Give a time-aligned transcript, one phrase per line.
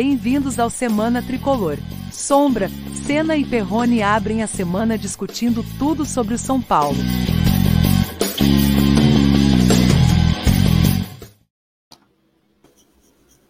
[0.00, 1.76] Bem-vindos ao Semana Tricolor.
[2.12, 2.68] Sombra,
[3.04, 6.98] Senna e Perrone abrem a semana discutindo tudo sobre o São Paulo.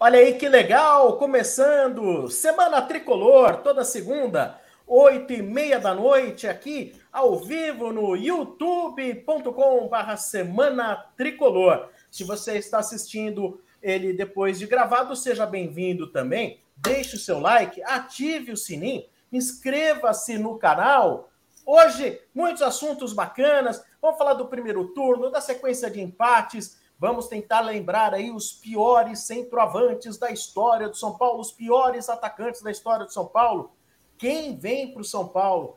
[0.01, 6.95] Olha aí que legal, começando Semana Tricolor, toda segunda, oito e meia da noite, aqui
[7.13, 11.91] ao vivo no youtube.com barra Semana Tricolor.
[12.11, 16.61] Se você está assistindo ele depois de gravado, seja bem-vindo também.
[16.77, 21.29] Deixe o seu like, ative o sininho, inscreva-se no canal.
[21.67, 23.85] Hoje, muitos assuntos bacanas.
[24.01, 26.79] Vamos falar do primeiro turno, da sequência de empates.
[26.99, 32.63] Vamos tentar lembrar aí os piores centroavantes da história do São Paulo, os piores atacantes
[32.63, 33.73] da história do São Paulo.
[34.17, 35.77] Quem vem para o São Paulo?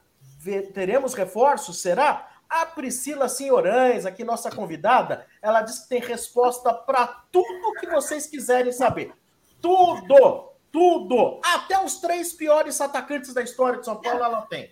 [0.73, 1.81] Teremos reforços?
[1.81, 2.30] Será?
[2.51, 8.27] A Priscila Senhorães, aqui nossa convidada, ela disse que tem resposta para tudo que vocês
[8.27, 9.13] quiserem saber.
[9.61, 10.51] Tudo!
[10.69, 11.39] Tudo!
[11.45, 14.69] Até os três piores atacantes da história de São Paulo ela tem.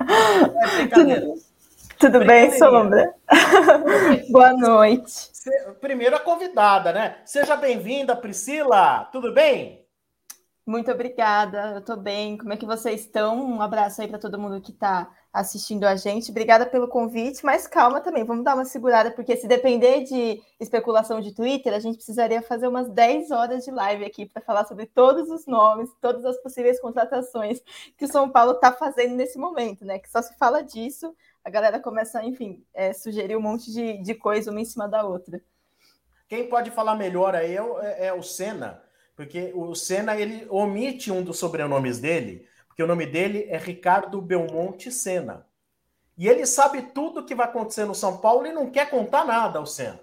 [0.00, 1.20] É brincadeira.
[1.20, 1.42] Tudo,
[1.96, 3.14] tudo bem, Sombra?
[4.30, 5.30] Boa noite.
[5.80, 7.18] Primeiro a convidada, né?
[7.24, 9.08] Seja bem-vinda, Priscila.
[9.12, 9.86] Tudo bem?
[10.66, 12.36] Muito obrigada, eu estou bem.
[12.36, 13.40] Como é que vocês estão?
[13.44, 16.30] Um abraço aí para todo mundo que está assistindo a gente.
[16.30, 21.20] Obrigada pelo convite, mas calma também, vamos dar uma segurada, porque se depender de especulação
[21.20, 24.86] de Twitter, a gente precisaria fazer umas 10 horas de live aqui para falar sobre
[24.86, 27.60] todos os nomes, todas as possíveis contratações
[27.98, 29.98] que o São Paulo está fazendo nesse momento, né?
[29.98, 31.12] Que só se fala disso,
[31.44, 35.04] a galera começa, enfim, é, sugerir um monte de, de coisa uma em cima da
[35.04, 35.42] outra.
[36.28, 38.84] Quem pode falar melhor aí é o, é, é o Senna
[39.16, 44.20] porque o Senna ele omite um dos sobrenomes dele, porque o nome dele é Ricardo
[44.20, 45.46] Belmonte Senna.
[46.18, 49.60] E ele sabe tudo que vai acontecer no São Paulo e não quer contar nada
[49.60, 50.00] ao Senna.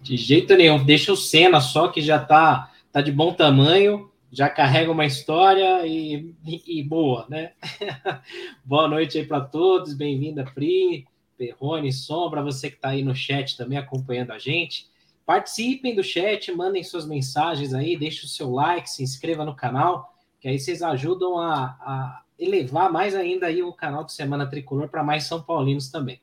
[0.00, 4.48] De jeito nenhum, deixa o Senna só que já tá, tá de bom tamanho, já
[4.48, 7.52] carrega uma história e, e, e boa, né?
[8.64, 11.06] boa noite aí para todos, bem-vinda Pri,
[11.36, 14.86] Perrone, Sombra, você que está aí no chat também acompanhando a gente.
[15.26, 20.15] Participem do chat, mandem suas mensagens aí, deixe o seu like, se inscreva no canal,
[20.40, 24.88] que aí vocês ajudam a, a elevar mais ainda aí o canal do Semana Tricolor
[24.88, 26.20] para mais São Paulinos também.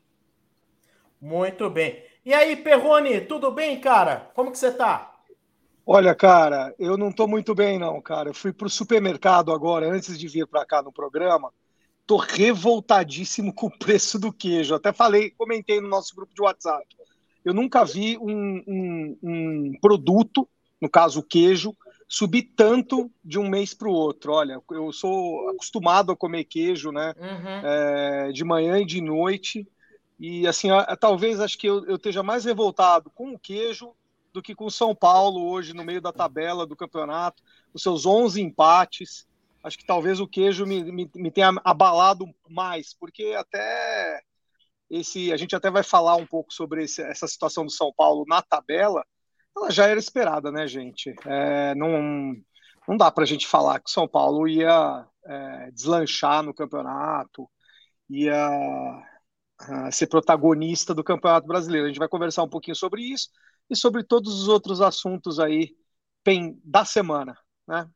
[1.20, 2.04] Muito bem.
[2.26, 4.32] E aí, Perrone, tudo bem, cara?
[4.34, 5.14] Como que você tá?
[5.86, 8.30] Olha, cara, eu não tô muito bem, não, cara.
[8.30, 11.52] Eu fui pro supermercado agora, antes de vir para cá no programa.
[12.06, 14.76] Tô revoltadíssimo com o preço do queijo.
[14.76, 16.86] Até falei, comentei no nosso grupo de WhatsApp.
[17.44, 20.48] Eu nunca vi um, um, um produto,
[20.82, 21.76] no caso o queijo,
[22.08, 24.34] subir tanto de um mês para o outro.
[24.34, 27.14] Olha, eu sou acostumado a comer queijo, né?
[27.18, 27.68] Uhum.
[27.68, 29.68] É, de manhã e de noite.
[30.20, 30.70] E assim,
[31.00, 33.94] talvez acho que eu, eu esteja mais revoltado com o queijo
[34.32, 37.44] do que com o São Paulo hoje no meio da tabela do campeonato,
[37.74, 39.28] os seus 11 empates.
[39.64, 44.22] Acho que talvez o queijo me, me, me tenha abalado mais, porque até
[44.90, 48.26] esse, a gente até vai falar um pouco sobre esse, essa situação do São Paulo
[48.28, 49.06] na tabela.
[49.56, 51.14] Ela já era esperada, né, gente?
[51.26, 52.36] É, não,
[52.88, 57.50] não dá para a gente falar que São Paulo ia é, deslanchar no campeonato,
[58.10, 61.86] ia uh, ser protagonista do Campeonato Brasileiro.
[61.86, 63.30] A gente vai conversar um pouquinho sobre isso
[63.70, 65.76] e sobre todos os outros assuntos aí
[66.64, 67.38] da semana,
[67.68, 67.90] né?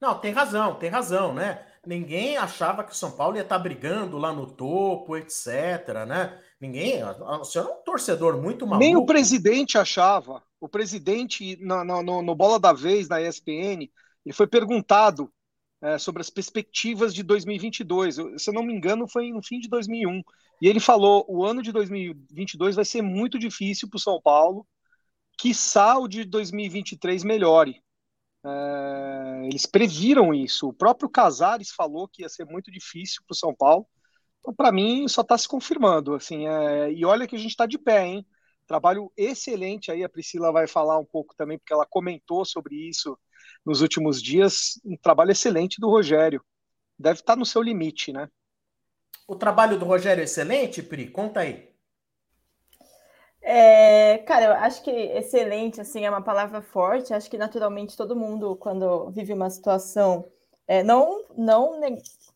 [0.00, 1.66] Não, tem razão, tem razão, né?
[1.86, 6.38] ninguém achava que o São Paulo ia estar tá brigando lá no topo, etc, né?
[6.60, 8.84] Ninguém, o senhor é um torcedor muito maluco.
[8.84, 10.42] Nem o presidente achava.
[10.60, 13.90] O presidente, no, no, no Bola da Vez, na ESPN,
[14.26, 15.32] ele foi perguntado
[15.80, 18.16] é, sobre as perspectivas de 2022.
[18.36, 20.22] Se eu não me engano, foi no fim de 2001.
[20.60, 24.66] E ele falou: o ano de 2022 vai ser muito difícil para o São Paulo,
[25.38, 25.52] que
[25.98, 27.82] o de 2023 melhore.
[28.44, 30.68] É, eles previram isso.
[30.68, 33.86] O próprio Casares falou que ia ser muito difícil para o São Paulo.
[34.40, 36.14] Então, para mim, só está se confirmando.
[36.14, 38.26] Assim, é, e olha que a gente está de pé, hein?
[38.66, 40.02] Trabalho excelente aí.
[40.02, 43.18] A Priscila vai falar um pouco também, porque ela comentou sobre isso
[43.64, 44.80] nos últimos dias.
[44.84, 46.42] Um trabalho excelente do Rogério.
[46.98, 48.28] Deve estar tá no seu limite, né?
[49.26, 51.08] O trabalho do Rogério é excelente, Pri?
[51.08, 51.70] Conta aí.
[53.42, 57.14] É, cara, eu acho que excelente, assim, é uma palavra forte.
[57.14, 60.30] Acho que naturalmente todo mundo, quando vive uma situação,
[60.66, 61.80] é, não, não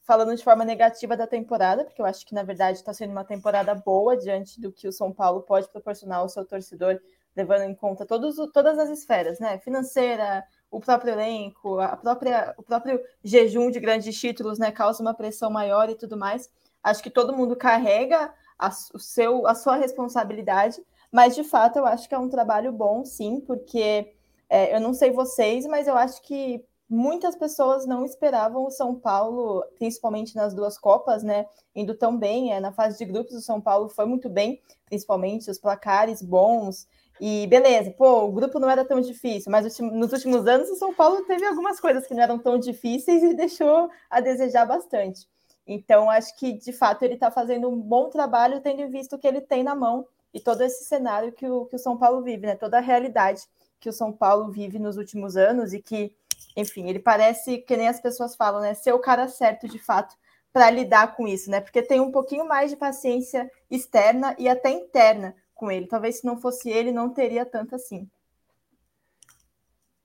[0.04, 3.24] falando de forma negativa da temporada, porque eu acho que na verdade está sendo uma
[3.24, 7.00] temporada boa diante do que o São Paulo pode proporcionar ao seu torcedor,
[7.36, 9.58] levando em conta todos, todas as esferas, né?
[9.58, 14.70] Financeira, o próprio elenco, a própria, o próprio jejum de grandes títulos, né?
[14.70, 16.48] Causa uma pressão maior e tudo mais.
[16.82, 20.80] Acho que todo mundo carrega a, o seu, a sua responsabilidade
[21.10, 24.12] mas, de fato, eu acho que é um trabalho bom, sim, porque
[24.48, 28.94] É, eu não sei vocês, mas eu acho que muitas pessoas não esperavam o São
[28.94, 31.46] Paulo, principalmente nas duas Copas, né?
[31.74, 32.52] Indo tão bem.
[32.52, 36.86] É, na fase de grupos, o São Paulo foi muito bem, principalmente os placares bons.
[37.20, 40.92] E beleza, pô, o grupo não era tão difícil, mas nos últimos anos o São
[40.92, 45.28] Paulo teve algumas coisas que não eram tão difíceis e deixou a desejar bastante.
[45.66, 49.40] Então, acho que de fato ele está fazendo um bom trabalho, tendo visto que ele
[49.40, 52.56] tem na mão e todo esse cenário que o, que o São Paulo vive, né?
[52.56, 53.42] Toda a realidade
[53.80, 56.14] que o São Paulo vive nos últimos anos e que,
[56.56, 58.74] enfim, ele parece que nem as pessoas falam, né?
[58.74, 60.16] Ser o cara certo de fato
[60.52, 61.60] para lidar com isso, né?
[61.60, 65.86] Porque tem um pouquinho mais de paciência externa e até interna com ele.
[65.86, 68.08] Talvez se não fosse ele, não teria tanto assim.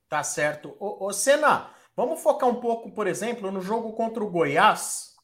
[0.07, 0.75] Tá certo.
[0.79, 5.15] Ô, ô Senna, vamos focar um pouco, por exemplo, no jogo contra o Goiás.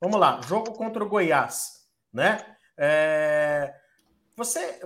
[0.00, 2.56] Vamos lá, jogo contra o Goiás, né?
[2.76, 3.74] É...
[4.36, 4.80] Você,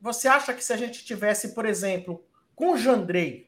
[0.00, 2.26] você acha que se a gente tivesse, por exemplo,
[2.56, 3.47] com o Jandrei,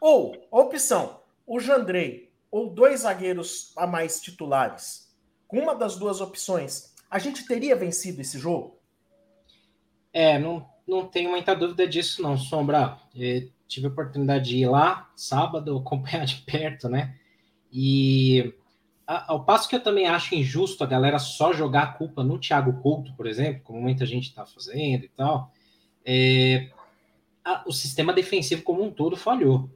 [0.00, 5.12] ou opção, o Jandrei, ou dois zagueiros a mais titulares,
[5.46, 8.78] com uma das duas opções, a gente teria vencido esse jogo?
[10.12, 12.98] É, não, não tenho muita dúvida disso, não, Sombra.
[13.14, 17.16] Eu tive a oportunidade de ir lá sábado, acompanhar de perto, né?
[17.72, 18.54] E
[19.06, 22.80] ao passo que eu também acho injusto a galera só jogar a culpa no Thiago
[22.80, 25.52] Couto, por exemplo, como muita gente está fazendo e tal,
[26.04, 26.70] é,
[27.44, 29.68] a, o sistema defensivo como um todo falhou.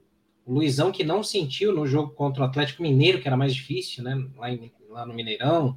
[0.46, 4.04] O Luizão, que não sentiu no jogo contra o Atlético Mineiro, que era mais difícil,
[4.04, 4.26] né?
[4.36, 5.76] Lá, em, lá no Mineirão,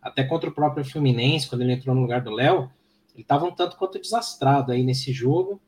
[0.00, 2.70] até contra o próprio Fluminense, quando ele entrou no lugar do Léo,
[3.14, 5.60] ele estava um tanto quanto desastrado aí nesse jogo.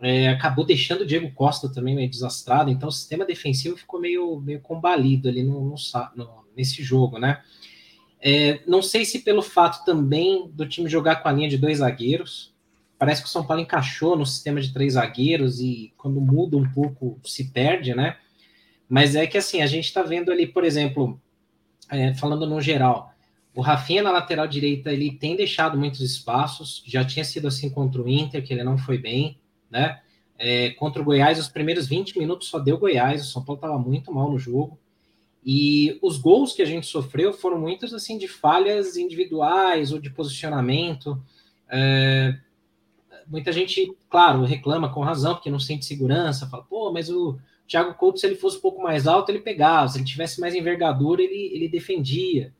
[0.00, 4.38] É, acabou deixando o Diego Costa também meio desastrado, então o sistema defensivo ficou meio,
[4.40, 5.74] meio combalido ali no, no,
[6.14, 7.42] no nesse jogo, né?
[8.20, 11.78] É, não sei se pelo fato também do time jogar com a linha de dois
[11.78, 12.54] zagueiros,
[12.98, 16.68] parece que o São Paulo encaixou no sistema de três zagueiros e quando muda um
[16.70, 18.16] pouco se perde, né?
[18.88, 21.20] Mas é que assim, a gente está vendo ali, por exemplo,
[21.90, 23.12] é, falando no geral,
[23.54, 28.02] o Rafinha na lateral direita ele tem deixado muitos espaços, já tinha sido assim contra
[28.02, 29.38] o Inter, que ele não foi bem,
[29.70, 30.00] né?
[30.38, 33.78] É, contra o Goiás, os primeiros 20 minutos só deu Goiás, o São Paulo estava
[33.78, 34.78] muito mal no jogo.
[35.44, 40.10] E os gols que a gente sofreu foram muitos assim de falhas individuais ou de
[40.10, 41.22] posicionamento.
[41.70, 42.36] É,
[43.28, 47.94] muita gente, claro, reclama com razão, porque não sente segurança, fala, pô, mas o Thiago
[47.94, 51.22] Couto, se ele fosse um pouco mais alto, ele pegava, se ele tivesse mais envergadura,
[51.22, 52.54] ele, ele defendia.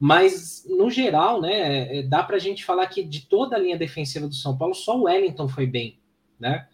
[0.00, 3.76] Mas, no geral, né, é, dá para a gente falar que de toda a linha
[3.76, 5.98] defensiva do São Paulo, só o Wellington foi bem,
[6.38, 6.68] né?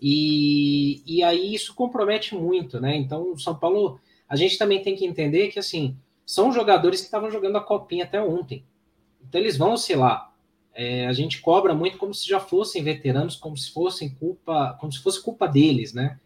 [0.00, 2.96] E, e aí isso compromete muito, né?
[2.96, 7.06] Então, o São Paulo a gente também tem que entender que, assim, são jogadores que
[7.06, 8.64] estavam jogando a copinha até ontem.
[9.26, 10.27] Então, eles vão oscilar.
[10.80, 14.92] É, a gente cobra muito como se já fossem veteranos, como se fossem culpa, como
[14.92, 16.20] se fosse culpa deles, né?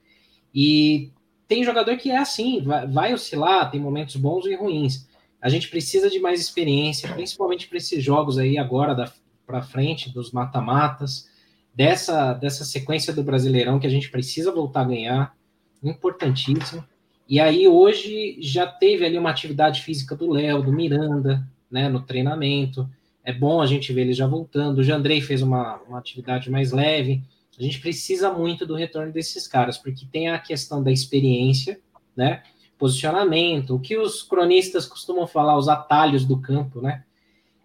[0.55, 1.11] E
[1.49, 5.09] tem jogador que é assim, vai, vai oscilar, tem momentos bons e ruins.
[5.41, 9.11] A gente precisa de mais experiência, principalmente para esses jogos aí agora
[9.47, 11.31] para frente, dos mata-matas,
[11.75, 15.35] dessa, dessa sequência do Brasileirão que a gente precisa voltar a ganhar,
[15.83, 16.85] importantíssimo.
[17.27, 22.03] E aí hoje já teve ali uma atividade física do Léo, do Miranda, né, no
[22.03, 22.87] treinamento.
[23.25, 24.79] É bom a gente ver ele já voltando.
[24.79, 27.23] O Jandrei fez uma, uma atividade mais leve.
[27.59, 31.81] A gente precisa muito do retorno desses caras, porque tem a questão da experiência,
[32.17, 32.43] né?
[32.79, 37.05] Posicionamento, o que os cronistas costumam falar, os atalhos do campo, né?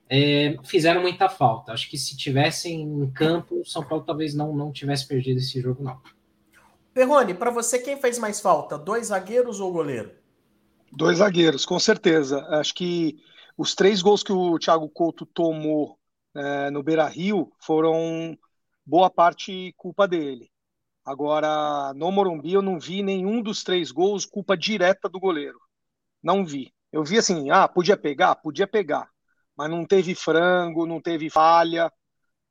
[0.09, 1.71] É, fizeram muita falta.
[1.71, 5.59] Acho que se tivessem em campo, o São Paulo talvez não, não tivesse perdido esse
[5.59, 5.99] jogo, não.
[6.93, 10.11] Perrone, para você quem fez mais falta, dois zagueiros ou goleiro?
[10.91, 12.45] Dois zagueiros, com certeza.
[12.49, 13.19] Acho que
[13.57, 15.99] os três gols que o Thiago Couto tomou
[16.35, 18.37] é, no Beira Rio foram
[18.85, 20.49] boa parte culpa dele.
[21.03, 25.59] Agora, no Morumbi, eu não vi nenhum dos três gols culpa direta do goleiro.
[26.21, 26.73] Não vi.
[26.91, 28.35] Eu vi assim, ah, podia pegar?
[28.35, 29.09] Podia pegar.
[29.55, 31.91] Mas não teve frango, não teve falha,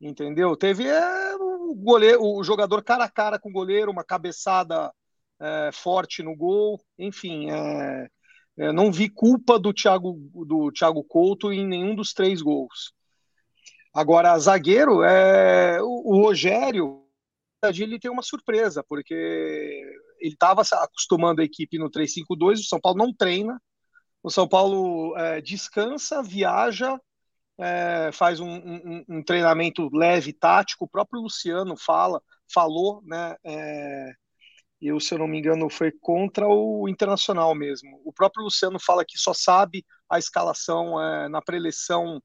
[0.00, 0.56] entendeu?
[0.56, 4.92] Teve é, o goleiro, o jogador cara a cara com o goleiro, uma cabeçada
[5.40, 8.08] é, forte no gol, enfim, é,
[8.58, 10.12] é, não vi culpa do Thiago,
[10.46, 12.92] do Thiago Couto em nenhum dos três gols.
[13.92, 17.02] Agora, zagueiro, é, o, o Rogério,
[17.64, 22.98] ele tem uma surpresa, porque ele estava acostumando a equipe no 3-5-2, o São Paulo
[22.98, 23.60] não treina,
[24.22, 26.98] o São Paulo é, descansa, viaja
[27.58, 30.84] é, faz um, um, um, treinamento leve, tático.
[30.84, 32.22] O próprio Luciano fala,
[32.52, 33.36] falou, né?
[33.44, 34.12] É,
[34.80, 38.00] eu, se eu não me engano, foi contra o Internacional mesmo.
[38.04, 42.22] O próprio Luciano fala que só sabe a escalação é, na preleção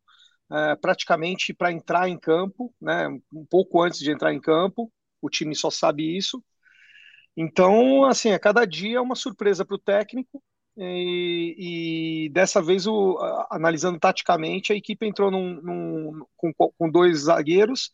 [0.52, 3.08] é, praticamente para entrar em campo, né?
[3.34, 4.92] Um pouco antes de entrar em campo.
[5.22, 6.44] O time só sabe isso.
[7.36, 10.44] Então, assim, a cada dia é uma surpresa para o técnico.
[10.78, 13.18] E, e, dessa vez, o,
[13.50, 17.92] analisando taticamente, a equipe entrou num, num, com, com, dois zagueiros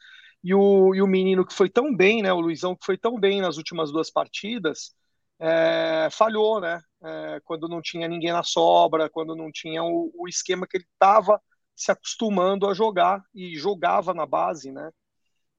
[0.48, 3.20] e o, e o menino que foi tão bem, né, o Luizão que foi tão
[3.20, 4.96] bem nas últimas duas partidas,
[5.38, 6.82] é, falhou, né?
[7.04, 10.86] É, quando não tinha ninguém na sobra, quando não tinha o, o esquema que ele
[10.89, 11.42] estava
[11.75, 14.89] se acostumando a jogar e jogava na base, né?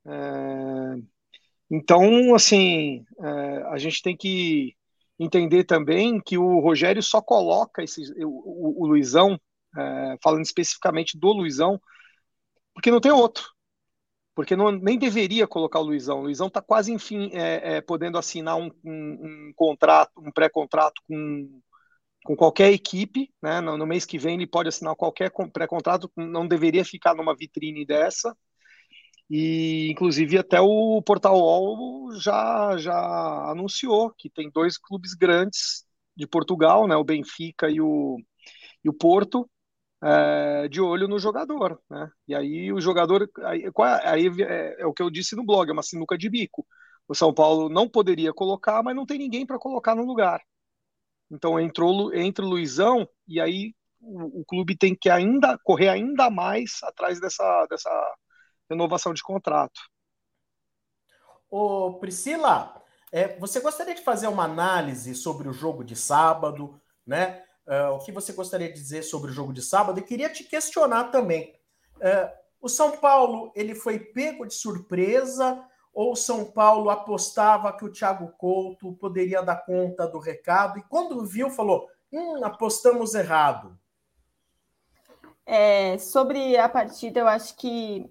[0.06, 0.94] É,
[1.70, 4.74] então, assim, é, a gente tem que
[5.18, 9.38] entender também que o Rogério só coloca esse, o, o, o Luizão,
[9.76, 11.78] é, falando especificamente do Luizão,
[12.72, 13.57] porque não tem outro
[14.38, 16.20] porque não, nem deveria colocar o Luizão.
[16.20, 21.02] O Luizão está quase, enfim, é, é, podendo assinar um, um, um contrato, um pré-contrato
[21.08, 21.60] com,
[22.24, 23.60] com qualquer equipe, né?
[23.60, 27.84] No, no, mês que vem ele pode assinar qualquer pré-contrato, não deveria ficar numa vitrine
[27.84, 28.32] dessa.
[29.28, 32.96] E, inclusive, até o Portal UOL já, já
[33.50, 35.84] anunciou que tem dois clubes grandes
[36.16, 36.94] de Portugal, né?
[36.94, 38.16] O Benfica e o,
[38.84, 39.50] e o Porto,
[40.02, 42.10] é, de olho no jogador, né?
[42.26, 45.68] E aí o jogador, aí, é, aí é, é, o que eu disse no blog,
[45.68, 46.66] é uma sinuca de bico.
[47.08, 50.40] O São Paulo não poderia colocar, mas não tem ninguém para colocar no lugar.
[51.30, 56.30] Então entrou entre o Luizão e aí o, o, clube tem que ainda correr ainda
[56.30, 57.90] mais atrás dessa, dessa
[58.70, 59.80] renovação de contrato.
[61.50, 67.42] Ô Priscila, é, você gostaria de fazer uma análise sobre o jogo de sábado, né?
[67.68, 70.42] Uh, o que você gostaria de dizer sobre o jogo de sábado e queria te
[70.42, 71.54] questionar também.
[71.96, 77.84] Uh, o São Paulo ele foi pego de surpresa ou o São Paulo apostava que
[77.84, 83.78] o Thiago Couto poderia dar conta do recado e quando viu falou, hum, apostamos errado.
[85.44, 88.08] É, sobre a partida, eu acho que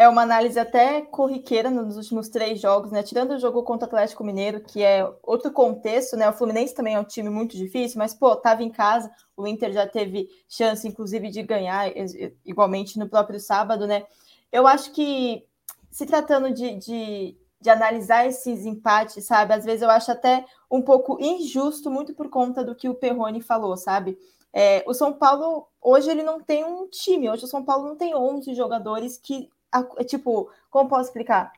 [0.00, 3.02] é uma análise até corriqueira nos últimos três jogos, né?
[3.02, 6.26] Tirando o jogo contra o Atlético Mineiro, que é outro contexto, né?
[6.26, 9.70] O Fluminense também é um time muito difícil, mas, pô, tava em casa, o Inter
[9.74, 11.92] já teve chance, inclusive, de ganhar
[12.46, 14.06] igualmente no próprio sábado, né?
[14.50, 15.44] Eu acho que,
[15.90, 19.52] se tratando de, de, de analisar esses empates, sabe?
[19.52, 23.42] Às vezes eu acho até um pouco injusto, muito por conta do que o Perrone
[23.42, 24.16] falou, sabe?
[24.50, 27.96] É, o São Paulo, hoje, ele não tem um time, hoje o São Paulo não
[27.96, 29.50] tem 11 jogadores que
[30.06, 31.52] tipo, como posso explicar?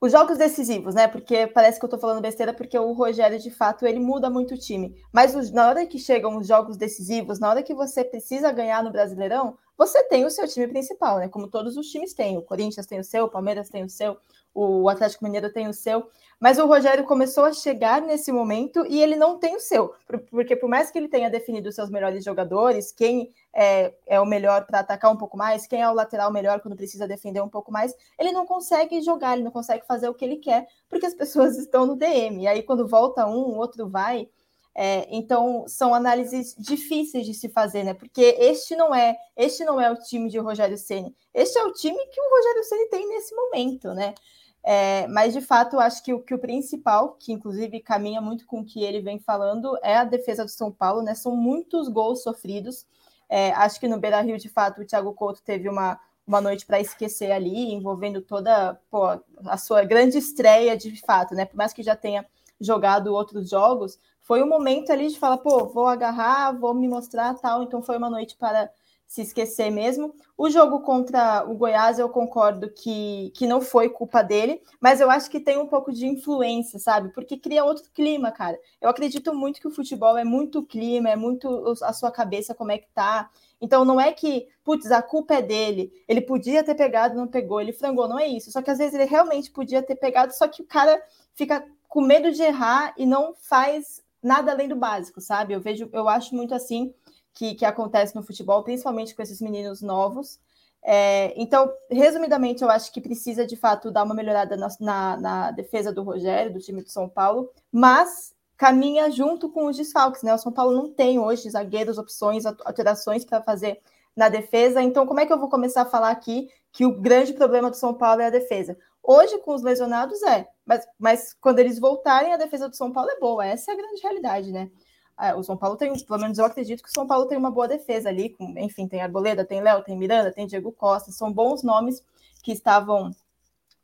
[0.00, 1.08] Os jogos decisivos, né?
[1.08, 4.54] Porque parece que eu tô falando besteira, porque o Rogério, de fato, ele muda muito
[4.54, 4.94] o time.
[5.12, 8.82] Mas os, na hora que chegam os jogos decisivos, na hora que você precisa ganhar
[8.82, 11.28] no Brasileirão, você tem o seu time principal, né?
[11.28, 12.36] Como todos os times têm.
[12.36, 14.18] O Corinthians tem o seu, o Palmeiras tem o seu,
[14.52, 16.10] o Atlético Mineiro tem o seu.
[16.40, 19.92] Mas o Rogério começou a chegar nesse momento e ele não tem o seu,
[20.30, 24.26] porque por mais que ele tenha definido os seus melhores jogadores, quem é, é o
[24.26, 27.48] melhor para atacar um pouco mais, quem é o lateral melhor quando precisa defender um
[27.48, 31.06] pouco mais, ele não consegue jogar, ele não consegue fazer o que ele quer, porque
[31.06, 32.42] as pessoas estão no DM.
[32.42, 34.28] E aí, quando volta um, o outro vai.
[34.74, 37.94] É, então são análises difíceis de se fazer, né?
[37.94, 41.14] Porque este não é, este não é o time de Rogério Ceni.
[41.34, 44.14] Este é o time que o Rogério Ceni tem nesse momento, né?
[44.62, 48.60] É, mas, de fato, acho que o, que o principal, que inclusive caminha muito com
[48.60, 51.14] o que ele vem falando, é a defesa do São Paulo, né?
[51.14, 52.86] São muitos gols sofridos.
[53.28, 56.66] É, acho que no Beira Rio, de fato, o Thiago Couto teve uma, uma noite
[56.66, 59.06] para esquecer ali, envolvendo toda pô,
[59.46, 61.44] a sua grande estreia, de fato, né?
[61.46, 62.26] Por mais que já tenha
[62.60, 66.86] jogado outros jogos, foi o um momento ali de falar, pô, vou agarrar, vou me
[66.86, 67.62] mostrar tal.
[67.62, 68.70] Então foi uma noite para
[69.06, 70.14] se esquecer mesmo.
[70.36, 75.10] O jogo contra o Goiás, eu concordo que, que não foi culpa dele, mas eu
[75.10, 77.10] acho que tem um pouco de influência, sabe?
[77.14, 78.60] Porque cria outro clima, cara.
[78.82, 82.70] Eu acredito muito que o futebol é muito clima, é muito a sua cabeça, como
[82.70, 83.30] é que tá.
[83.58, 87.62] Então não é que, putz, a culpa é dele, ele podia ter pegado, não pegou,
[87.62, 88.52] ele frangou, não é isso.
[88.52, 91.02] Só que às vezes ele realmente podia ter pegado, só que o cara
[91.34, 95.54] fica com medo de errar e não faz nada além do básico, sabe?
[95.54, 96.94] Eu vejo, eu acho muito assim
[97.32, 100.38] que, que acontece no futebol, principalmente com esses meninos novos.
[100.82, 105.50] É, então, resumidamente, eu acho que precisa de fato dar uma melhorada na, na, na,
[105.50, 110.34] defesa do Rogério, do time de São Paulo, mas caminha junto com os desfalques, né?
[110.34, 113.80] O São Paulo não tem hoje zagueiros, opções, alterações para fazer
[114.18, 114.82] na defesa.
[114.82, 117.76] Então, como é que eu vou começar a falar aqui que o grande problema do
[117.76, 118.76] São Paulo é a defesa?
[119.00, 123.08] Hoje, com os lesionados, é, mas, mas quando eles voltarem, a defesa do São Paulo
[123.10, 123.46] é boa.
[123.46, 124.70] Essa é a grande realidade, né?
[125.16, 127.50] Ah, o São Paulo tem, pelo menos eu acredito que o São Paulo tem uma
[127.50, 131.32] boa defesa ali, com, enfim, tem Arboleda, tem Léo, tem Miranda, tem Diego Costa, são
[131.32, 132.02] bons nomes
[132.42, 133.12] que estavam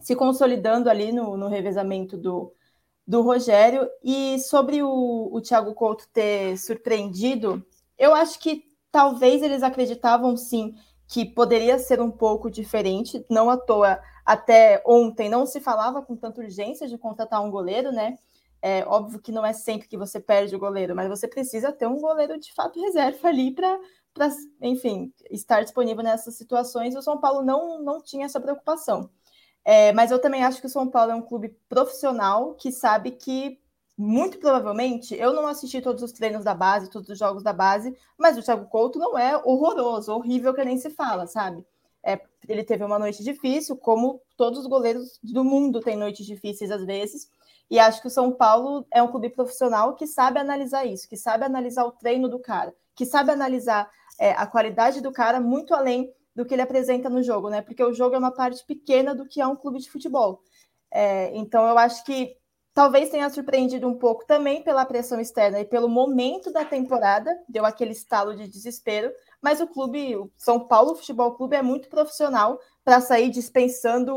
[0.01, 2.53] se consolidando ali no, no revezamento do,
[3.07, 3.89] do Rogério.
[4.03, 7.65] E sobre o, o Thiago Couto ter surpreendido,
[7.97, 10.73] eu acho que talvez eles acreditavam sim
[11.09, 16.15] que poderia ser um pouco diferente, não à toa, até ontem não se falava com
[16.15, 18.17] tanta urgência de contratar um goleiro, né?
[18.63, 21.89] É óbvio que não é sempre que você perde o goleiro, mas você precisa ter
[21.89, 23.81] um goleiro de fato reserva ali para,
[24.63, 26.95] enfim, estar disponível nessas situações.
[26.95, 29.11] O São Paulo não, não tinha essa preocupação.
[29.65, 33.11] É, mas eu também acho que o São Paulo é um clube profissional que sabe
[33.11, 33.59] que
[33.97, 37.97] muito provavelmente, eu não assisti todos os treinos da base, todos os jogos da base,
[38.19, 41.65] mas o Thiago Couto não é horroroso, horrível que nem se fala, sabe?
[42.03, 46.71] É, ele teve uma noite difícil, como todos os goleiros do mundo têm noites difíceis
[46.71, 47.31] às vezes,
[47.71, 51.17] e acho que o São Paulo é um clube profissional que sabe analisar isso, que
[51.17, 55.75] sabe analisar o treino do cara, que sabe analisar é, a qualidade do cara muito
[55.75, 57.63] além do que ele apresenta no jogo, né?
[57.63, 60.43] Porque o jogo é uma parte pequena do que é um clube de futebol.
[60.91, 62.37] É, então eu acho que
[62.75, 67.65] Talvez tenha surpreendido um pouco também pela pressão externa e pelo momento da temporada, deu
[67.65, 72.59] aquele estalo de desespero, mas o clube, o São Paulo Futebol Clube, é muito profissional
[72.85, 74.13] para sair dispensando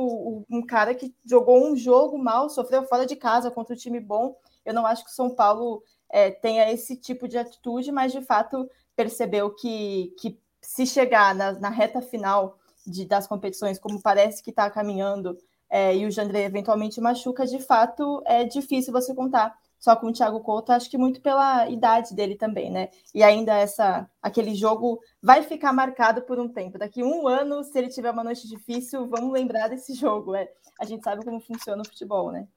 [0.49, 4.35] um cara que jogou um jogo mal, sofreu fora de casa contra um time bom.
[4.65, 8.21] Eu não acho que o São Paulo é, tenha esse tipo de atitude, mas de
[8.21, 14.41] fato percebeu que, que se chegar na, na reta final de, das competições, como parece
[14.41, 15.37] que está caminhando,
[15.69, 20.13] é, e o Jandré eventualmente machuca, de fato é difícil você contar só com o
[20.13, 22.89] Thiago Couto, acho que muito pela idade dele também, né?
[23.13, 26.77] E ainda essa aquele jogo vai ficar marcado por um tempo.
[26.77, 30.35] Daqui um ano, se ele tiver uma noite difícil, vamos lembrar desse jogo.
[30.35, 30.49] É.
[30.79, 32.47] A gente sabe como funciona o futebol, né?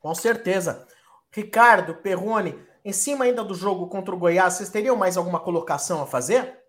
[0.00, 0.86] Com certeza.
[1.30, 6.02] Ricardo, Perrone, em cima ainda do jogo contra o Goiás, vocês teriam mais alguma colocação
[6.02, 6.59] a fazer?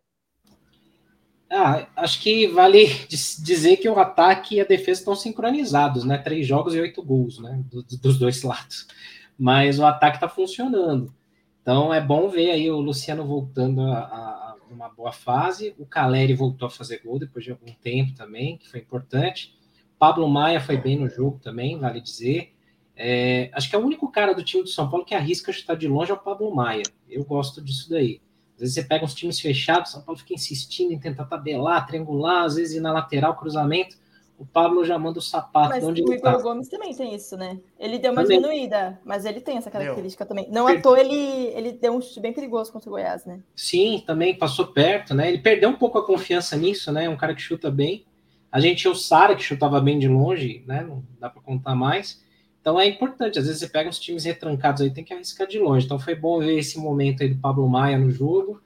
[1.53, 6.17] Ah, acho que vale dizer que o ataque e a defesa estão sincronizados, né?
[6.17, 7.61] Três jogos e oito gols, né?
[7.69, 8.87] dos dois lados.
[9.37, 11.13] Mas o ataque está funcionando.
[11.61, 15.75] Então é bom ver aí o Luciano voltando a, a, uma boa fase.
[15.77, 19.53] O Caleri voltou a fazer gol depois de algum tempo também, que foi importante.
[19.99, 22.53] Pablo Maia foi bem no jogo também, vale dizer.
[22.95, 25.75] É, acho que é o único cara do time do São Paulo que arrisca chutar
[25.75, 26.83] de longe é o Pablo Maia.
[27.09, 28.21] Eu gosto disso daí.
[28.61, 32.43] Às vezes você pega uns times fechados, São Paulo fica insistindo em tentar tabelar, triangular,
[32.43, 33.97] às vezes ir na lateral, cruzamento.
[34.37, 36.37] O Pablo já manda o sapato mas onde o Igor tá.
[36.37, 37.59] Gomes também tem isso, né?
[37.79, 38.39] Ele deu uma também.
[38.39, 40.29] diminuída, mas ele tem essa característica deu.
[40.29, 40.51] também.
[40.51, 41.15] Não à toa ele,
[41.55, 43.39] ele deu um chute bem perigoso contra o Goiás, né?
[43.55, 45.27] Sim, também passou perto, né?
[45.27, 47.09] Ele perdeu um pouco a confiança nisso, né?
[47.09, 48.05] Um cara que chuta bem.
[48.51, 50.81] A gente tinha o Sara, que chutava bem de longe, né?
[50.81, 52.23] Não dá para contar mais.
[52.61, 55.59] Então é importante, às vezes você pega uns times retrancados aí, tem que arriscar de
[55.59, 55.85] longe.
[55.85, 58.61] Então foi bom ver esse momento aí do Pablo Maia no jogo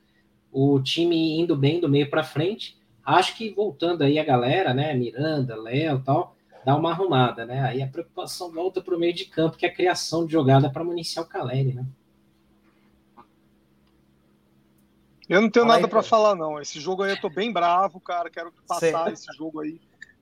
[0.56, 2.78] o time indo bem do meio para frente.
[3.06, 7.62] Acho que voltando aí a galera, né, Miranda, Léo, tal, dá uma arrumada, né?
[7.62, 10.70] Aí a preocupação volta para o meio de campo, que é a criação de jogada
[10.70, 11.86] para municiar o Caleri, né?
[15.28, 16.62] Eu não tenho Fala nada para falar não.
[16.62, 18.30] Esse jogo aí eu tô bem bravo, cara.
[18.30, 19.82] Quero passar esse jogo aí.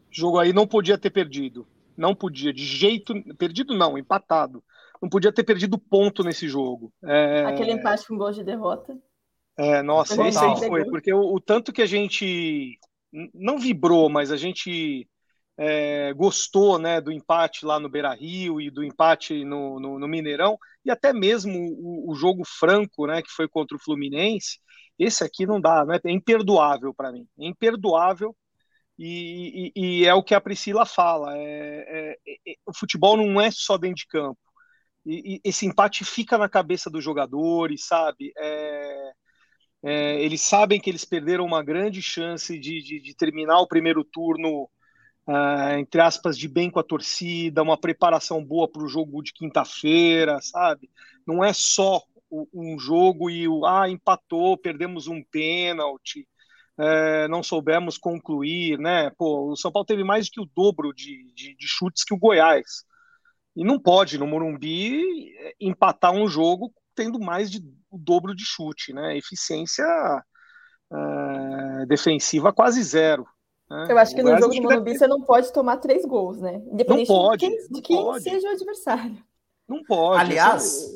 [0.10, 1.68] Jogo aí não podia ter perdido.
[1.96, 3.14] Não podia, de jeito.
[3.38, 4.64] Perdido não, empatado.
[5.02, 6.94] Não podia ter perdido ponto nesse jogo.
[7.04, 7.46] É...
[7.46, 8.98] Aquele empate com gol de derrota.
[9.58, 12.80] É, nossa, esse aí foi, porque o, o, tanto que a gente
[13.34, 15.08] não vibrou, mas a gente
[15.58, 20.08] é, gostou né, do empate lá no Beira Rio e do empate no, no, no
[20.08, 24.60] Mineirão, e até mesmo o, o, jogo franco, né, que foi contra o Fluminense,
[24.98, 28.36] esse aqui não dá, né, é imperdoável para mim, é imperdoável.
[28.98, 33.42] E, e, e, é o que a Priscila fala: é, é, é, o futebol não
[33.42, 34.40] é só dentro de campo.
[35.06, 38.32] E, esse empate fica na cabeça dos jogadores, sabe?
[38.38, 39.12] É,
[39.84, 44.04] é, eles sabem que eles perderam uma grande chance de, de, de terminar o primeiro
[44.04, 44.70] turno,
[45.28, 49.34] uh, entre aspas, de bem com a torcida, uma preparação boa para o jogo de
[49.34, 50.90] quinta-feira, sabe?
[51.28, 56.26] Não é só o, um jogo e o ah, empatou, perdemos um pênalti,
[56.78, 59.12] é, não soubemos concluir, né?
[59.18, 62.20] Pô, o São Paulo teve mais que o dobro de, de, de chutes que o
[62.20, 62.84] Goiás.
[63.56, 67.60] E não pode, no Morumbi, empatar um jogo tendo mais de
[67.90, 69.16] o dobro de chute, né?
[69.16, 69.86] Eficiência
[70.92, 73.26] uh, defensiva quase zero.
[73.70, 73.88] Né?
[73.90, 76.56] Eu acho que no jogo do Morumbi você não pode tomar três gols, né?
[76.72, 79.24] Independente não pode, de quem, de quem seja o adversário.
[79.68, 80.22] Não pode.
[80.22, 80.92] Aliás,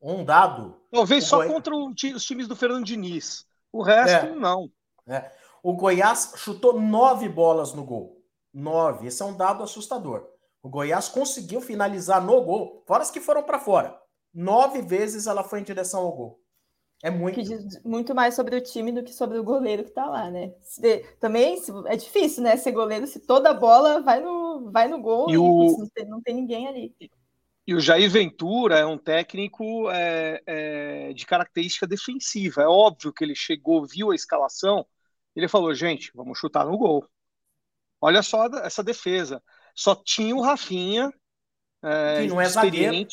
[0.00, 0.76] um dado.
[0.90, 1.48] Talvez só Goi...
[1.48, 3.46] contra os times do Fernando Diniz.
[3.72, 4.34] O resto, é.
[4.34, 4.68] não.
[5.08, 5.30] É.
[5.62, 8.22] O Goiás chutou nove bolas no gol.
[8.52, 9.06] Nove.
[9.06, 10.28] Esse é um dado assustador.
[10.62, 13.98] O Goiás conseguiu finalizar no gol, fora as que foram para fora.
[14.32, 16.42] Nove vezes ela foi em direção ao gol.
[17.02, 17.34] É muito.
[17.34, 20.30] Que diz muito mais sobre o time do que sobre o goleiro que tá lá,
[20.30, 20.54] né?
[20.60, 22.56] Se, também é difícil, né?
[22.56, 25.78] Ser goleiro se toda a bola vai no, vai no gol e, e o...
[25.78, 26.94] não, tem, não, tem, ninguém ali.
[27.66, 32.62] E o Jair Ventura é um técnico é, é, de característica defensiva.
[32.62, 34.86] É óbvio que ele chegou, viu a escalação,
[35.34, 37.06] ele falou: gente, vamos chutar no gol.
[38.00, 39.42] Olha só essa defesa.
[39.74, 41.12] Só tinha o Rafinha,
[41.82, 43.06] é, que não é zagueiro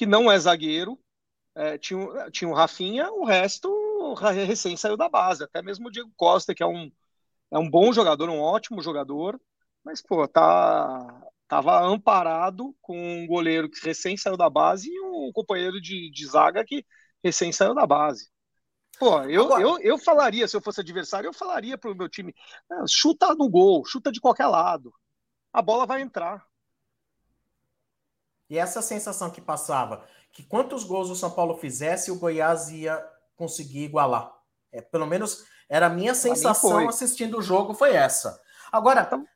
[0.00, 0.98] que não é zagueiro.
[1.54, 4.14] É, tinha, tinha o Rafinha, o resto
[4.46, 5.44] recém saiu da base.
[5.44, 6.90] Até mesmo o Diego Costa, que é um,
[7.50, 9.38] é um bom jogador, um ótimo jogador,
[9.84, 15.32] mas, pô, tá, tava amparado com um goleiro que recém saiu da base e um
[15.34, 16.86] companheiro de, de zaga que
[17.24, 18.30] recém saiu da base.
[19.00, 19.60] Pô, eu, Agora...
[19.60, 22.32] eu, eu falaria, se eu fosse adversário, eu falaria pro meu time:
[22.70, 24.94] ah, chuta no gol, chuta de qualquer lado.
[25.52, 26.46] A bola vai entrar.
[28.48, 33.04] E essa sensação que passava, que quantos gols o São Paulo fizesse, o Goiás ia
[33.34, 34.32] conseguir igualar.
[34.70, 38.40] É, pelo menos era a minha sensação assistindo o jogo, foi essa.
[38.70, 39.26] Agora, então,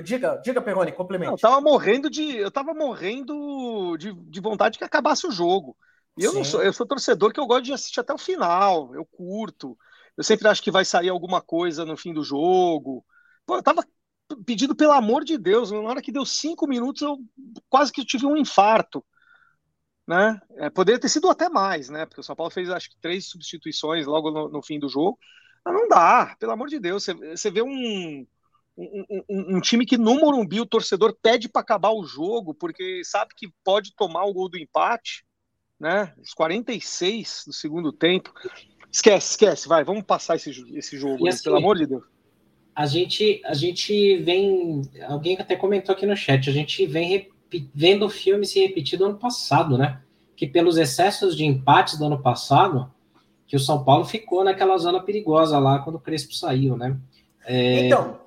[0.00, 1.32] diga, diga, Perrone, complemente.
[1.32, 2.36] Eu tava morrendo de.
[2.36, 5.76] Eu tava morrendo de, de vontade que acabasse o jogo.
[6.16, 8.94] E eu não sou, eu sou torcedor que eu gosto de assistir até o final,
[8.94, 9.76] eu curto.
[10.16, 13.04] Eu sempre acho que vai sair alguma coisa no fim do jogo.
[13.46, 13.84] Pô, eu tava
[14.46, 17.18] pedindo pelo amor de Deus, na hora que deu cinco minutos, eu
[17.68, 19.04] quase que tive um infarto.
[20.06, 20.40] Né?
[20.56, 22.04] É, poderia ter sido até mais, né?
[22.04, 25.18] Porque o São Paulo fez acho que três substituições logo no, no fim do jogo.
[25.64, 27.04] Mas não dá, pelo amor de Deus.
[27.04, 28.26] Você, você vê um,
[28.76, 33.02] um, um, um, time que no Morumbi o torcedor pede para acabar o jogo, porque
[33.04, 35.24] sabe que pode tomar o gol do empate
[35.82, 36.12] né?
[36.22, 38.32] Os 46 do segundo tempo.
[38.90, 42.04] Esquece, esquece, vai, vamos passar esse, esse jogo, assim, pelo amor de Deus.
[42.72, 44.82] A gente, a gente vem.
[45.08, 47.28] Alguém até comentou aqui no chat, a gente vem
[47.74, 50.00] vendo o filme se repetir do ano passado, né?
[50.36, 52.90] Que pelos excessos de empates do ano passado,
[53.46, 56.96] que o São Paulo ficou naquela zona perigosa lá quando o Crespo saiu, né?
[57.44, 57.86] É...
[57.86, 58.20] Então,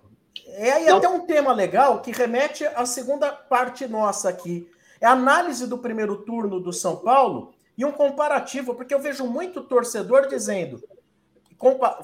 [0.57, 4.69] é aí até um tema legal que remete à segunda parte nossa aqui,
[5.01, 9.25] é a análise do primeiro turno do São Paulo e um comparativo, porque eu vejo
[9.25, 10.81] muito torcedor dizendo,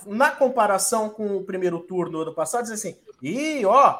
[0.05, 3.99] na comparação com o primeiro turno do passado, diz assim: e ó,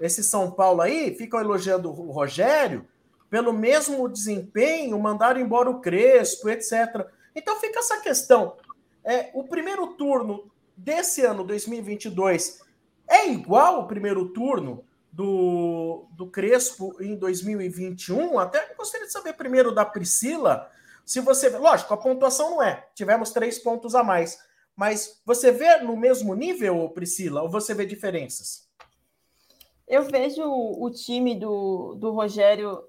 [0.00, 2.86] esse São Paulo aí ficam elogiando o Rogério
[3.30, 7.06] pelo mesmo desempenho, mandaram embora o Crespo, etc.
[7.34, 8.56] Então fica essa questão.
[9.04, 12.65] É, o primeiro turno desse ano 2022
[13.08, 18.38] é igual ao primeiro turno do, do Crespo em 2021.
[18.38, 20.70] Até gostaria de saber primeiro da Priscila,
[21.04, 21.48] se você.
[21.50, 22.86] Lógico, a pontuação não é.
[22.94, 24.38] Tivemos três pontos a mais.
[24.74, 28.68] Mas você vê no mesmo nível, Priscila, ou você vê diferenças?
[29.88, 32.82] Eu vejo o time do, do Rogério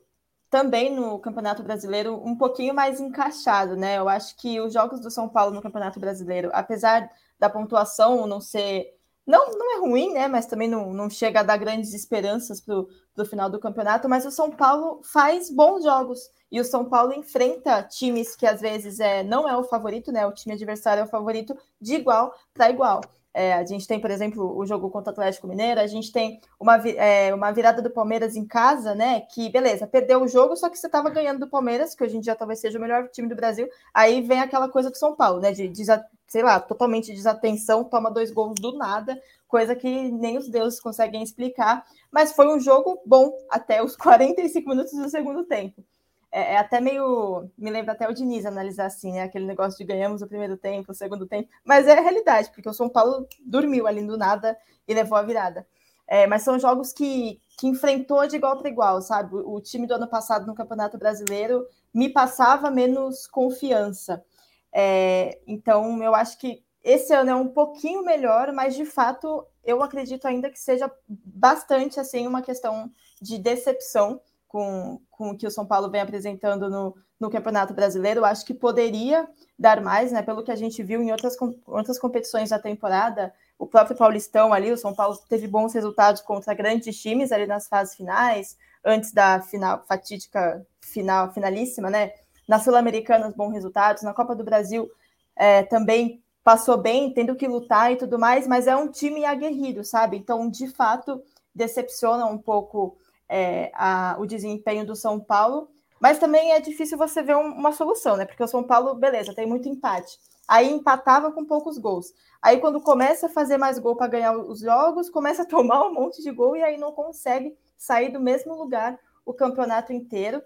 [0.50, 3.98] também no Campeonato Brasileiro um pouquinho mais encaixado, né?
[3.98, 8.42] Eu acho que os jogos do São Paulo no Campeonato Brasileiro, apesar da pontuação não
[8.42, 8.97] ser
[9.28, 10.28] não, não é ruim, né?
[10.30, 14.08] Mas também não, não chega a dar grandes esperanças para o final do campeonato.
[14.08, 16.32] Mas o São Paulo faz bons jogos.
[16.50, 20.26] E o São Paulo enfrenta times que às vezes é, não é o favorito, né?
[20.26, 23.02] O time adversário é o favorito de igual para igual.
[23.40, 26.42] É, a gente tem, por exemplo, o jogo contra o Atlético Mineiro, a gente tem
[26.60, 29.22] uma, é, uma virada do Palmeiras em casa, né?
[29.22, 32.20] Que, beleza, perdeu o jogo, só que você estava ganhando do Palmeiras, que hoje em
[32.20, 33.70] dia talvez seja o melhor time do Brasil.
[33.94, 35.52] Aí vem aquela coisa do São Paulo, né?
[35.52, 35.86] De, de
[36.28, 41.22] sei lá, totalmente desatenção, toma dois gols do nada, coisa que nem os deuses conseguem
[41.22, 41.86] explicar.
[42.12, 45.84] Mas foi um jogo bom até os 45 minutos do segundo tempo.
[46.32, 47.50] É, é, até meio.
[47.58, 49.24] Me lembra até o Diniz analisar assim, né?
[49.24, 51.50] Aquele negócio de ganhamos o primeiro tempo, o segundo tempo.
[51.64, 55.24] Mas é a realidade, porque o São Paulo dormiu ali do nada e levou a
[55.24, 55.66] virada.
[56.08, 59.36] É, mas são jogos que, que enfrentou de igual para igual, sabe?
[59.36, 64.24] O, time do ano passado no Campeonato Brasileiro me passava menos confiança.
[64.72, 69.84] É, então, eu acho que esse ano é um pouquinho melhor, mas de fato eu
[69.84, 72.90] acredito ainda que seja bastante assim uma questão
[73.22, 74.22] de decepção
[74.58, 78.26] com, com o que o São Paulo vem apresentando no, no Campeonato Brasileiro.
[78.26, 80.24] Acho que poderia dar mais, né?
[80.24, 84.72] Pelo que a gente viu em outras, outras competições da temporada, o próprio Paulistão ali,
[84.72, 89.42] o São Paulo teve bons resultados contra grandes times ali nas fases finais, antes da
[89.42, 92.14] final fatídica final finalíssima, né?
[92.48, 94.02] Na Sul-Americana, bons resultados.
[94.02, 94.90] Na Copa do Brasil,
[95.36, 99.84] é, também passou bem, tendo que lutar e tudo mais, mas é um time aguerrido,
[99.84, 100.18] sabe?
[100.18, 101.22] Então, de fato,
[101.54, 102.98] decepciona um pouco
[103.30, 107.72] é, a, o desempenho do São Paulo, mas também é difícil você ver um, uma
[107.72, 108.26] solução, né?
[108.26, 110.20] Porque o São Paulo, beleza, tem muito empate.
[110.48, 112.14] Aí empatava com poucos gols.
[112.42, 115.94] Aí, quando começa a fazer mais gol para ganhar os jogos, começa a tomar um
[115.94, 120.42] monte de gol e aí não consegue sair do mesmo lugar o campeonato inteiro.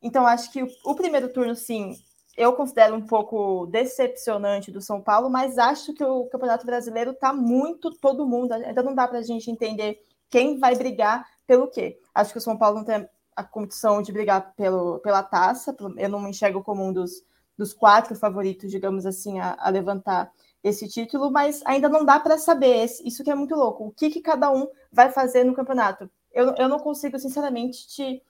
[0.00, 1.94] Então, acho que o, o, primeiro turno, sim,
[2.36, 7.32] eu considero um pouco decepcionante do São Paulo, mas acho que o Campeonato Brasileiro está
[7.32, 8.52] muito todo mundo.
[8.52, 11.98] Ainda não dá para a gente entender quem vai brigar pelo quê.
[12.14, 15.74] Acho que o São Paulo não tem a condição de brigar pelo, pela taça.
[15.96, 17.24] Eu não me enxergo como um dos,
[17.56, 20.30] dos quatro favoritos, digamos assim, a, a levantar
[20.62, 22.84] esse título, mas ainda não dá para saber.
[23.04, 23.86] Isso que é muito louco.
[23.86, 26.08] O que, que cada um vai fazer no campeonato?
[26.32, 28.22] Eu, eu não consigo, sinceramente, te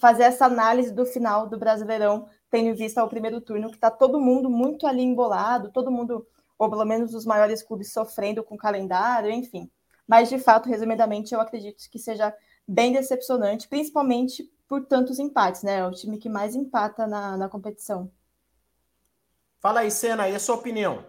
[0.00, 3.90] fazer essa análise do final do Brasileirão, tendo em vista o primeiro turno, que está
[3.90, 8.54] todo mundo muito ali embolado, todo mundo, ou pelo menos os maiores clubes, sofrendo com
[8.54, 9.68] o calendário, enfim.
[10.08, 12.34] Mas, de fato, resumidamente, eu acredito que seja
[12.66, 15.80] bem decepcionante, principalmente por tantos empates, né?
[15.80, 18.10] É o time que mais empata na, na competição.
[19.60, 21.04] Fala aí, Senna, e a sua opinião?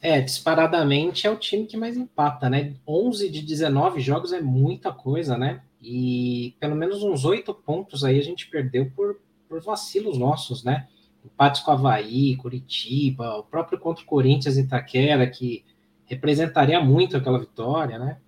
[0.00, 2.76] É, disparadamente é o time que mais empata, né?
[2.86, 5.62] 11 de 19 jogos é muita coisa, né?
[5.80, 10.88] E pelo menos uns oito pontos aí a gente perdeu por, por vacilos nossos, né?
[11.24, 15.64] Empates com Havaí, Curitiba, o próprio contra o Corinthians e Itaquera, que
[16.06, 18.18] representaria muito aquela vitória, né?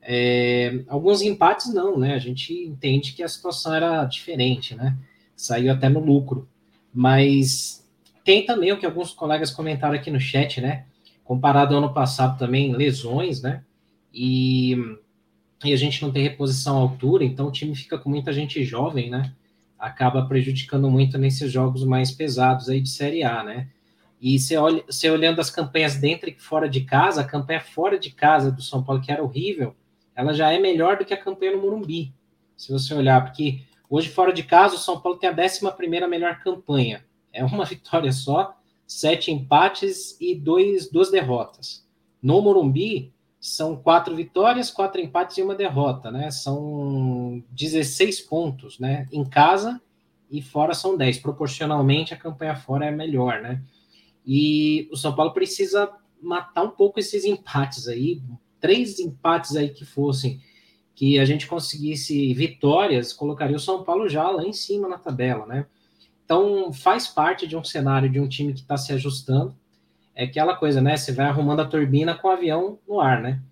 [0.00, 2.14] É, alguns empates não, né?
[2.14, 4.96] A gente entende que a situação era diferente, né?
[5.36, 6.48] Saiu até no lucro.
[6.92, 7.88] Mas
[8.24, 10.84] tem também o que alguns colegas comentaram aqui no chat, né?
[11.24, 13.62] Comparado ao ano passado também, lesões, né?
[14.12, 14.76] E,
[15.64, 18.62] e a gente não tem reposição à altura, então o time fica com muita gente
[18.64, 19.32] jovem, né?
[19.78, 23.68] Acaba prejudicando muito nesses jogos mais pesados aí de Série A, né?
[24.22, 27.98] E você, olha, você olhando as campanhas dentro e fora de casa, a campanha fora
[27.98, 29.74] de casa do São Paulo, que era horrível,
[30.14, 32.14] ela já é melhor do que a campanha no Morumbi.
[32.56, 36.06] Se você olhar, porque hoje fora de casa o São Paulo tem a 11 primeira
[36.06, 37.04] melhor campanha.
[37.32, 38.56] É uma vitória só,
[38.86, 41.84] sete empates e dois, duas derrotas.
[42.22, 46.30] No Morumbi são quatro vitórias, quatro empates e uma derrota, né?
[46.30, 49.08] São 16 pontos, né?
[49.10, 49.82] Em casa
[50.30, 51.18] e fora são 10.
[51.18, 53.60] Proporcionalmente a campanha fora é melhor, né?
[54.26, 58.22] E o São Paulo precisa matar um pouco esses empates aí,
[58.60, 60.40] três empates aí que fossem,
[60.94, 65.46] que a gente conseguisse vitórias, colocaria o São Paulo já lá em cima na tabela,
[65.46, 65.66] né?
[66.24, 69.54] Então, faz parte de um cenário de um time que está se ajustando.
[70.14, 70.96] É aquela coisa, né?
[70.96, 73.42] Você vai arrumando a turbina com o avião no ar, né?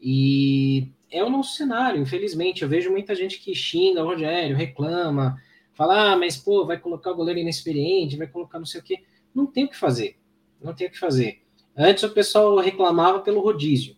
[0.00, 2.62] E é o nosso cenário, infelizmente.
[2.62, 5.40] Eu vejo muita gente que xinga o Rogério, reclama,
[5.72, 9.02] fala, ah, mas pô, vai colocar o goleiro inexperiente, vai colocar não sei o quê.
[9.34, 10.16] Não tem o que fazer.
[10.60, 11.42] Não tem o que fazer.
[11.76, 13.96] Antes o pessoal reclamava pelo rodízio.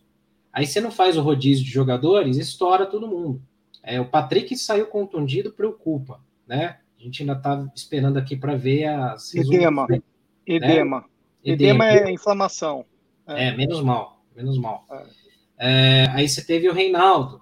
[0.51, 3.41] Aí você não faz o rodízio de jogadores, estoura todo mundo.
[3.81, 6.77] É, o Patrick saiu contundido, preocupa, né?
[6.97, 9.87] A gente ainda está esperando aqui para ver as edema.
[9.89, 10.01] Né?
[10.45, 11.05] edema.
[11.43, 11.85] Edema.
[11.85, 12.85] Edema é inflamação.
[13.27, 13.47] É.
[13.47, 14.85] é, menos mal, menos mal.
[14.89, 15.23] É.
[15.57, 17.41] É, aí você teve o Reinaldo,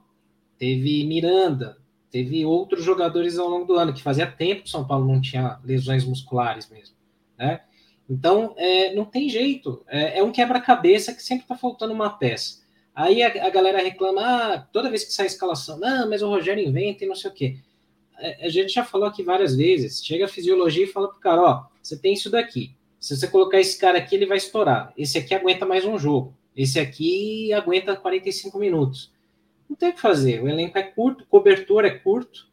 [0.57, 1.77] teve Miranda,
[2.09, 5.21] teve outros jogadores ao longo do ano, que fazia tempo que o São Paulo não
[5.21, 6.95] tinha lesões musculares mesmo,
[7.37, 7.61] né?
[8.11, 9.85] Então, é, não tem jeito.
[9.87, 12.59] É, é um quebra-cabeça que sempre está faltando uma peça.
[12.93, 16.27] Aí a, a, galera reclama, ah, toda vez que sai a escalação, não, mas o
[16.27, 17.55] Rogério inventa e não sei o quê.
[18.17, 20.05] A, é, a gente já falou aqui várias vezes.
[20.05, 22.75] Chega a fisiologia e fala pro cara, ó, você tem isso daqui.
[22.99, 24.93] Se você colocar esse cara aqui, ele vai estourar.
[24.97, 26.35] Esse aqui aguenta mais um jogo.
[26.53, 29.09] Esse aqui aguenta 45 minutos.
[29.69, 30.43] Não tem o que fazer.
[30.43, 32.50] O elenco é curto, cobertura é curto.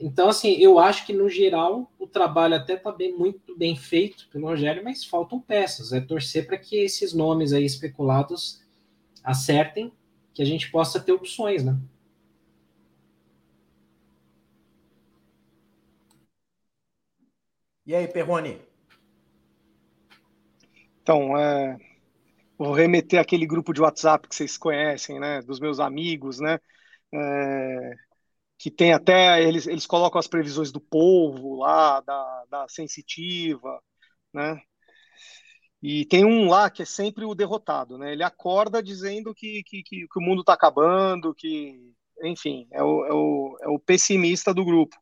[0.00, 4.28] Então, assim, eu acho que no geral o trabalho até está bem, muito bem feito
[4.30, 5.92] pelo Rogério, mas faltam peças.
[5.92, 8.64] É torcer para que esses nomes aí especulados
[9.22, 9.92] acertem,
[10.32, 11.78] que a gente possa ter opções, né?
[17.84, 18.58] E aí, Perrone?
[21.02, 21.76] Então, é,
[22.56, 25.42] vou remeter aquele grupo de WhatsApp que vocês conhecem, né?
[25.42, 26.58] Dos meus amigos, né?
[27.12, 27.94] É,
[28.60, 33.82] que tem até eles, eles colocam as previsões do povo lá, da, da sensitiva,
[34.34, 34.60] né?
[35.82, 38.12] E tem um lá que é sempre o derrotado, né?
[38.12, 43.06] Ele acorda dizendo que, que, que, que o mundo está acabando, que, enfim, é o,
[43.06, 44.94] é, o, é o pessimista do grupo.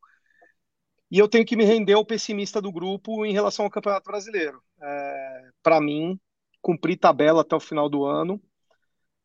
[1.11, 4.63] E eu tenho que me render ao pessimista do grupo em relação ao Campeonato Brasileiro.
[4.81, 6.17] É, Para mim,
[6.63, 8.41] cumprir tabela até o final do ano,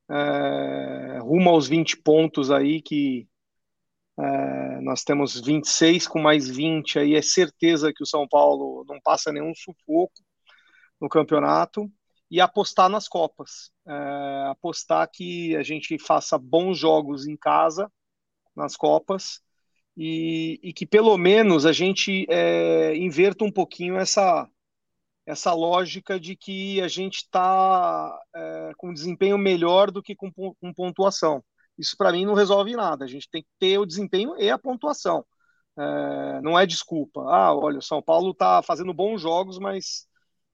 [0.10, 3.28] é, rumo aos 20 pontos aí que
[4.20, 9.00] é, nós temos 26 com mais 20, aí é certeza que o São Paulo não
[9.02, 10.14] passa nenhum sufoco
[11.02, 11.92] no campeonato
[12.30, 13.72] e apostar nas Copas.
[13.88, 17.92] É, apostar que a gente faça bons jogos em casa
[18.56, 19.42] nas Copas
[19.98, 24.48] e, e que pelo menos a gente é, inverta um pouquinho essa,
[25.26, 30.74] essa lógica de que a gente está é, com desempenho melhor do que com, com
[30.74, 31.44] pontuação.
[31.78, 33.06] Isso para mim não resolve nada.
[33.06, 35.26] A gente tem que ter o desempenho e a pontuação.
[35.78, 37.22] É, não é desculpa.
[37.22, 40.08] Ah, olha, o São Paulo está fazendo bons jogos, mas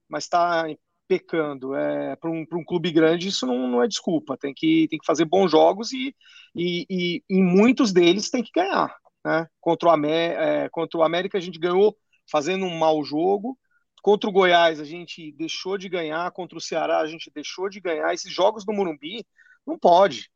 [0.08, 0.66] mas está
[1.10, 1.74] pecando.
[1.74, 4.36] É, para um, um clube grande isso não, não é desculpa.
[4.36, 6.14] Tem que, tem que fazer bons jogos e,
[6.54, 8.94] e, e em muitos deles tem que ganhar.
[9.24, 9.46] Né?
[9.60, 11.96] Contra, o é, contra o América a gente ganhou
[12.30, 13.58] fazendo um mau jogo.
[14.02, 16.30] Contra o Goiás a gente deixou de ganhar.
[16.32, 18.12] Contra o Ceará a gente deixou de ganhar.
[18.14, 19.24] Esses jogos do Morumbi
[19.66, 20.30] não pode.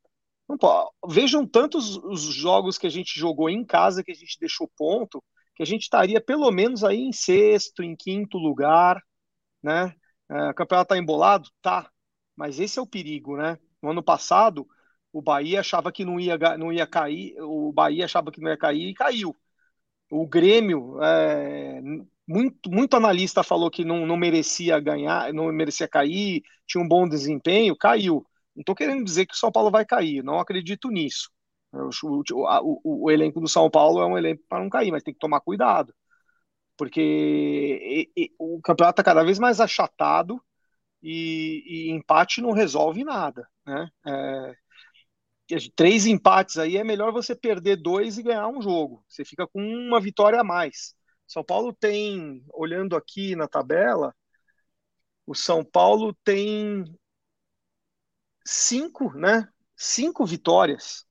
[0.47, 4.71] Pô, vejam tantos os jogos que a gente jogou em casa, que a gente deixou
[4.77, 5.23] ponto,
[5.55, 9.01] que a gente estaria pelo menos aí em sexto, em quinto lugar,
[9.63, 9.95] né?
[10.31, 11.51] É, o campeonato tá embolado?
[11.63, 11.91] Tá.
[12.37, 13.59] Mas esse é o perigo, né?
[13.83, 14.67] No ano passado,
[15.13, 18.59] o Bahia achava que não ia, não ia cair, o Bahia achava que não ia
[18.59, 19.37] cair e caiu.
[20.11, 21.81] O Grêmio, é,
[22.27, 27.09] muito, muito analista falou que não, não merecia ganhar, não merecia cair, tinha um bom
[27.09, 28.27] desempenho, caiu.
[28.55, 31.31] Não estou querendo dizer que o São Paulo vai cair, não acredito nisso.
[31.73, 35.13] O, o, o, elenco do São Paulo é um elenco para não cair, mas tem
[35.13, 35.93] que tomar cuidado.
[36.77, 40.41] Porque e, e, o campeonato está cada vez mais achatado
[41.03, 43.49] e, e, empate não resolve nada.
[43.67, 43.89] Né?
[44.07, 44.55] É,
[45.77, 49.05] três empates aí é melhor você perder dois e ganhar um jogo.
[49.09, 50.95] Você fica com uma vitória a mais.
[51.27, 54.15] São Paulo tem, olhando aqui na tabela,
[55.27, 56.85] o São Paulo tem
[58.45, 59.49] cinco, né?
[59.77, 61.05] Cinco vitórias.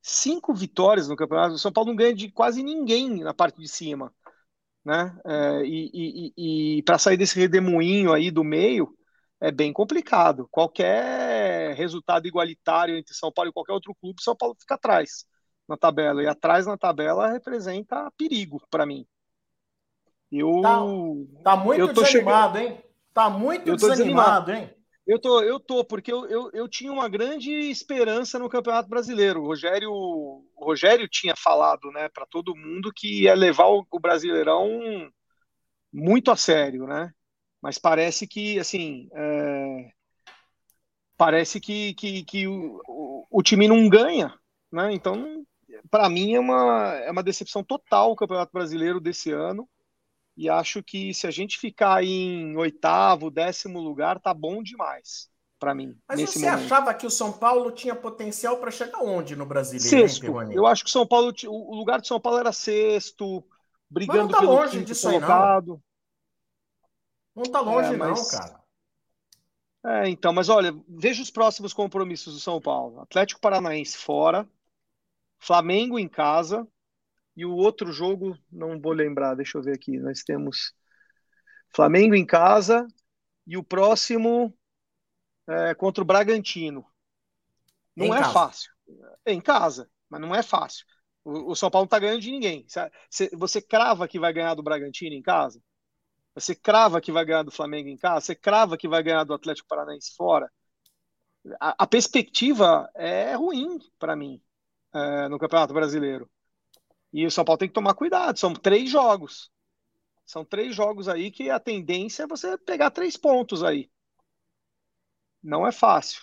[0.00, 1.54] Cinco vitórias no campeonato.
[1.54, 4.12] O São Paulo não ganha de quase ninguém na parte de cima,
[4.84, 5.16] né?
[5.24, 8.96] É, e, e, e para sair desse redemoinho aí do meio
[9.40, 10.48] é bem complicado.
[10.50, 15.24] Qualquer resultado igualitário entre São Paulo e qualquer outro clube, São Paulo fica atrás
[15.68, 16.22] na tabela.
[16.22, 19.06] E atrás na tabela representa perigo para mim.
[20.30, 20.78] Eu tá,
[21.44, 22.72] tá muito desanimado, chegando...
[22.72, 22.84] hein?
[23.12, 24.81] Tá muito desanimado, desanimado, hein?
[25.06, 29.40] Eu tô, eu tô, porque eu, eu, eu, tinha uma grande esperança no Campeonato Brasileiro.
[29.42, 34.00] O Rogério, o Rogério tinha falado, né, para todo mundo que ia levar o, o,
[34.00, 35.10] Brasileirão
[35.92, 37.12] muito a sério, né?
[37.60, 39.90] Mas parece que, assim, é...
[41.16, 44.34] parece que, que, que o, o, o, time não ganha,
[44.72, 44.92] né?
[44.92, 45.44] Então,
[45.90, 49.68] para mim é uma, é uma decepção total o Campeonato Brasileiro desse ano
[50.36, 55.74] e acho que se a gente ficar em oitavo, décimo lugar, tá bom demais para
[55.74, 55.96] mim.
[56.08, 56.64] Mas você momento.
[56.64, 59.88] achava que o São Paulo tinha potencial para chegar onde no Brasileiro?
[59.88, 60.42] Sexto.
[60.42, 63.44] Hein, eu acho que o São Paulo, o lugar de São Paulo era sexto,
[63.88, 65.80] brigando Mas não tá pelo longe disso colocado.
[67.36, 67.44] Não.
[67.44, 68.32] não tá longe é, mas...
[68.32, 68.62] não, cara.
[69.84, 73.00] É, então, mas olha, veja os próximos compromissos do São Paulo.
[73.00, 74.48] Atlético Paranaense fora,
[75.38, 76.66] Flamengo em casa,
[77.36, 79.98] e o outro jogo, não vou lembrar, deixa eu ver aqui.
[79.98, 80.74] Nós temos
[81.74, 82.86] Flamengo em casa
[83.46, 84.56] e o próximo
[85.48, 86.84] é contra o Bragantino.
[87.96, 88.32] Não em é casa.
[88.32, 88.72] fácil.
[89.24, 90.84] É em casa, mas não é fácil.
[91.24, 92.66] O, o São Paulo não está ganhando de ninguém.
[93.08, 95.62] Você, você crava que vai ganhar do Bragantino em casa?
[96.34, 98.26] Você crava que vai ganhar do Flamengo em casa?
[98.26, 100.50] Você crava que vai ganhar do Atlético Paranaense fora?
[101.60, 104.40] A, a perspectiva é ruim para mim
[104.94, 106.30] é, no Campeonato Brasileiro.
[107.12, 108.38] E o São Paulo tem que tomar cuidado.
[108.38, 109.50] São três jogos.
[110.24, 113.90] São três jogos aí que a tendência é você pegar três pontos aí.
[115.42, 116.22] Não é fácil.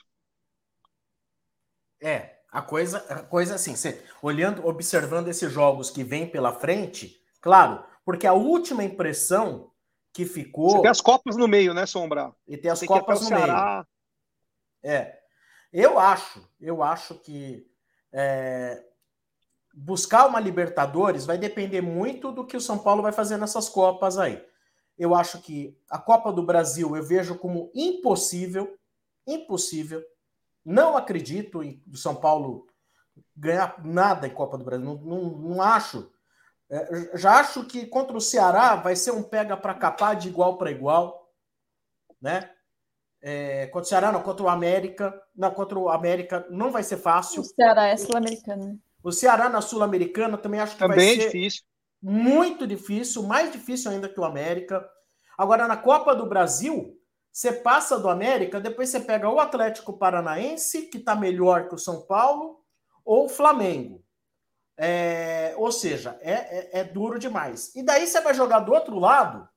[2.02, 7.22] É, a coisa, a coisa assim, você, olhando, observando esses jogos que vêm pela frente,
[7.42, 9.72] claro, porque a última impressão
[10.14, 10.72] que ficou.
[10.72, 12.34] Você tem as Copas no meio, né, Sombra?
[12.48, 13.86] E tem as tem Copas no Ceará.
[14.84, 14.96] meio.
[14.96, 15.20] É.
[15.72, 17.70] Eu acho, eu acho que
[18.12, 18.84] é,
[19.80, 24.18] buscar uma Libertadores vai depender muito do que o São Paulo vai fazer nessas Copas
[24.18, 24.44] aí.
[24.98, 28.78] Eu acho que a Copa do Brasil eu vejo como impossível,
[29.26, 30.04] impossível.
[30.66, 32.68] Não acredito em o São Paulo
[33.36, 34.86] ganhar nada em Copa do Brasil.
[34.86, 36.12] Não, não, não acho.
[36.70, 40.58] É, já acho que contra o Ceará vai ser um pega para capar de igual
[40.58, 41.32] para igual,
[42.22, 42.52] né?
[43.22, 45.22] É, contra o Ceará, não, contra o América.
[45.34, 47.42] Não, contra o América não vai ser fácil.
[47.42, 48.80] O Ceará é sul-americano.
[49.04, 51.64] O Ceará na Sul-Americana também acho que também vai é ser difícil.
[52.02, 54.88] muito difícil, mais difícil ainda que o América.
[55.38, 57.00] Agora, na Copa do Brasil,
[57.32, 61.80] você passa do América, depois você pega o Atlético Paranaense, que está melhor que o
[61.80, 62.60] São Paulo,
[63.06, 64.04] ou o Flamengo.
[64.78, 67.74] É, ou seja, é, é, é duro demais.
[67.76, 69.48] E daí você vai jogar do outro lado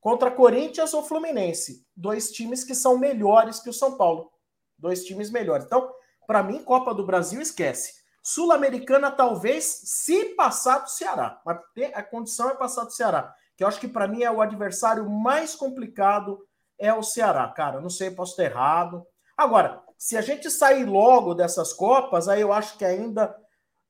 [0.00, 1.86] contra Corinthians ou Fluminense.
[1.96, 4.30] Dois times que são melhores que o São Paulo.
[4.76, 5.64] Dois times melhores.
[5.64, 5.92] Então,
[6.26, 8.01] para mim, Copa do Brasil esquece.
[8.22, 11.40] Sul-Americana, talvez, se passar do Ceará.
[11.44, 11.58] Mas
[11.94, 13.34] a condição é passar do Ceará.
[13.56, 16.38] Que eu acho que para mim é o adversário mais complicado
[16.78, 17.48] é o Ceará.
[17.48, 19.06] Cara, não sei, posso estar errado.
[19.36, 23.36] Agora, se a gente sair logo dessas Copas, aí eu acho que ainda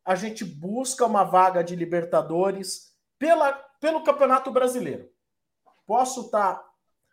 [0.04, 5.08] a gente busca uma vaga de Libertadores pela, pelo Campeonato Brasileiro.
[5.86, 6.62] Posso estar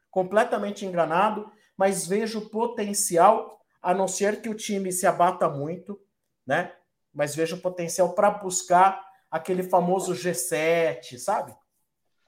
[0.10, 6.00] completamente enganado, mas vejo potencial, a não ser que o time se abata muito,
[6.46, 6.74] né?
[7.14, 11.56] Mas vejo potencial para buscar aquele famoso G7, sabe?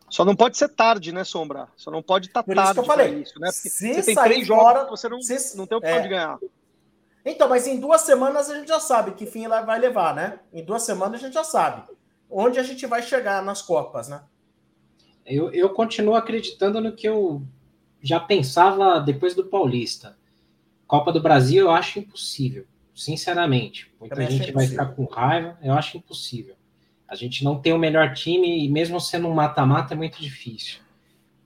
[0.09, 1.69] Só não pode ser tarde, né, Sombra?
[1.77, 2.63] Só não pode estar tá tarde.
[2.63, 3.21] Isso que eu falei.
[3.21, 3.51] Isso, né?
[3.51, 6.39] se você tem três fora, jogos, você não, se, não tem opção é, de ganhar.
[7.23, 10.39] Então, mas em duas semanas a gente já sabe que fim ela vai levar, né?
[10.51, 11.83] Em duas semanas a gente já sabe
[12.31, 14.23] onde a gente vai chegar nas Copas, né?
[15.25, 17.43] Eu, eu continuo acreditando no que eu
[18.01, 20.17] já pensava depois do Paulista.
[20.87, 22.65] Copa do Brasil eu acho impossível,
[23.03, 23.91] sinceramente.
[23.99, 26.55] Muita Também gente vai ficar com raiva, eu acho impossível.
[27.07, 30.79] A gente não tem o melhor time e mesmo sendo um mata-mata é muito difícil.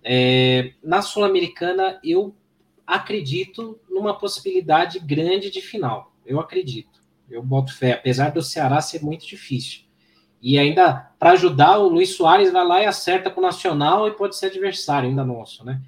[0.03, 2.35] É, na Sul-Americana eu
[2.85, 6.13] acredito numa possibilidade grande de final.
[6.25, 7.03] Eu acredito.
[7.29, 9.81] Eu boto fé, apesar do Ceará ser muito difícil.
[10.39, 14.11] E ainda, para ajudar, o Luiz Soares vai lá e acerta com o Nacional e
[14.11, 15.81] pode ser adversário ainda nosso, né?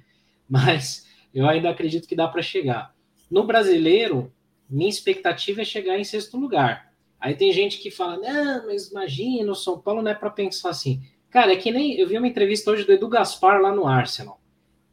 [0.48, 2.92] Mas eu ainda acredito que dá para chegar.
[3.30, 4.32] No brasileiro,
[4.68, 6.92] minha expectativa é chegar em sexto lugar.
[7.20, 10.70] Aí tem gente que fala, não, mas imagina, o São Paulo não é para pensar
[10.70, 11.02] assim.
[11.30, 11.94] Cara, é que nem.
[11.98, 14.40] Eu vi uma entrevista hoje do Edu Gaspar lá no Arsenal.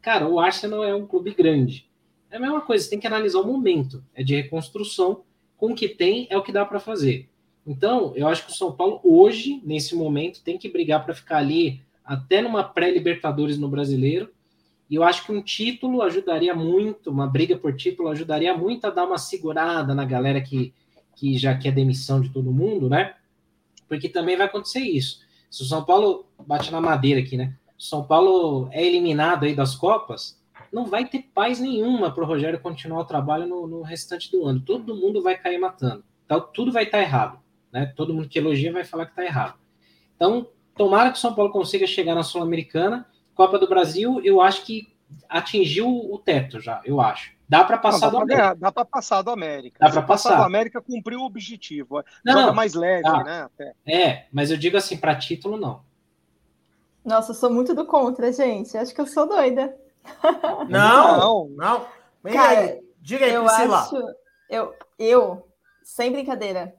[0.01, 1.89] Cara, o Arsenal é um clube grande.
[2.29, 4.03] É a mesma coisa, você tem que analisar o momento.
[4.13, 5.23] É de reconstrução.
[5.55, 7.29] Com o que tem, é o que dá para fazer.
[7.65, 11.37] Então, eu acho que o São Paulo, hoje, nesse momento, tem que brigar para ficar
[11.37, 14.29] ali até numa pré-Libertadores no brasileiro.
[14.89, 18.89] E eu acho que um título ajudaria muito, uma briga por título ajudaria muito a
[18.89, 20.73] dar uma segurada na galera que,
[21.15, 23.15] que já quer demissão de todo mundo, né?
[23.87, 25.21] Porque também vai acontecer isso.
[25.49, 27.55] Se o São Paulo bate na madeira aqui, né?
[27.77, 30.39] São Paulo é eliminado aí das Copas,
[30.71, 34.45] não vai ter paz nenhuma para o Rogério continuar o trabalho no, no, restante do
[34.45, 34.59] ano.
[34.59, 36.03] Todo mundo vai cair matando.
[36.25, 37.39] Então, tudo vai estar tá errado.
[37.71, 37.93] Né?
[37.95, 39.55] Todo mundo que elogia vai falar que está errado.
[40.15, 43.05] Então, tomara que o São Paulo consiga chegar na Sul-Americana.
[43.35, 44.95] Copa do Brasil, eu acho que
[45.29, 47.35] atingiu o teto já, eu acho.
[47.47, 48.55] Dá para passar não, dá do América.
[48.55, 49.77] Dá para passar do América.
[49.79, 50.37] Dá para passar.
[50.37, 52.03] do América cumpriu o objetivo.
[52.25, 53.23] Não, Joga mais leve, tá.
[53.23, 53.41] né?
[53.43, 53.73] Até.
[53.85, 55.83] É, mas eu digo assim, para título, não.
[57.03, 58.75] Nossa, eu sou muito do contra, gente.
[58.75, 59.77] Acho que eu sou doida.
[60.69, 61.49] Não, não.
[61.49, 61.87] não.
[62.31, 62.79] Cara, aí.
[63.01, 63.79] Diga aí, eu Priscila.
[63.79, 63.95] Acho,
[64.47, 65.47] eu, eu,
[65.83, 66.75] sem brincadeira,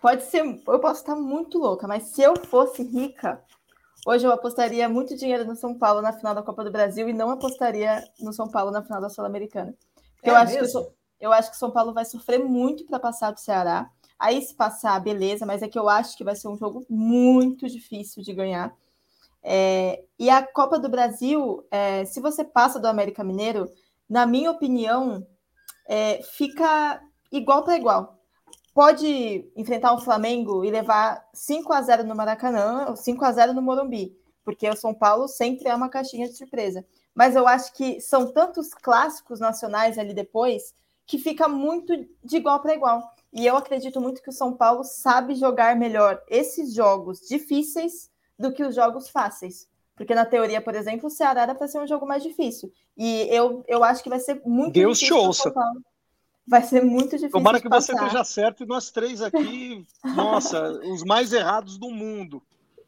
[0.00, 3.42] Pode ser, eu posso estar muito louca, mas se eu fosse rica,
[4.06, 7.12] hoje eu apostaria muito dinheiro no São Paulo na final da Copa do Brasil e
[7.12, 9.74] não apostaria no São Paulo na final da Sul-Americana.
[10.22, 13.30] É eu, acho que, eu acho que o São Paulo vai sofrer muito para passar
[13.30, 13.90] do Ceará.
[14.18, 17.66] Aí, se passar, beleza, mas é que eu acho que vai ser um jogo muito
[17.68, 18.74] difícil de ganhar.
[19.42, 23.70] É, e a Copa do Brasil, é, se você passa do América Mineiro,
[24.08, 25.26] na minha opinião,
[25.88, 27.00] é, fica
[27.32, 28.19] igual para igual
[28.74, 33.52] pode enfrentar o Flamengo e levar 5 a 0 no Maracanã, ou 5 a 0
[33.52, 36.84] no Morumbi, porque o São Paulo sempre é uma caixinha de surpresa.
[37.14, 40.74] Mas eu acho que são tantos clássicos nacionais ali depois
[41.06, 41.92] que fica muito
[42.22, 43.02] de igual para igual.
[43.32, 48.52] E eu acredito muito que o São Paulo sabe jogar melhor esses jogos difíceis do
[48.52, 49.68] que os jogos fáceis.
[49.96, 52.72] Porque na teoria, por exemplo, o Ceará era para ser um jogo mais difícil.
[52.96, 55.22] E eu, eu acho que vai ser muito Deus difícil.
[55.22, 55.54] Deus te ouça.
[56.50, 57.30] Vai ser muito difícil.
[57.30, 59.86] Tomara que você esteja certo e nós três aqui,
[60.16, 62.42] nossa, os mais errados do mundo.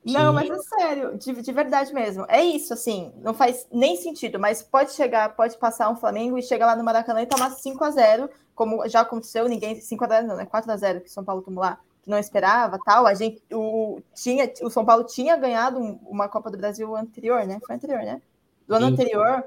[0.04, 0.34] Não, Sim.
[0.34, 2.26] mas é sério, de, de, verdade mesmo.
[2.28, 6.42] É isso, assim, não faz nem sentido, mas pode chegar, pode passar um Flamengo e
[6.42, 9.80] chegar lá no Maracanã e tomar 5 a 0 como já aconteceu, ninguém.
[9.80, 10.44] 5 a 0 não, né?
[10.44, 13.06] 4 a 0 que o São Paulo tomou lá, que não esperava tal.
[13.06, 17.60] A gente, o, tinha, o São Paulo tinha ganhado uma Copa do Brasil anterior, né?
[17.64, 18.20] Foi anterior, né?
[18.66, 18.92] Do ano Sim.
[18.92, 19.44] anterior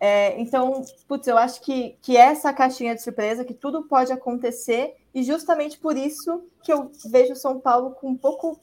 [0.00, 4.96] é, então, putz, eu acho que, que essa caixinha de surpresa, que tudo pode acontecer,
[5.14, 8.58] e justamente por isso que eu vejo São Paulo com um pouco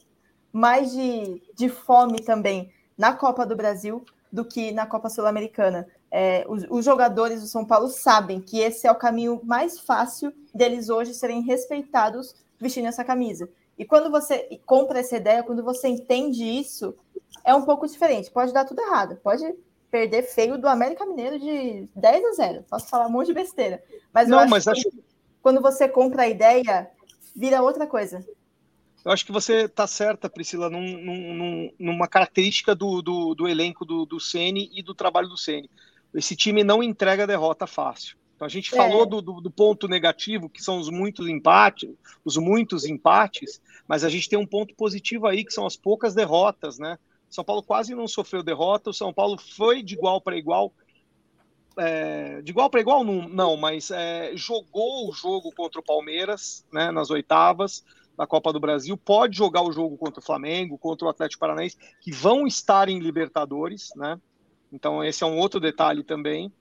[0.52, 5.86] mais de, de fome também na Copa do Brasil do que na Copa Sul-Americana.
[6.10, 10.32] É, os, os, jogadores do São Paulo sabem que esse é o caminho mais fácil
[10.52, 13.48] deles hoje serem respeitados vestindo essa camisa.
[13.78, 16.94] E quando você compra essa ideia, quando você entende isso,
[17.44, 18.30] é um pouco diferente.
[18.30, 19.44] Pode dar tudo errado, pode
[19.90, 22.64] perder feio do América Mineiro de 10 a 0.
[22.68, 23.82] Posso falar um monte de besteira.
[24.12, 24.90] Mas Não, acho mas que acho...
[25.42, 26.90] quando você compra a ideia,
[27.34, 28.24] vira outra coisa.
[29.04, 33.84] Eu acho que você está certa, Priscila, num, num, numa característica do, do, do elenco
[33.84, 35.70] do, do Ceni e do trabalho do Ceni.
[36.12, 38.16] Esse time não entrega derrota fácil.
[38.34, 38.76] Então a gente é.
[38.76, 41.90] falou do, do, do, ponto negativo, que são os muitos empates,
[42.24, 46.14] os muitos empates, mas a gente tem um ponto positivo aí, que são as poucas
[46.14, 46.98] derrotas, né?
[47.30, 48.90] São Paulo quase não sofreu derrota.
[48.90, 50.72] O São Paulo foi de igual para igual.
[51.76, 56.66] É, de igual para igual, não, não mas é, jogou o jogo contra o Palmeiras
[56.72, 57.84] né, nas oitavas
[58.16, 58.96] da Copa do Brasil.
[58.96, 62.98] Pode jogar o jogo contra o Flamengo, contra o Atlético Paranaense, que vão estar em
[62.98, 63.90] Libertadores.
[63.94, 64.20] Né?
[64.72, 66.52] Então, esse é um outro detalhe também.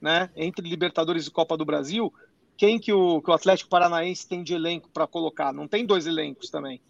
[0.00, 0.28] Né?
[0.34, 2.12] Entre Libertadores e Copa do Brasil,
[2.56, 5.52] quem que o, que o Atlético Paranaense tem de elenco para colocar?
[5.52, 6.80] Não tem dois elencos também.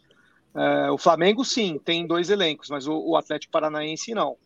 [0.55, 4.37] É, o Flamengo, sim, tem dois elencos, mas o, o Atlético Paranaense não.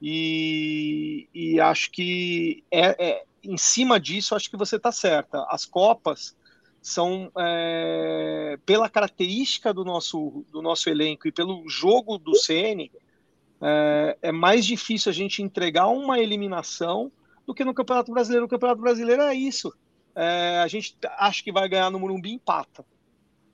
[0.00, 5.44] E, e acho que é, é, em cima disso, acho que você está certa.
[5.48, 6.36] As Copas,
[6.80, 12.90] são é, pela característica do nosso, do nosso elenco e pelo jogo do CN,
[13.60, 17.12] é, é, mais difícil a gente entregar uma eliminação
[17.46, 18.46] do que no Campeonato Brasileiro.
[18.46, 19.72] O Campeonato Brasileiro é isso.
[20.14, 22.84] É, a gente acha que vai ganhar no Morumbi, empata.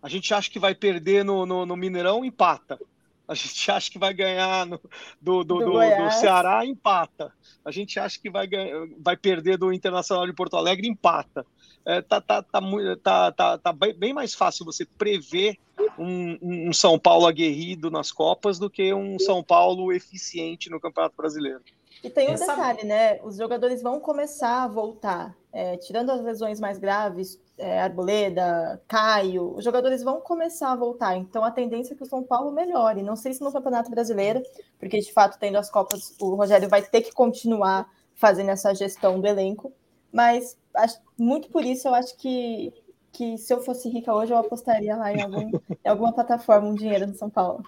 [0.06, 2.78] A gente acha que vai perder no, no, no Mineirão, empata.
[3.26, 4.80] A gente acha que vai ganhar no,
[5.20, 7.32] do, do, do, do, Ceará, empata.
[7.64, 11.44] A gente acha que vai, ganhar, vai perder do Internacional de Porto Alegre, empata.
[11.84, 12.60] É, tá, tá, tá,
[13.02, 15.58] tá, tá, tá bem mais fácil você prever
[15.98, 21.16] um, um, São Paulo aguerrido nas Copas do que um São Paulo eficiente no Campeonato
[21.16, 21.62] Brasileiro.
[22.02, 22.46] E tem um Essa...
[22.46, 23.20] detalhe, né?
[23.22, 29.54] Os jogadores vão começar a voltar, é, tirando as lesões mais graves, é, Arboleda, Caio,
[29.56, 31.16] os jogadores vão começar a voltar.
[31.16, 33.02] Então a tendência é que o São Paulo melhore.
[33.02, 34.42] Não sei se no Campeonato Brasileiro,
[34.78, 39.20] porque de fato, tendo as Copas, o Rogério vai ter que continuar fazendo essa gestão
[39.20, 39.72] do elenco.
[40.12, 42.72] Mas acho, muito por isso eu acho que,
[43.12, 45.50] que se eu fosse rica hoje, eu apostaria lá em, algum,
[45.84, 47.64] em alguma plataforma um dinheiro no São Paulo.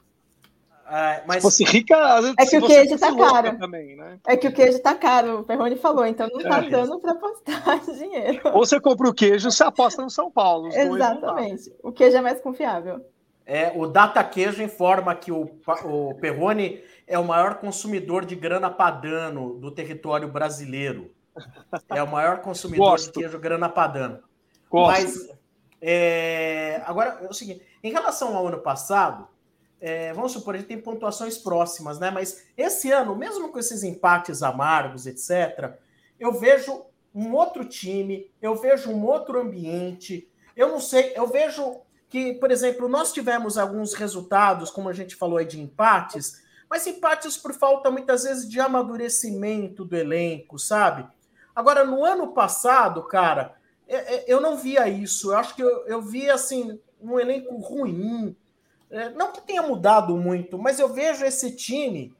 [0.90, 1.36] Ah, mas...
[1.36, 1.94] Se fosse rica,
[2.38, 3.58] é que o queijo tá caro.
[3.58, 4.18] Também, né?
[4.26, 6.70] É que o queijo tá caro, o Perrone falou, então não tá é.
[6.70, 8.40] dando para apostar dinheiro.
[8.46, 10.68] Ou você compra o queijo, você aposta no São Paulo.
[10.72, 11.70] Exatamente.
[11.82, 13.04] O queijo é mais confiável.
[13.44, 15.50] É, o Data Queijo informa que o,
[15.84, 21.10] o Perrone é o maior consumidor de grana padano do território brasileiro.
[21.90, 23.12] É o maior consumidor Gosto.
[23.12, 24.20] de queijo grana padano.
[24.70, 24.90] Gosto.
[24.90, 25.28] Mas
[25.80, 29.26] é, agora é o seguinte: em relação ao ano passado,
[29.80, 32.10] é, vamos supor, a gente tem pontuações próximas, né?
[32.10, 35.74] Mas esse ano, mesmo com esses empates amargos, etc.,
[36.18, 40.28] eu vejo um outro time, eu vejo um outro ambiente.
[40.56, 45.14] Eu não sei, eu vejo que, por exemplo, nós tivemos alguns resultados, como a gente
[45.14, 51.06] falou aí, de empates, mas empates por falta muitas vezes de amadurecimento do elenco, sabe?
[51.54, 53.56] Agora, no ano passado, cara,
[53.86, 55.32] é, é, eu não via isso.
[55.32, 58.36] Eu acho que eu, eu via assim um elenco ruim.
[58.90, 62.14] É, não que tenha mudado muito, mas eu vejo esse time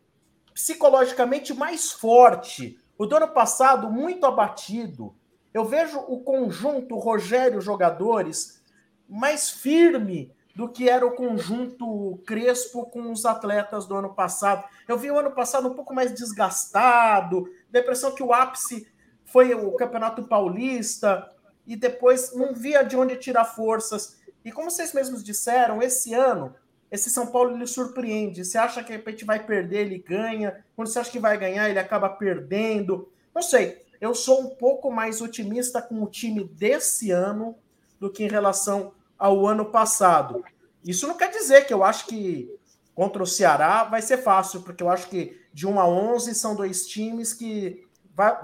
[0.52, 2.78] psicologicamente mais forte.
[2.96, 5.14] O do ano passado, muito abatido.
[5.54, 8.62] Eu vejo o conjunto Rogério jogadores
[9.08, 14.64] mais firme do que era o conjunto Crespo com os atletas do ano passado.
[14.88, 18.88] Eu vi o ano passado um pouco mais desgastado, depressão que o ápice
[19.24, 21.30] foi o Campeonato Paulista
[21.64, 24.17] e depois não via de onde tirar forças.
[24.49, 26.55] E como vocês mesmos disseram, esse ano,
[26.90, 28.42] esse São Paulo ele surpreende.
[28.42, 30.64] Você acha que de repente vai perder, ele ganha.
[30.74, 33.12] Quando você acha que vai ganhar, ele acaba perdendo.
[33.34, 33.84] Não sei.
[34.01, 37.57] Eu sou um pouco mais otimista com o time desse ano
[38.01, 40.42] do que em relação ao ano passado.
[40.82, 42.51] Isso não quer dizer que eu acho que
[42.94, 46.55] contra o Ceará vai ser fácil, porque eu acho que de 1 a 11 são
[46.55, 47.86] dois times que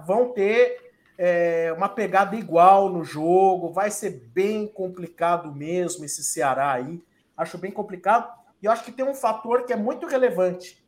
[0.07, 0.84] vão ter
[1.17, 7.03] é, uma pegada igual no jogo, vai ser bem complicado mesmo esse Ceará aí.
[7.37, 8.33] Acho bem complicado.
[8.63, 10.85] E eu acho que tem um fator que é muito relevante.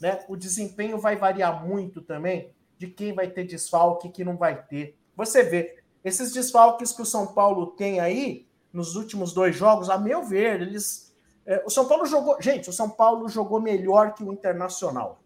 [0.00, 0.20] Né?
[0.28, 4.62] O desempenho vai variar muito também de quem vai ter desfalque e que não vai
[4.62, 4.96] ter.
[5.16, 9.98] Você vê, esses desfalques que o São Paulo tem aí, nos últimos dois jogos, a
[9.98, 11.14] meu ver, eles.
[11.46, 12.40] É, o São Paulo jogou.
[12.40, 15.18] Gente, o São Paulo jogou melhor que o Internacional,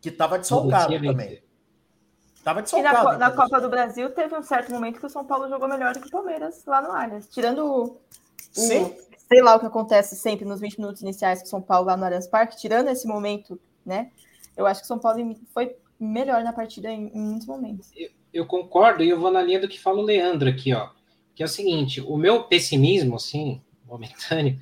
[0.00, 1.42] que estava desfalcado também.
[2.42, 2.96] Tava desfalcado.
[2.96, 5.68] E na, na Copa do Brasil teve um certo momento que o São Paulo jogou
[5.68, 7.28] melhor do que o Palmeiras lá no Allianz.
[7.28, 7.98] Tirando o, o
[8.56, 11.96] sei lá o que acontece sempre nos 20 minutos iniciais com o São Paulo lá
[11.96, 14.10] no Allianz Parque, tirando esse momento, né?
[14.56, 17.90] Eu acho que o São Paulo foi melhor na partida em, em muitos momentos.
[17.94, 20.88] Eu, eu, concordo e eu vou na linha do que fala o Leandro aqui, ó.
[21.34, 24.58] Que é o seguinte, o meu pessimismo, assim, momentâneo,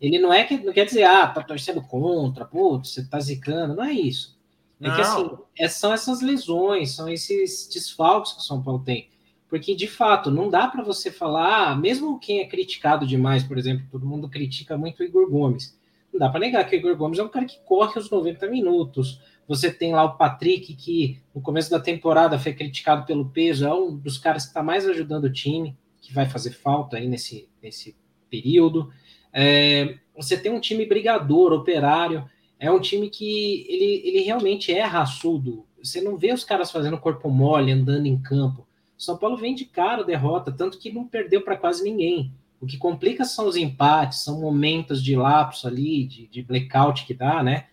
[0.00, 3.76] ele não é que não quer dizer, ah, tá torcendo contra, putz, você tá zicando,
[3.76, 4.38] não é isso.
[4.82, 5.30] É que assim,
[5.68, 9.08] são essas lesões, são esses desfalques que o São Paulo tem.
[9.48, 13.58] Porque, de fato, não dá para você falar, ah, mesmo quem é criticado demais, por
[13.58, 15.78] exemplo, todo mundo critica muito o Igor Gomes.
[16.12, 18.48] Não dá para negar que o Igor Gomes é um cara que corre os 90
[18.48, 19.20] minutos.
[19.46, 23.72] Você tem lá o Patrick, que no começo da temporada foi criticado pelo peso, é
[23.72, 27.48] um dos caras que está mais ajudando o time, que vai fazer falta aí nesse,
[27.62, 27.94] nesse
[28.30, 28.90] período.
[29.32, 32.28] É, você tem um time brigador, operário
[32.62, 35.66] é um time que ele, ele realmente é raçudo.
[35.82, 38.68] Você não vê os caras fazendo corpo mole, andando em campo.
[38.96, 42.32] São Paulo vem de cara derrota, tanto que não perdeu para quase ninguém.
[42.60, 47.12] O que complica são os empates, são momentos de lapso ali, de, de blackout que
[47.12, 47.66] dá, né?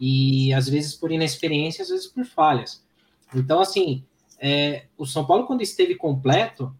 [0.00, 2.82] E às vezes por inexperiência, às vezes por falhas.
[3.34, 4.02] Então, assim,
[4.38, 6.74] é, o São Paulo, quando esteve completo,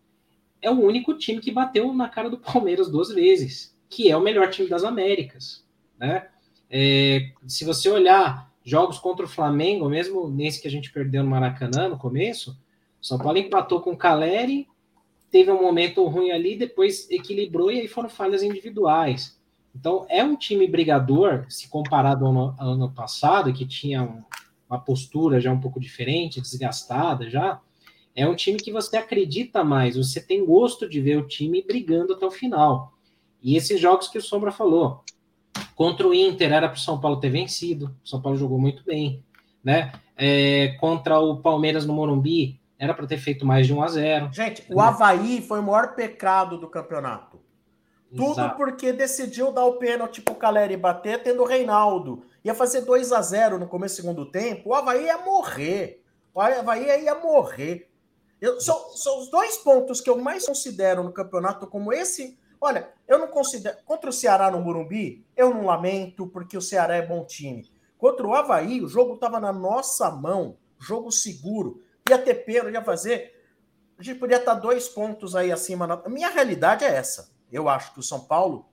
[0.63, 4.23] é o único time que bateu na cara do Palmeiras duas vezes, que é o
[4.23, 5.63] melhor time das Américas,
[5.99, 6.27] né?
[6.71, 11.31] É, se você olhar jogos contra o Flamengo, mesmo nesse que a gente perdeu no
[11.31, 12.57] Maracanã no começo,
[13.01, 14.69] São Paulo empatou com o Caleri
[15.31, 19.39] teve um momento ruim ali, depois equilibrou e aí foram falhas individuais.
[19.75, 24.23] Então, é um time brigador, se comparado ao ano, ao ano passado, que tinha um,
[24.69, 27.61] uma postura já um pouco diferente, desgastada já.
[28.17, 32.15] É um time que você acredita mais, você tem gosto de ver o time brigando
[32.15, 32.93] até o final.
[33.41, 35.05] E esses jogos que o Sombra falou,
[35.81, 38.85] contra o Inter era para o São Paulo ter vencido, o São Paulo jogou muito
[38.85, 39.25] bem,
[39.65, 39.91] né?
[40.15, 44.31] É, contra o Palmeiras no Morumbi, era para ter feito mais de 1 a 0
[44.31, 47.41] Gente, o Havaí foi o maior pecado do campeonato.
[48.15, 48.57] Tudo Exato.
[48.59, 52.25] porque decidiu dar o pênalti pro Caleri bater, tendo o Reinaldo.
[52.45, 56.05] Ia fazer 2 a 0 no começo do segundo tempo, o Havaí ia morrer.
[56.35, 57.89] O Havaí ia morrer.
[58.39, 62.39] Eu, são, são os dois pontos que eu mais considero no campeonato como esse.
[62.61, 63.79] Olha, eu não considero.
[63.85, 67.71] Contra o Ceará no Morumbi, eu não lamento, porque o Ceará é bom time.
[67.97, 71.83] Contra o Havaí, o jogo estava na nossa mão, jogo seguro.
[72.09, 73.35] Ia ter pênalti, ia fazer.
[73.99, 75.87] A gente podia estar dois pontos aí acima.
[75.87, 76.09] Na...
[76.09, 77.31] Minha realidade é essa.
[77.51, 78.67] Eu acho que o São Paulo,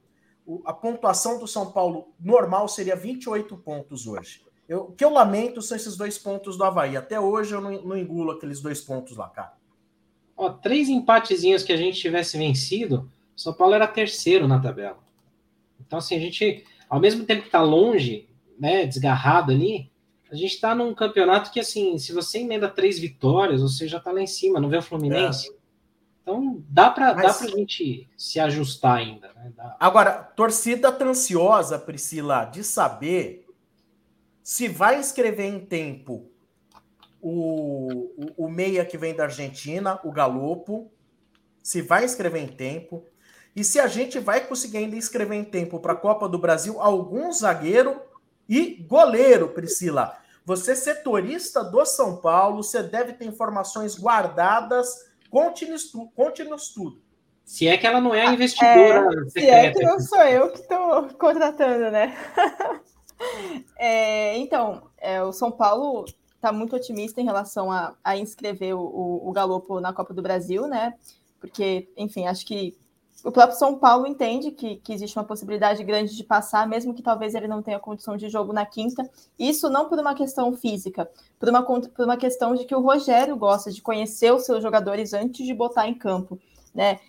[0.65, 4.45] a pontuação do São Paulo normal seria 28 pontos hoje.
[4.67, 6.97] Eu, o que eu lamento são esses dois pontos do Havaí.
[6.97, 9.53] Até hoje eu não, não engulo aqueles dois pontos lá, cara.
[10.35, 14.97] Ó, três empatezinhos que a gente tivesse vencido, o São Paulo era terceiro na tabela.
[15.79, 18.27] Então, assim, a gente, ao mesmo tempo que está longe,
[18.59, 19.91] né, desgarrado ali,
[20.31, 24.11] a gente está num campeonato que, assim, se você emenda três vitórias, você já está
[24.11, 25.49] lá em cima, não vê o Fluminense?
[25.49, 25.57] É.
[26.23, 27.37] Então dá para Mas...
[27.37, 29.31] pra gente se ajustar ainda.
[29.33, 29.53] Né?
[29.55, 29.77] Dá...
[29.79, 33.45] Agora, torcida tá ansiosa, Priscila, de saber
[34.43, 36.29] se vai inscrever em tempo
[37.21, 40.91] o, o, o meia que vem da Argentina, o Galopo,
[41.63, 43.05] se vai inscrever em tempo.
[43.57, 46.79] E se a gente vai conseguir ainda inscrever em tempo para a Copa do Brasil
[46.79, 47.99] algum zagueiro
[48.47, 50.15] e goleiro, Priscila.
[50.45, 56.55] Você, setorista do São Paulo, você deve ter informações guardadas Conte no, estudo, conte no
[56.55, 57.01] estudo.
[57.43, 60.51] Se é que ela não é a investidora é, Se é que não sou eu
[60.51, 62.15] que estou contratando, né?
[63.77, 66.05] é, então, é, o São Paulo
[66.35, 70.21] está muito otimista em relação a, a inscrever o, o, o Galopo na Copa do
[70.21, 70.93] Brasil, né?
[71.39, 72.77] Porque, enfim, acho que
[73.23, 77.01] o próprio São Paulo entende que, que, existe uma possibilidade grande de passar, mesmo que
[77.01, 79.09] talvez ele não tenha condição de jogo na quinta.
[79.37, 81.09] Isso não por uma questão física,
[81.39, 85.13] por uma, por uma questão de que o Rogério gosta de conhecer os seus jogadores
[85.13, 86.39] antes de botar em campo.
[86.73, 86.99] Né?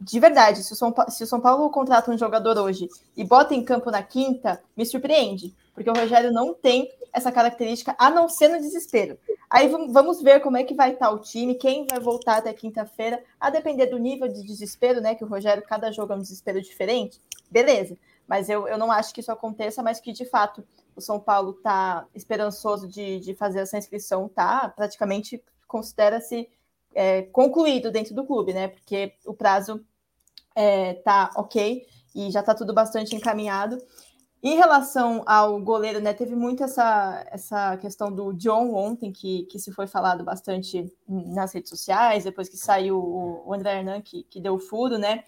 [0.00, 3.54] De verdade, se o, São, se o São Paulo contrata um jogador hoje e bota
[3.54, 8.28] em campo na quinta, me surpreende, porque o Rogério não tem essa característica, a não
[8.28, 9.18] ser no desespero.
[9.50, 13.22] Aí vamos ver como é que vai estar o time, quem vai voltar até quinta-feira,
[13.40, 15.14] a depender do nível de desespero, né?
[15.14, 17.96] Que o Rogério, cada jogo é um desespero diferente, beleza.
[18.26, 20.62] Mas eu, eu não acho que isso aconteça, mas que de fato
[20.94, 24.68] o São Paulo está esperançoso de, de fazer essa inscrição, tá?
[24.68, 26.48] Praticamente considera-se
[26.94, 28.68] é, concluído dentro do clube, né?
[28.68, 29.84] Porque o prazo
[30.54, 33.78] é, tá ok e já está tudo bastante encaminhado.
[34.40, 39.58] Em relação ao goleiro, né, teve muito essa, essa questão do John ontem, que, que
[39.58, 44.40] se foi falado bastante nas redes sociais, depois que saiu o, André Hernan, que, que
[44.40, 45.24] deu o furo, né?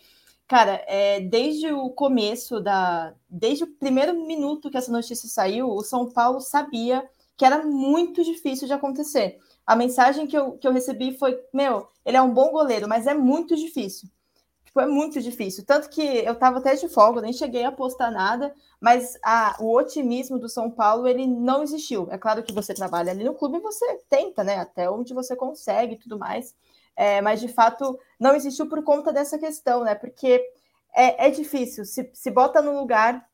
[0.47, 3.15] Cara, é, desde o começo da.
[3.29, 8.25] Desde o primeiro minuto que essa notícia saiu, o São Paulo sabia que era muito
[8.25, 9.39] difícil de acontecer.
[9.67, 13.07] A mensagem que eu, que eu recebi foi: meu, ele é um bom goleiro, mas
[13.07, 14.09] é muito difícil.
[14.71, 15.65] Tipo, é muito difícil.
[15.67, 19.77] Tanto que eu estava até de folga, nem cheguei a postar nada, mas a, o
[19.77, 22.07] otimismo do São Paulo, ele não existiu.
[22.09, 24.59] É claro que você trabalha ali no clube e você tenta, né?
[24.59, 26.55] Até onde você consegue e tudo mais.
[26.95, 29.97] É, mas, de fato, não existiu por conta dessa questão, né?
[29.97, 30.41] Porque
[30.95, 31.85] é, é difícil.
[31.85, 33.27] Se, se bota no lugar,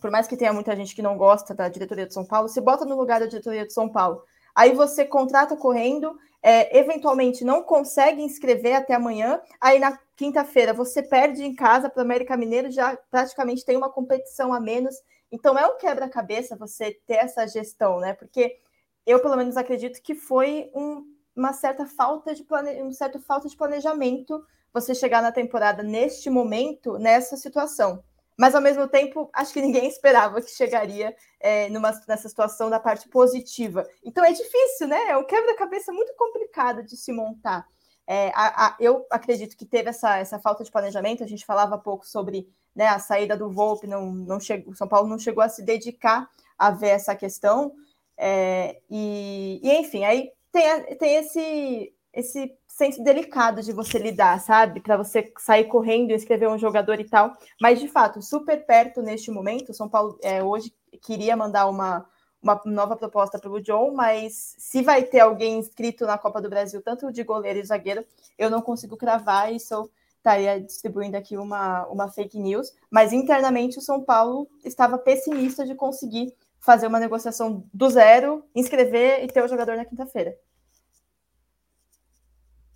[0.00, 2.60] por mais que tenha muita gente que não gosta da diretoria de São Paulo, se
[2.60, 4.24] bota no lugar da diretoria de São Paulo.
[4.52, 11.02] Aí você contrata correndo, é, eventualmente não consegue inscrever até amanhã, aí na quinta-feira você
[11.02, 14.94] perde em casa para o América Mineiro, já praticamente tem uma competição a menos.
[15.32, 18.12] Então é um quebra-cabeça você ter essa gestão, né?
[18.12, 18.58] Porque
[19.06, 22.82] eu, pelo menos, acredito que foi um, uma certa falta de plane...
[22.82, 28.04] um certo falta de planejamento você chegar na temporada neste momento, nessa situação.
[28.36, 32.80] Mas ao mesmo tempo, acho que ninguém esperava que chegaria é, numa, nessa situação da
[32.80, 33.86] parte positiva.
[34.02, 35.10] Então é difícil, né?
[35.10, 37.66] É um quebra-cabeça muito complicado de se montar.
[38.06, 41.22] É, a, a, eu acredito que teve essa, essa falta de planejamento.
[41.22, 44.88] A gente falava pouco sobre né, a saída do Volpe, não, não chegou, o São
[44.88, 46.28] Paulo não chegou a se dedicar
[46.58, 47.72] a ver essa questão.
[48.16, 54.80] É, e, e, enfim, aí tem, tem esse, esse senso delicado de você lidar, sabe?
[54.80, 57.32] Para você sair correndo e escrever um jogador e tal.
[57.60, 59.70] Mas, de fato, super perto neste momento.
[59.70, 62.04] O São Paulo é, hoje queria mandar uma,
[62.42, 66.82] uma nova proposta pelo John, mas se vai ter alguém inscrito na Copa do Brasil,
[66.82, 68.04] tanto de goleiro e zagueiro,
[68.36, 69.72] eu não consigo cravar isso.
[69.72, 75.64] Eu estaria distribuindo aqui uma, uma fake news, mas internamente o São Paulo estava pessimista
[75.64, 80.36] de conseguir fazer uma negociação do zero, inscrever e ter o jogador na quinta-feira.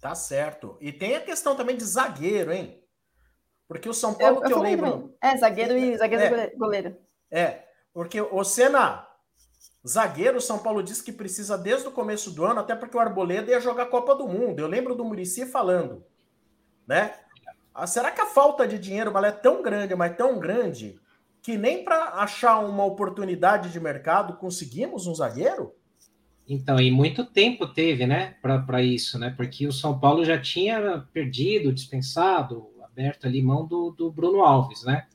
[0.00, 0.76] Tá certo.
[0.80, 2.82] E tem a questão também de zagueiro, hein?
[3.66, 4.90] Porque o São Paulo, eu, que eu, eu lembro.
[4.90, 5.16] Também.
[5.20, 6.96] É, zagueiro e zagueiro é, goleiro.
[7.30, 9.06] É, porque o Senna,
[9.86, 13.00] zagueiro, o São Paulo disse que precisa desde o começo do ano, até porque o
[13.00, 14.60] Arboleda ia jogar a Copa do Mundo.
[14.60, 16.04] Eu lembro do Murici falando,
[16.86, 17.14] né?
[17.74, 20.98] Ah, será que a falta de dinheiro é tão grande, mas tão grande,
[21.42, 25.74] que nem para achar uma oportunidade de mercado conseguimos um zagueiro?
[26.48, 29.30] Então, e muito tempo teve, né, para isso, né?
[29.36, 34.82] Porque o São Paulo já tinha perdido, dispensado, aberto ali mão do, do Bruno Alves,
[34.82, 35.06] né?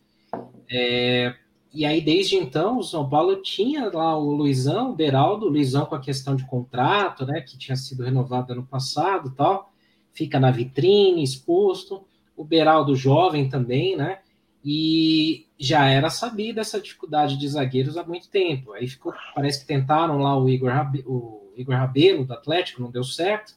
[0.69, 1.33] É,
[1.73, 5.87] e aí, desde então, o São Paulo tinha lá o Luizão, o Beraldo, o Luizão
[5.87, 9.73] com a questão de contrato, né, que tinha sido renovado ano passado tal,
[10.13, 12.05] fica na vitrine, exposto
[12.35, 14.19] o Beraldo jovem também, né?
[14.63, 18.73] E já era sabida essa dificuldade de zagueiros há muito tempo.
[18.73, 20.71] Aí ficou, parece que tentaram lá o Igor,
[21.05, 23.55] o Igor Rabelo do Atlético, não deu certo.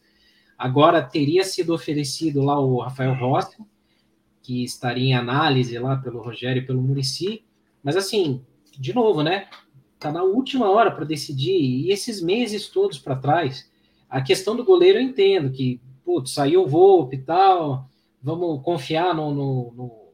[0.59, 3.57] Agora teria sido oferecido lá o Rafael Rossi,
[4.42, 7.44] que estaria em análise lá pelo Rogério e pelo Murici.
[7.82, 8.44] Mas assim,
[8.78, 9.48] de novo, né?
[9.98, 11.59] Tá na última hora para decidir.
[11.59, 13.70] E esses meses todos para trás,
[14.09, 17.88] a questão do goleiro eu entendo que, putz, saiu o Volpe e tal
[18.26, 20.05] vamos confiar no, no, no,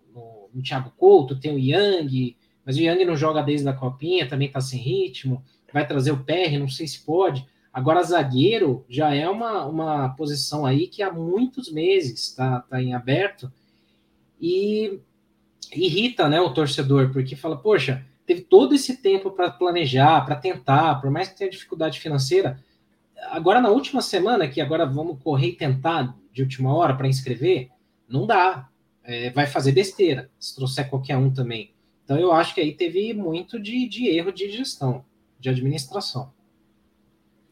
[0.55, 4.49] no Thiago Couto, tem o Yang, mas o Yang não joga desde a copinha, também
[4.49, 5.43] está sem ritmo,
[5.73, 7.47] vai trazer o PR, não sei se pode.
[7.73, 12.93] Agora, zagueiro já é uma, uma posição aí que há muitos meses está tá em
[12.93, 13.51] aberto
[14.39, 15.01] e
[15.75, 21.01] irrita né, o torcedor, porque fala, poxa, teve todo esse tempo para planejar, para tentar,
[21.01, 22.63] por mais que tenha dificuldade financeira.
[23.31, 27.71] Agora, na última semana, que agora vamos correr e tentar de última hora para inscrever,
[28.09, 28.69] não dá.
[29.05, 31.75] É, vai fazer besteira, se trouxer qualquer um também.
[32.05, 35.05] Então eu acho que aí teve muito de, de erro de gestão,
[35.39, 36.33] de administração.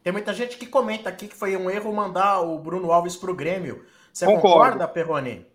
[0.03, 3.31] Tem muita gente que comenta aqui que foi um erro mandar o Bruno Alves para
[3.31, 3.85] o Grêmio.
[4.11, 4.47] Você concordo.
[4.47, 5.45] concorda, Perrone?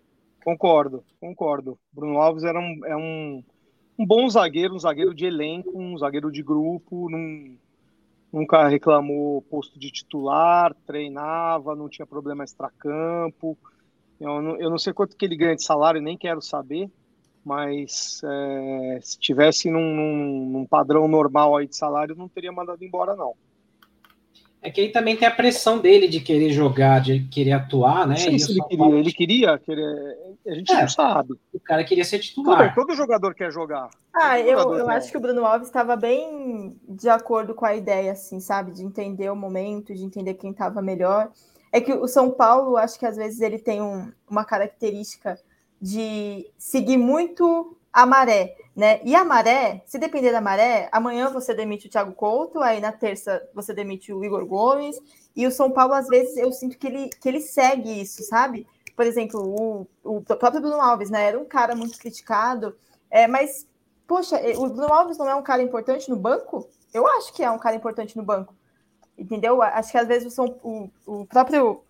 [0.43, 1.79] Concordo, concordo.
[1.91, 3.43] Bruno Alves era um, é um,
[3.99, 7.57] um bom zagueiro, um zagueiro de elenco, um zagueiro de grupo, num,
[8.31, 13.57] nunca reclamou posto de titular, treinava, não tinha problema extracampo.
[13.57, 13.76] campo
[14.19, 16.89] eu não, eu não sei quanto que ele ganha de salário, nem quero saber,
[17.45, 22.83] mas é, se tivesse num, num, num, padrão normal aí de salário, não teria mandado
[22.83, 23.33] embora, não.
[24.61, 28.15] É que aí também tem a pressão dele de querer jogar, de querer atuar, né?
[28.17, 31.35] Sim, ele, queria, ele queria, querer, a gente é, não sabe.
[31.53, 32.73] O cara queria ser titular.
[32.73, 33.89] Todo, todo jogador quer jogar.
[34.13, 38.11] Ah, eu, eu acho que o Bruno Alves estava bem de acordo com a ideia,
[38.11, 38.71] assim, sabe?
[38.71, 41.31] De entender o momento, de entender quem estava melhor.
[41.71, 45.39] É que o São Paulo, acho que às vezes ele tem um, uma característica
[45.81, 48.99] de seguir muito a maré, né?
[49.03, 52.91] E a maré, se depender da maré, amanhã você demite o Thiago Couto, aí na
[52.91, 54.99] terça você demite o Igor Gomes,
[55.35, 58.67] e o São Paulo, às vezes, eu sinto que ele, que ele segue isso, sabe?
[58.95, 61.25] Por exemplo, o, o próprio Bruno Alves, né?
[61.25, 62.75] Era um cara muito criticado,
[63.09, 63.67] é, mas,
[64.07, 66.67] poxa, o Bruno Alves não é um cara importante no banco?
[66.93, 68.55] Eu acho que é um cara importante no banco.
[69.17, 69.61] Entendeu?
[69.61, 71.81] Acho que às vezes o, São, o, o próprio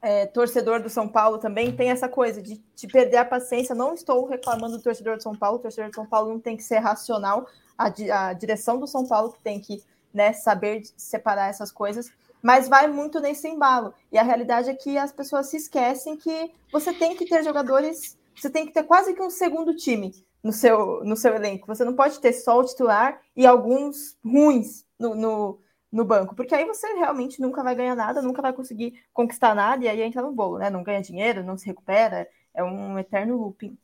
[0.00, 3.74] é, torcedor do São Paulo também tem essa coisa de, de perder a paciência.
[3.74, 6.56] Não estou reclamando do torcedor do São Paulo, o torcedor do São Paulo não tem
[6.56, 7.46] que ser racional,
[7.78, 9.82] a, a direção do São Paulo que tem que
[10.12, 12.10] né, saber separar essas coisas,
[12.42, 13.94] mas vai muito nesse embalo.
[14.10, 18.18] E a realidade é que as pessoas se esquecem que você tem que ter jogadores,
[18.34, 21.68] você tem que ter quase que um segundo time no seu, no seu elenco.
[21.68, 25.58] Você não pode ter só o titular e alguns ruins no, no
[25.92, 29.84] no banco, porque aí você realmente nunca vai ganhar nada, nunca vai conseguir conquistar nada
[29.84, 30.70] e aí entra no bolo, né?
[30.70, 33.76] Não ganha dinheiro, não se recupera, é um eterno looping.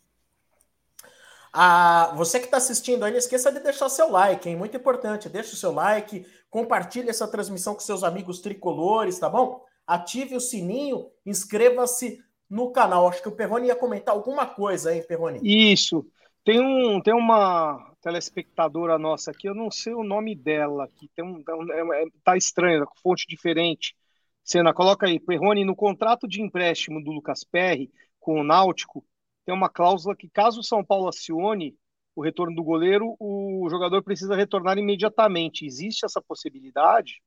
[1.52, 4.56] Ah, você que está assistindo aí, não esqueça de deixar seu like, hein?
[4.56, 5.28] Muito importante.
[5.28, 9.64] Deixa o seu like, compartilhe essa transmissão com seus amigos tricolores, tá bom?
[9.86, 13.08] Ative o sininho, inscreva-se no canal.
[13.08, 15.40] Acho que o Perrone ia comentar alguma coisa, hein, Perrone?
[15.42, 16.06] Isso.
[16.44, 21.22] Tem, um, tem uma, telespectadora nossa aqui, eu não sei o nome dela aqui, tem
[21.22, 23.94] um, é, é, tá estranho, fonte diferente.
[24.42, 29.04] Cena, coloca aí, Perrone, no contrato de empréstimo do Lucas Perry com o Náutico,
[29.44, 31.76] tem uma cláusula que caso o São Paulo acione
[32.16, 35.66] o retorno do goleiro, o jogador precisa retornar imediatamente.
[35.66, 37.22] Existe essa possibilidade?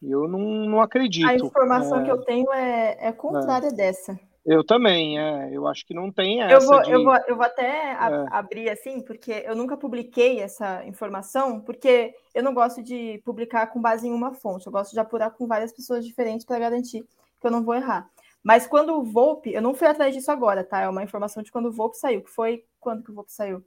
[0.00, 1.26] Eu não, não acredito.
[1.26, 2.04] A informação é...
[2.04, 3.72] que eu tenho é, é contrária é.
[3.72, 4.20] dessa.
[4.46, 5.50] Eu também, é.
[5.52, 6.54] Eu acho que não tem essa.
[6.54, 6.90] Eu vou, de...
[6.92, 8.26] eu vou, eu vou até é.
[8.30, 13.80] abrir assim, porque eu nunca publiquei essa informação, porque eu não gosto de publicar com
[13.80, 14.66] base em uma fonte.
[14.66, 17.04] Eu gosto de apurar com várias pessoas diferentes para garantir
[17.40, 18.08] que eu não vou errar.
[18.40, 20.80] Mas quando o Volpe, eu não fui atrás disso agora, tá?
[20.80, 23.64] É uma informação de quando o Volpe saiu, que foi quando que o Volpe saiu?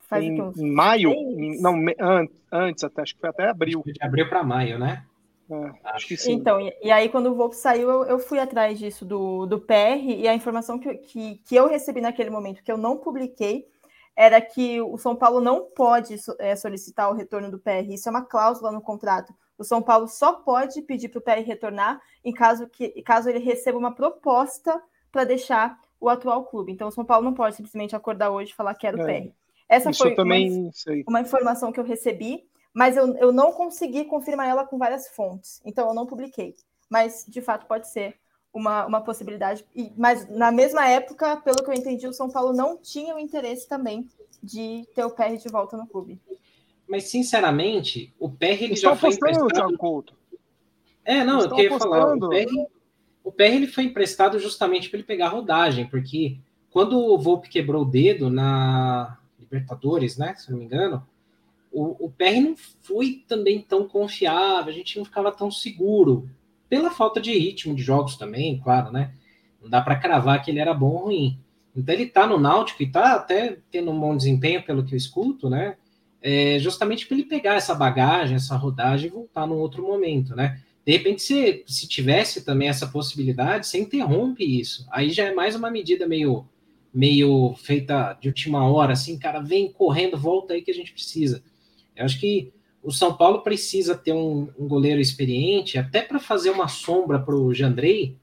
[0.00, 1.10] Faz em, em maio?
[1.10, 1.74] Em, não,
[2.52, 3.82] antes, até, acho que foi até abril.
[3.86, 5.06] De abril para maio, né?
[5.84, 6.32] Acho que sim.
[6.32, 9.60] Então, e, e, aí quando o Volpe saiu, eu, eu, fui atrás disso do, do
[9.60, 13.66] PR e a informação que, que, que eu recebi naquele momento, que eu não publiquei,
[14.16, 17.88] era que o São Paulo não pode é, solicitar o retorno do PR.
[17.88, 19.34] Isso é uma cláusula no contrato.
[19.58, 23.38] O São Paulo só pode pedir para o PR retornar em caso, que, caso ele
[23.38, 24.80] receba uma proposta
[25.12, 26.72] para deixar o atual clube.
[26.72, 29.20] Então, o São Paulo não pode simplesmente acordar hoje e falar que era o é.
[29.20, 29.30] PR.
[29.68, 30.34] Essa foi uma,
[31.06, 35.62] uma, informação que eu recebi mas eu, eu não consegui confirmar ela com várias fontes,
[35.64, 36.56] então eu não publiquei.
[36.90, 38.16] Mas, de fato, pode ser
[38.52, 39.64] uma, uma possibilidade.
[39.74, 43.18] E, mas, na mesma época, pelo que eu entendi, o São Paulo não tinha o
[43.18, 44.08] interesse também
[44.42, 46.20] de ter o PR de volta no clube.
[46.88, 49.78] Mas, sinceramente, o PR ele já foi emprestado...
[49.78, 50.14] Couto.
[51.04, 52.14] É, não, eu queria falar.
[52.14, 52.66] O PR,
[53.22, 56.38] o PR ele foi emprestado justamente para ele pegar rodagem, porque
[56.70, 61.06] quando o Volpe quebrou o dedo na Libertadores, né, se não me engano,
[61.74, 66.30] o, o PR não foi também tão confiável, a gente não ficava tão seguro,
[66.68, 69.12] pela falta de ritmo de jogos também, claro, né?
[69.60, 71.38] Não dá para cravar que ele era bom ou ruim.
[71.76, 74.96] Então ele tá no Náutico e tá até tendo um bom desempenho, pelo que eu
[74.96, 75.76] escuto, né?
[76.22, 80.60] É justamente para ele pegar essa bagagem, essa rodagem e voltar num outro momento, né?
[80.86, 84.86] De repente, se, se tivesse também essa possibilidade, você interrompe isso.
[84.90, 86.46] Aí já é mais uma medida meio,
[86.92, 91.42] meio feita de última hora, assim, cara, vem correndo, volta aí que a gente precisa.
[91.96, 96.50] Eu acho que o São Paulo precisa ter um, um goleiro experiente, até para fazer
[96.50, 98.16] uma sombra para o Jandrei,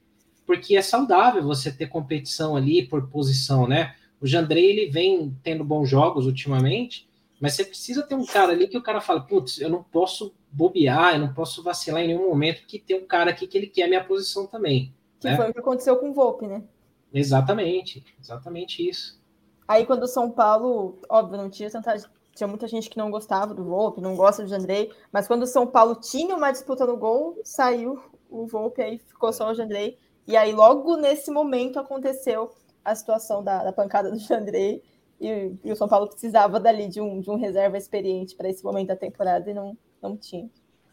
[0.45, 3.95] porque é saudável você ter competição ali por posição, né?
[4.19, 7.09] O Jandrei ele vem tendo bons jogos ultimamente,
[7.39, 10.31] mas você precisa ter um cara ali que o cara fala, putz, eu não posso
[10.51, 13.65] bobear, eu não posso vacilar em nenhum momento, que tem um cara aqui que ele
[13.65, 14.93] quer a minha posição também.
[15.19, 15.35] Que né?
[15.35, 16.63] foi o que aconteceu com o Volpe, né?
[17.11, 19.19] Exatamente, exatamente isso.
[19.67, 21.95] Aí quando o São Paulo, óbvio, não tinha tanta
[22.41, 25.47] tinha muita gente que não gostava do Volpe, não gosta do Andrei, mas quando o
[25.47, 29.99] São Paulo tinha uma disputa no gol, saiu o Volpe, aí ficou só o Jandrei.
[30.27, 32.51] E aí, logo nesse momento, aconteceu
[32.83, 34.81] a situação da, da pancada do Jandrei.
[35.19, 38.63] E, e, o São Paulo precisava dali de um, de um reserva experiente para esse
[38.63, 40.49] momento da temporada e não, não tinha.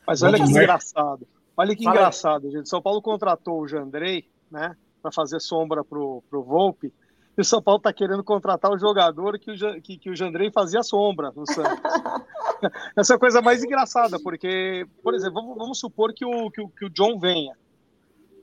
[0.07, 1.27] Mas olha que engraçado.
[1.57, 2.69] Olha que Fala engraçado, gente.
[2.69, 6.93] São Paulo contratou o Jandrei, né, para fazer sombra pro, pro Volpe
[7.41, 10.82] o São Paulo está querendo contratar o jogador que o, que, que o Jandrei fazia
[10.82, 11.80] sombra no Santos.
[12.97, 16.61] Essa é a coisa mais engraçada, porque, por exemplo, vamos, vamos supor que o, que
[16.61, 17.57] o, que, o, John venha.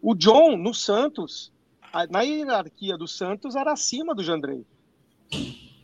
[0.01, 1.51] O John, no Santos,
[2.09, 4.65] na hierarquia do Santos, era acima do Jandrei.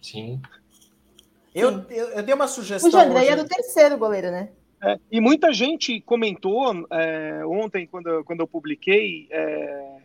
[0.01, 0.41] Sim.
[1.53, 2.89] Eu, eu, eu dei uma sugestão.
[2.89, 3.31] O Jandrei hoje...
[3.31, 4.49] era o terceiro goleiro, né?
[4.83, 10.00] É, e muita gente comentou é, ontem, quando, quando eu publiquei, é,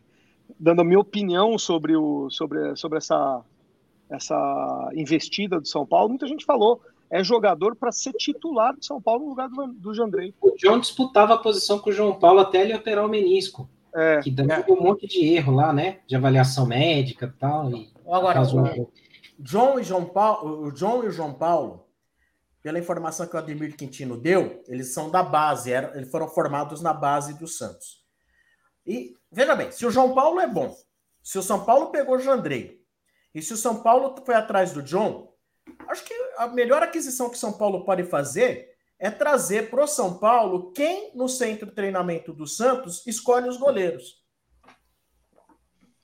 [0.58, 3.42] dando a minha opinião sobre, o, sobre, sobre essa,
[4.10, 6.80] essa investida do São Paulo, muita gente falou
[7.10, 10.34] é jogador para ser titular do São Paulo no lugar do, do Jandrei.
[10.40, 13.68] O John disputava a posição com o João Paulo até ele operar o menisco.
[13.94, 14.64] É, que deu é.
[14.68, 16.00] um monte de erro lá, né?
[16.06, 17.70] De avaliação médica e tal.
[17.70, 18.90] E Agora, o
[19.38, 21.86] John e João Paulo, o John e o João Paulo,
[22.62, 26.82] pela informação que o Ademir Quintino deu, eles são da base, eram, eles foram formados
[26.82, 28.04] na base do Santos.
[28.86, 30.76] E veja bem, se o João Paulo é bom,
[31.22, 32.80] se o São Paulo pegou o Jandrei,
[33.34, 35.34] e se o São Paulo foi atrás do John,
[35.88, 39.88] acho que a melhor aquisição que o São Paulo pode fazer é trazer para o
[39.88, 44.24] São Paulo quem no centro de treinamento do Santos escolhe os goleiros.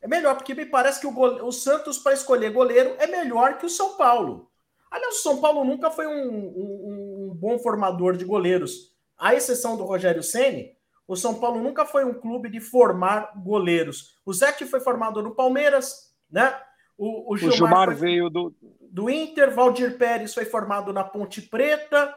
[0.01, 3.57] É melhor, porque me parece que o, goleiro, o Santos, para escolher goleiro, é melhor
[3.57, 4.51] que o São Paulo.
[4.91, 8.93] Aliás, o São Paulo nunca foi um, um, um bom formador de goleiros.
[9.16, 10.72] À exceção do Rogério Ceni,
[11.07, 14.18] o São Paulo nunca foi um clube de formar goleiros.
[14.24, 16.59] O Zete foi formado no Palmeiras, né?
[16.96, 18.55] O, o Gilmar, o Gilmar veio do...
[18.80, 22.14] do Inter, Valdir Pérez foi formado na Ponte Preta,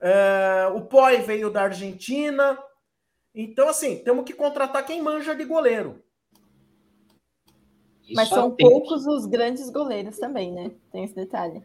[0.00, 2.58] é, o Poi veio da Argentina.
[3.34, 6.02] Então, assim, temos que contratar quem manja de goleiro.
[8.14, 10.70] Mas são poucos os grandes goleiros também, né?
[10.92, 11.64] Tem esse detalhe.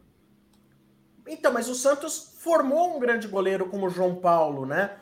[1.27, 4.97] Então, mas o Santos formou um grande goleiro como o João Paulo, né?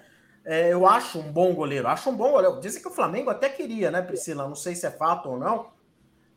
[0.45, 1.87] É, eu acho um bom goleiro.
[1.87, 2.59] Acho um bom goleiro.
[2.59, 4.47] Dizem que o Flamengo até queria, né, Priscila?
[4.47, 5.67] Não sei se é fato ou não.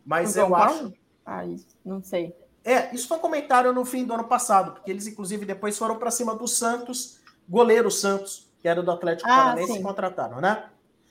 [0.05, 0.93] Mas eu acho.
[1.25, 1.43] Ah,
[1.85, 2.35] não sei.
[2.65, 5.97] É, isso foi um comentário no fim do ano passado, porque eles, inclusive, depois foram
[5.97, 10.65] para cima do Santos, goleiro Santos, que era do Atlético ah, Paranaense, e contrataram, né?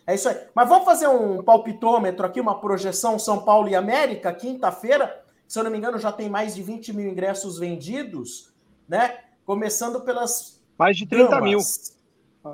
[0.08, 0.38] É isso aí.
[0.56, 5.24] Mas vamos fazer um palpitômetro aqui, uma projeção São Paulo e América, quinta-feira.
[5.48, 8.54] Se eu não me engano, já tem mais de 20 mil ingressos vendidos,
[8.88, 9.20] né?
[9.46, 10.62] Começando pelas.
[10.78, 11.44] Mais de 30 damas.
[11.44, 11.60] mil.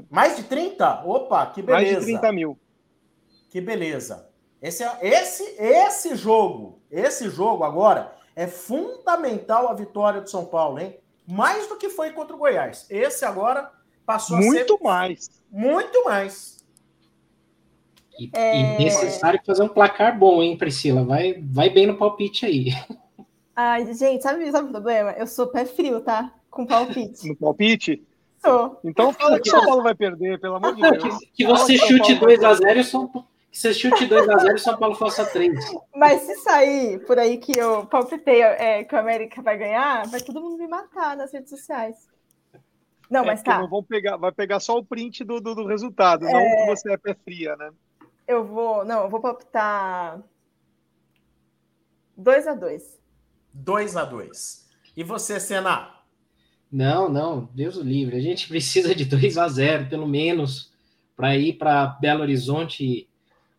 [0.09, 1.03] Mais de 30?
[1.05, 1.93] Opa, que beleza.
[1.93, 2.57] Mais de 30 mil.
[3.49, 4.29] Que beleza.
[4.61, 10.79] Esse, é, esse, esse jogo, esse jogo agora é fundamental a vitória do São Paulo,
[10.79, 10.97] hein?
[11.27, 12.85] Mais do que foi contra o Goiás.
[12.89, 13.71] Esse agora
[14.05, 14.57] passou muito a ser.
[14.59, 15.43] Muito mais.
[15.51, 16.57] Muito mais.
[18.19, 18.59] E, é...
[18.59, 21.03] e, necessário fazer um placar bom, hein, Priscila?
[21.03, 22.69] Vai, vai bem no palpite aí.
[23.55, 25.11] Ai, gente, sabe, sabe o problema?
[25.11, 26.33] Eu sou pé frio, tá?
[26.49, 27.27] Com palpite.
[27.27, 28.06] No palpite?
[28.47, 28.79] Sou.
[28.81, 31.19] Então fala que o São Paulo vai perder, pelo amor de Deus.
[31.19, 33.27] Que, que você chute 2x0 e São Paulo.
[33.51, 35.53] Que você chute 2x0 e São Paulo faça 3.
[35.93, 40.21] Mas se sair por aí que eu palpitei é, que o América vai ganhar, vai
[40.21, 42.07] todo mundo me matar nas redes sociais.
[43.09, 43.59] Não, é mas tá.
[43.59, 46.31] Não vão pegar, vai pegar só o print do, do, do resultado, é...
[46.31, 47.71] não que você é pé fria, né?
[48.25, 48.85] Eu vou.
[48.85, 50.21] Não, eu vou palpitar
[52.17, 52.99] 2 a 2
[53.53, 55.96] 2 a 2 E você, Senna?
[56.71, 58.17] Não, não, Deus o livre.
[58.17, 60.71] A gente precisa de 2 a 0 pelo menos,
[61.15, 63.07] para ir para Belo Horizonte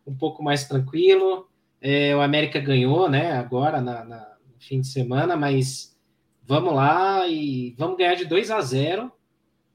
[0.05, 1.47] um pouco mais tranquilo.
[1.81, 5.97] É, o América ganhou, né, agora na, na, no fim de semana, mas
[6.45, 9.11] vamos lá e vamos ganhar de 2 a 0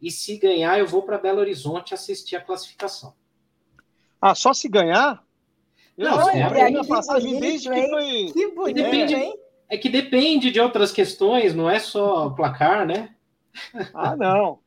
[0.03, 3.15] e se ganhar, eu vou para Belo Horizonte assistir a classificação.
[4.21, 5.25] Ah, só se ganhar?
[5.97, 8.31] Eu não, é, é, minha passagem desde que foi.
[8.33, 9.35] Que bonito, depende, hein?
[9.69, 13.14] É que depende de outras questões, não é só placar, né?
[13.93, 14.59] Ah, não.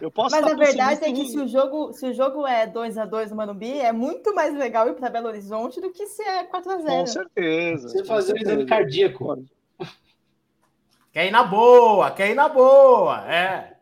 [0.00, 2.98] Eu posso Mas a verdade é que se o jogo, se o jogo é 2
[2.98, 6.22] a 2 no Manumbi, é muito mais legal ir para Belo Horizonte do que se
[6.22, 6.86] é 4 a 0.
[6.88, 7.88] Com certeza.
[7.88, 9.44] Você fazer um exame cardíaco.
[11.12, 13.76] Quer ir na boa, quer ir na boa, é.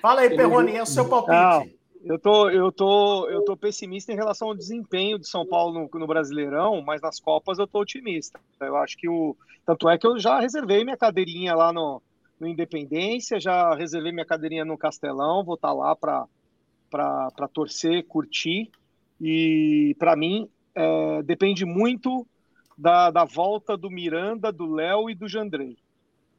[0.00, 1.32] Fala aí, Perrone, é o seu palpite.
[1.32, 1.66] Não,
[2.04, 6.00] eu tô, eu tô, eu tô pessimista em relação ao desempenho de São Paulo no,
[6.00, 8.38] no, Brasileirão, mas nas Copas eu tô otimista.
[8.60, 12.02] Eu acho que o tanto é que eu já reservei minha cadeirinha lá no,
[12.42, 18.68] no Independência, já reservei minha cadeirinha no Castelão, vou estar tá lá para torcer, curtir
[19.20, 22.26] e para mim é, depende muito
[22.76, 25.78] da, da volta do Miranda, do Léo e do Jandrei.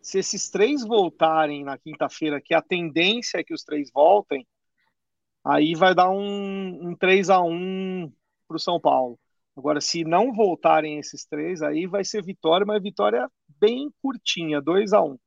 [0.01, 4.45] Se esses três voltarem na quinta-feira, que a tendência é que os três voltem,
[5.41, 8.11] aí vai dar um, um 3 a 1
[8.45, 9.17] para o São Paulo.
[9.55, 14.91] Agora, se não voltarem esses três, aí vai ser vitória, mas vitória bem curtinha, 2
[14.91, 15.17] a 1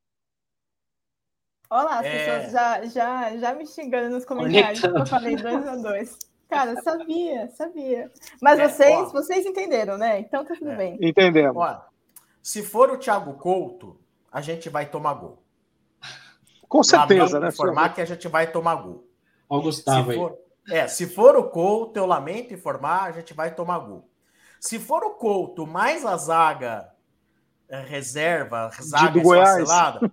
[1.69, 2.41] Olá, as é...
[2.41, 6.81] pessoas já, já, já me xingando nos comentários que eu falei 2 a 2 Cara,
[6.81, 8.11] sabia, sabia.
[8.41, 10.21] Mas é, vocês, ó, vocês entenderam, né?
[10.21, 10.77] Então tá tudo é.
[10.77, 10.99] bem.
[11.01, 11.57] Entendemos.
[11.57, 11.85] Ó,
[12.41, 13.99] se for o Thiago Couto,
[14.31, 15.43] a gente vai tomar gol.
[16.69, 17.49] Com certeza, né?
[17.49, 19.09] Informar que a gente vai tomar gol.
[19.49, 20.39] Ó, Gustavo se for,
[20.71, 24.09] É, se for o Couto, eu lamento informar, a gente vai tomar gol.
[24.61, 26.89] Se for o Couto mais a zaga
[27.69, 30.13] é, reserva, zaga esfacelada,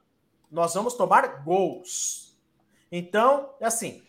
[0.53, 2.37] nós vamos tomar gols.
[2.91, 4.03] Então, é assim.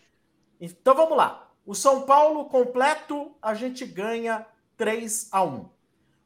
[0.61, 1.49] Então vamos lá.
[1.65, 4.45] O São Paulo completo, a gente ganha
[4.77, 5.67] 3 a 1.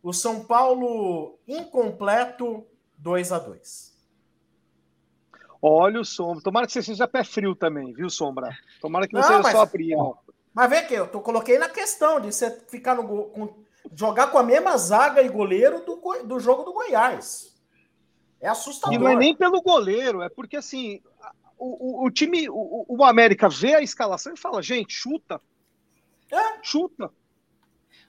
[0.04, 2.66] O São Paulo incompleto,
[2.98, 3.98] 2 a 2.
[5.62, 6.44] Olha o Sombra.
[6.44, 8.50] Tomara que você seja pé frio também, viu, Sombra?
[8.82, 10.18] Tomara que não, não seja mas, só frio.
[10.54, 13.54] Mas vem aqui, eu tô, coloquei na questão de você ficar no com,
[13.94, 17.58] jogar com a mesma zaga e goleiro do, do jogo do Goiás.
[18.42, 18.96] É assustador.
[18.96, 21.02] E não é nem pelo goleiro, é porque assim,
[21.58, 25.42] o, o, o time, o, o, América vê a escalação e fala, gente, chuta.
[26.32, 26.60] É.
[26.64, 27.12] Chuta.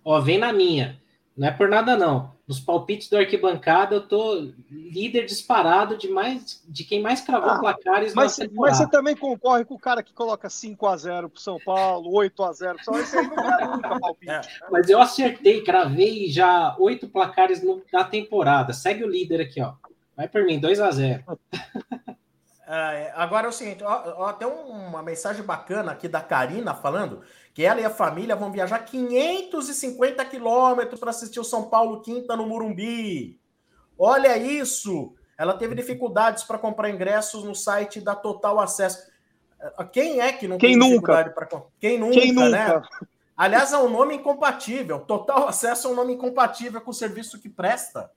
[0.04, 1.00] Ó, vem na minha.
[1.36, 6.60] Não é por nada, não nos palpites do arquibancada, eu tô líder disparado de mais
[6.66, 10.12] de quem mais cravou ah, placares mas, mas você também concorre com o cara que
[10.12, 14.00] coloca 5 a 0 pro São Paulo, 8 a 0 Só esse aí não nunca
[14.00, 14.32] palpite.
[14.32, 14.40] É.
[14.68, 18.72] Mas eu acertei, cravei já oito placares no, na temporada.
[18.72, 19.74] Segue o líder aqui, ó.
[20.20, 21.24] Vai por mim, 2 a 0
[22.68, 27.22] é, agora é o seguinte, ó, ó, tem uma mensagem bacana aqui da Karina falando
[27.54, 32.36] que ela e a família vão viajar 550 quilômetros para assistir o São Paulo Quinta
[32.36, 33.40] no Murumbi.
[33.98, 35.14] Olha isso!
[35.38, 39.10] Ela teve dificuldades para comprar ingressos no site da Total Acesso.
[39.74, 41.46] Ah, quem é que não Quem tem dificuldade para
[41.80, 42.82] Quem nunca, Quem nunca, né?
[43.34, 45.00] Aliás, é um nome incompatível.
[45.00, 48.10] Total Acesso é um nome incompatível com o serviço que presta,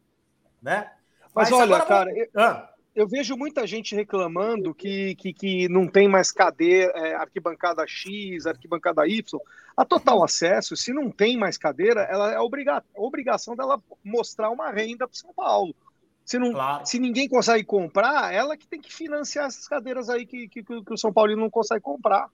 [0.61, 0.91] né?
[1.34, 2.27] Mas, Mas olha, cara, eu...
[2.36, 7.86] ah eu vejo muita gente reclamando que, que, que não tem mais cadeira, é, arquibancada
[7.88, 9.41] X, arquibancada Y.
[9.75, 14.69] A total acesso, se não tem mais cadeira, ela é obriga obrigação dela mostrar uma
[14.69, 15.75] renda para São Paulo.
[16.23, 16.86] Se, não, claro.
[16.86, 20.93] se ninguém consegue comprar, ela que tem que financiar essas cadeiras aí que, que, que
[20.93, 22.29] o São Paulo não consegue comprar.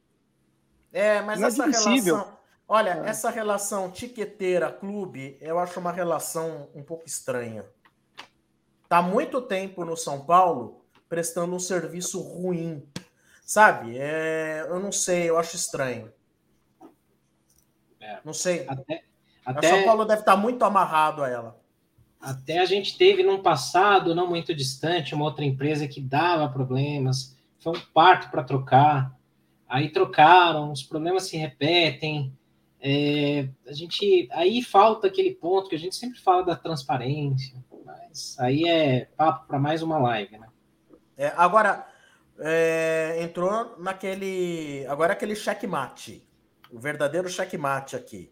[0.91, 2.38] É, mas essa relação,
[2.68, 3.10] Olha, é.
[3.10, 7.66] essa relação tiqueteira-clube, eu acho uma relação um pouco estranha.
[8.90, 12.84] Tá muito tempo no São Paulo prestando um serviço ruim.
[13.46, 13.98] Sabe?
[13.98, 16.12] É, eu não sei, eu acho estranho.
[18.00, 18.20] É.
[18.26, 18.66] Não sei.
[18.68, 19.04] Até,
[19.46, 19.68] até...
[19.68, 21.60] O São Paulo deve estar muito amarrado a ela.
[22.20, 27.38] Até a gente teve num passado não muito distante uma outra empresa que dava problemas,
[27.60, 29.16] foi um parto para trocar.
[29.68, 32.36] Aí trocaram, os problemas se repetem.
[32.82, 37.56] É, a gente aí falta aquele ponto que a gente sempre fala da transparência,
[38.20, 40.47] mas aí é papo para mais uma live, né?
[41.17, 41.88] É, agora
[42.39, 46.28] é, entrou naquele agora aquele checkmate,
[46.70, 48.32] o verdadeiro checkmate aqui.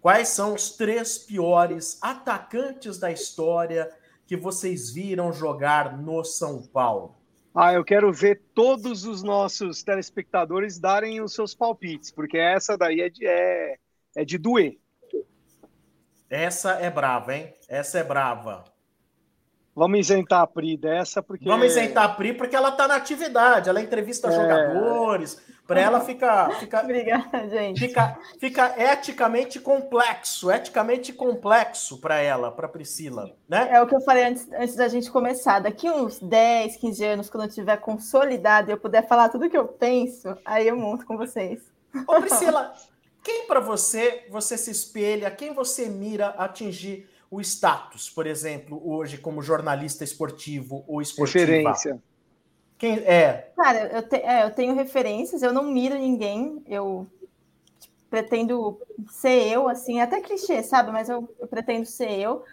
[0.00, 3.90] Quais são os três piores atacantes da história
[4.26, 7.16] que vocês viram jogar no São Paulo?
[7.54, 13.02] Ah, eu quero ver todos os nossos telespectadores darem os seus palpites, porque essa daí
[13.02, 13.76] é de, é,
[14.16, 14.78] é de doer.
[16.30, 17.52] Essa é brava, hein?
[17.68, 18.71] Essa é brava.
[19.74, 21.48] Vamos isentar a Pri dessa, porque.
[21.48, 24.32] Vamos isentar a Pri, porque ela está na atividade, ela entrevista é...
[24.32, 26.50] jogadores, para ela fica.
[26.60, 27.80] fica Obrigada, gente.
[27.80, 33.34] Fica, fica eticamente complexo, eticamente complexo para ela, para Priscila.
[33.48, 33.68] Né?
[33.70, 35.60] É o que eu falei antes, antes da gente começar.
[35.60, 39.50] Daqui uns 10, 15 anos, quando eu estiver consolidado e eu puder falar tudo o
[39.50, 41.62] que eu penso, aí eu monto com vocês.
[42.06, 42.74] Ô, Priscila,
[43.22, 49.16] quem para você você se espelha, quem você mira atingir o status, por exemplo, hoje
[49.16, 51.46] como jornalista esportivo ou esportiva?
[51.46, 52.02] Referência.
[52.76, 53.50] Quem é?
[53.56, 57.06] Cara, eu, te, é, eu tenho referências, eu não miro ninguém, eu
[58.10, 58.78] pretendo
[59.08, 60.92] ser eu, assim, é até clichê, sabe?
[60.92, 62.44] Mas eu, eu, pretendo ser eu.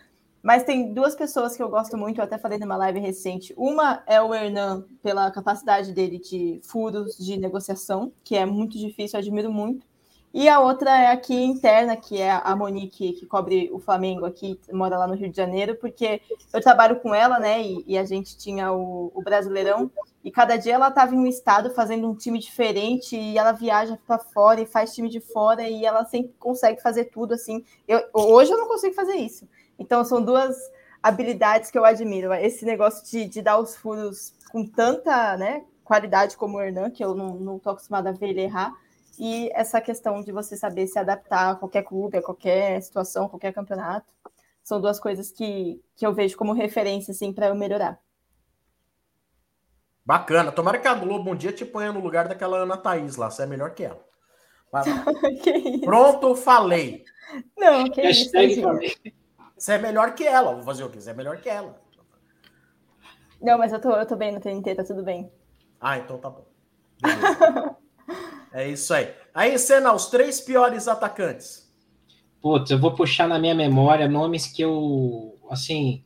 [0.41, 3.53] Mas tem duas pessoas que eu gosto muito, eu até falei numa live recente.
[3.57, 9.17] Uma é o Hernan, pela capacidade dele de furos de negociação, que é muito difícil,
[9.17, 9.85] eu admiro muito.
[10.31, 14.59] E a outra é aqui interna, que é a Monique, que cobre o Flamengo aqui,
[14.71, 16.21] mora lá no Rio de Janeiro, porque
[16.53, 17.59] eu trabalho com ela, né?
[17.63, 19.89] E, e a gente tinha o, o, Brasileirão,
[20.23, 23.97] e cada dia ela estava em um estado fazendo um time diferente, e ela viaja
[24.05, 27.65] para fora e faz time de fora, e ela sempre consegue fazer tudo assim.
[27.87, 29.47] Eu, hoje eu não consigo fazer isso.
[29.79, 30.55] Então são duas
[31.01, 32.31] habilidades que eu admiro.
[32.33, 37.03] Esse negócio de, de dar os furos com tanta né, qualidade como o Hernan, que
[37.03, 38.77] eu não estou acostumada a ver ele errar
[39.19, 43.29] e essa questão de você saber se adaptar a qualquer clube, a qualquer situação, a
[43.29, 44.07] qualquer campeonato,
[44.63, 47.99] são duas coisas que, que eu vejo como referência assim, para eu melhorar.
[50.05, 50.51] Bacana.
[50.51, 53.29] Tomara que a Globo um dia te ponha no lugar daquela Ana Thaís lá.
[53.29, 54.03] Você é melhor que ela.
[55.43, 57.03] que Pronto, falei.
[57.57, 58.31] Não, que isso.
[59.57, 60.53] Você é melhor que ela.
[60.53, 61.01] Vou fazer o quê?
[61.01, 61.79] Você é melhor que ela.
[63.41, 65.31] Não, mas eu tô, eu tô bem no TNT, tá tudo bem.
[65.79, 66.45] Ah, então tá bom.
[68.51, 69.13] É isso aí.
[69.33, 71.69] Aí, Senna, os três piores atacantes.
[72.41, 76.03] Putz, eu vou puxar na minha memória nomes que eu, assim,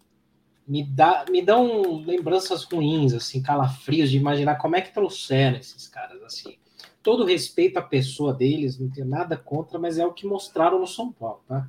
[0.68, 5.88] me, dá, me dão lembranças ruins, assim, calafrios de imaginar como é que trouxeram esses
[5.88, 6.58] caras, assim.
[7.02, 10.88] Todo respeito à pessoa deles, não tenho nada contra, mas é o que mostraram no
[10.88, 11.68] São Paulo, tá?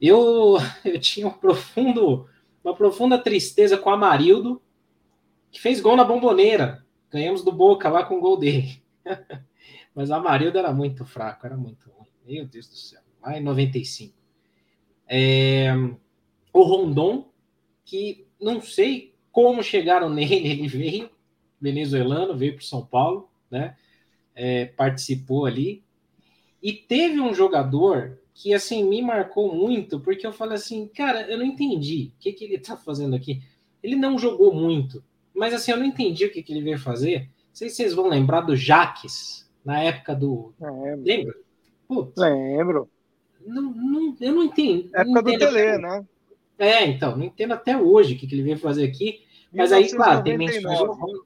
[0.00, 2.28] Eu, eu tinha um profundo,
[2.62, 4.60] uma profunda tristeza com o Amarildo,
[5.50, 6.84] que fez gol na bomboneira.
[7.10, 8.82] Ganhamos do Boca lá com o gol dele.
[9.94, 12.08] Mas o Amarildo era muito fraco, era muito ruim.
[12.26, 13.00] Meu Deus do céu.
[13.22, 14.14] Lá em 95.
[15.06, 15.72] É,
[16.52, 17.30] o Rondon,
[17.84, 21.10] que não sei como chegaram nele, ele veio,
[21.60, 23.76] venezuelano, veio para São Paulo, né?
[24.34, 25.84] É, participou ali.
[26.62, 31.36] E teve um jogador que, assim, me marcou muito, porque eu falei assim, cara, eu
[31.36, 33.42] não entendi o que, que ele tá fazendo aqui.
[33.82, 35.04] Ele não jogou muito,
[35.34, 37.30] mas, assim, eu não entendi o que, que ele veio fazer.
[37.48, 40.52] Não sei se vocês vão lembrar do Jaques, na época do.
[40.60, 41.02] Lembro.
[41.04, 41.34] Lembra?
[41.88, 42.88] Putz, Lembro.
[43.44, 44.90] Não, não, eu não entendo.
[44.94, 46.06] Época do Tele, né?
[46.58, 49.22] É, então, não entendo até hoje o que, que ele veio fazer aqui.
[49.52, 51.20] Mas aí, claro, tem menções honrosas.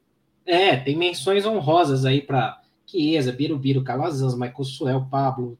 [0.44, 5.58] É, tem menções honrosas aí para Chiesa, Birubiru, Calazans, Michael Suel, Pablo,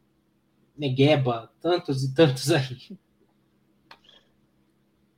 [0.77, 2.97] Negueba, tantos e tantos aí.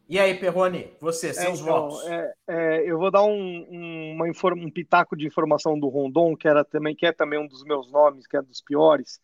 [0.09, 2.07] E aí, Perrone, você, seus é, então, votos.
[2.07, 4.19] É, é, eu vou dar um, um,
[4.57, 7.93] um pitaco de informação do Rondon, que, era também, que é também um dos meus
[7.93, 9.21] nomes, que é dos piores.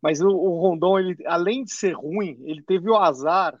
[0.00, 3.54] Mas o, o Rondon, ele, além de ser ruim, ele teve o azar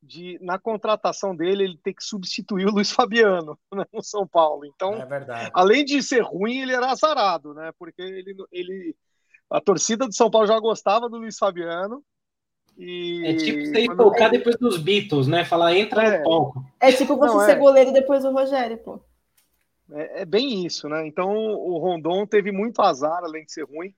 [0.00, 4.64] de, na contratação dele, ele ter que substituir o Luiz Fabiano né, no São Paulo.
[4.64, 7.72] Então, é além de ser ruim, ele era azarado, né?
[7.76, 8.96] Porque ele, ele,
[9.50, 12.00] a torcida do São Paulo já gostava do Luiz Fabiano
[12.76, 13.26] e...
[13.26, 15.44] É tipo você ir tocar depois dos Beatles, né?
[15.44, 16.18] Falar, entra é.
[16.18, 16.64] no palco.
[16.78, 17.58] É tipo você Não, ser é...
[17.58, 19.00] goleiro depois do Rogério, pô.
[19.90, 21.06] É, é, bem isso, né?
[21.06, 23.94] Então o Rondon teve muito azar, além de ser ruim.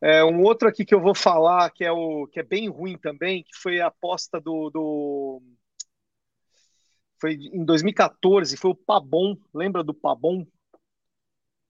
[0.00, 2.98] É, um outro aqui que eu vou falar, que é, o, que é bem ruim
[2.98, 5.42] também, que foi a aposta do, do.
[7.20, 9.36] Foi em 2014, foi o Pabon.
[9.54, 10.44] Lembra do Pabon?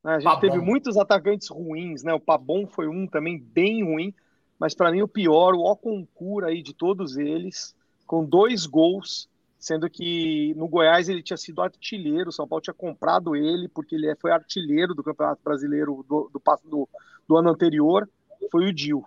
[0.02, 0.40] A gente Pabon.
[0.40, 2.14] teve muitos atacantes ruins, né?
[2.14, 4.14] O Pabon foi um também bem ruim,
[4.62, 7.74] mas para mim o pior, o Oconcura aí de todos eles,
[8.06, 9.28] com dois gols,
[9.58, 13.96] sendo que no Goiás ele tinha sido artilheiro, o São Paulo tinha comprado ele, porque
[13.96, 16.88] ele foi artilheiro do Campeonato Brasileiro do, do, do,
[17.26, 18.08] do ano anterior
[18.52, 19.04] foi o Dil.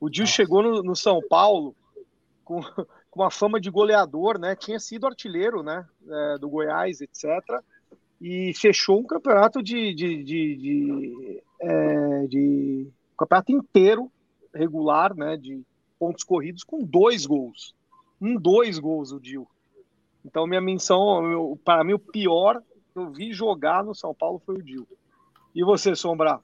[0.00, 1.76] O Dil chegou no, no, São Paulo
[2.42, 2.62] com,
[3.10, 4.56] com uma fama de goleador, né?
[4.56, 5.86] Tinha sido artilheiro, né?
[6.08, 7.26] É, do Goiás, etc.
[8.22, 14.10] E fechou um campeonato de, de, de, de, é, de campeonato inteiro
[14.54, 15.36] regular, né?
[15.36, 15.62] De
[15.98, 17.74] pontos corridos com dois gols.
[18.20, 19.48] Um, dois gols o Dil.
[20.24, 22.62] Então, minha menção, para mim, o pior
[22.92, 24.86] que eu vi jogar no São Paulo foi o Dil.
[25.54, 26.40] E você, Sombra?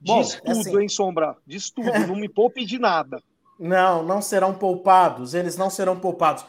[0.00, 0.80] Bom, Diz tudo, assim...
[0.80, 1.36] hein, Sombra?
[1.46, 3.22] Diz tudo, não me poupe de nada.
[3.62, 6.46] Não, não serão poupados, eles não serão poupados.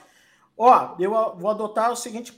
[0.57, 2.33] Ó, eu vou adotar o seguinte: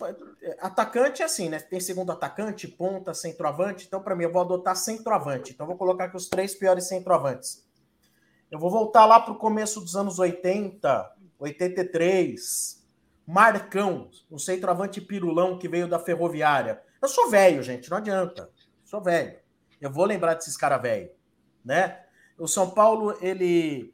[0.60, 1.60] atacante é assim, né?
[1.60, 3.86] Tem segundo atacante, ponta, centroavante.
[3.86, 5.54] Então, para mim, eu vou adotar centroavante.
[5.54, 7.63] Então, vou colocar aqui os três piores centroavantes.
[8.54, 12.86] Eu vou voltar lá para o começo dos anos 80, 83.
[13.26, 16.80] Marcão, um centroavante pirulão que veio da ferroviária.
[17.02, 18.52] Eu sou velho, gente, não adianta.
[18.86, 19.40] Sou velho.
[19.82, 21.10] Eu vou lembrar desses caras velho,
[21.66, 22.04] né?
[22.38, 23.92] O São Paulo, ele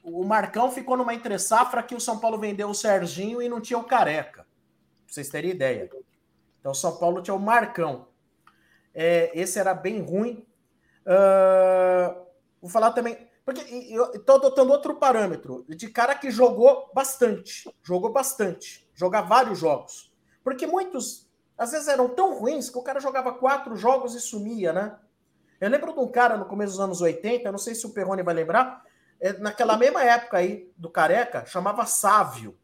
[0.00, 3.60] o Marcão ficou numa entre safra que o São Paulo vendeu o Serginho e não
[3.60, 4.42] tinha o Careca.
[4.44, 4.48] Pra
[5.08, 5.90] vocês terem ideia.
[6.60, 8.06] Então o São Paulo tinha o Marcão.
[8.94, 10.46] É, esse era bem ruim.
[11.04, 12.26] Uh,
[12.62, 13.25] vou falar também.
[13.46, 13.60] Porque
[13.90, 17.72] eu estou adotando outro parâmetro de cara que jogou bastante.
[17.80, 18.90] Jogou bastante.
[18.92, 20.12] Jogar vários jogos.
[20.42, 24.72] Porque muitos às vezes eram tão ruins que o cara jogava quatro jogos e sumia,
[24.72, 24.98] né?
[25.60, 28.22] Eu lembro de um cara no começo dos anos 80, não sei se o Perrone
[28.22, 28.84] vai lembrar,
[29.20, 32.58] é, naquela mesma época aí do Careca, chamava Sávio.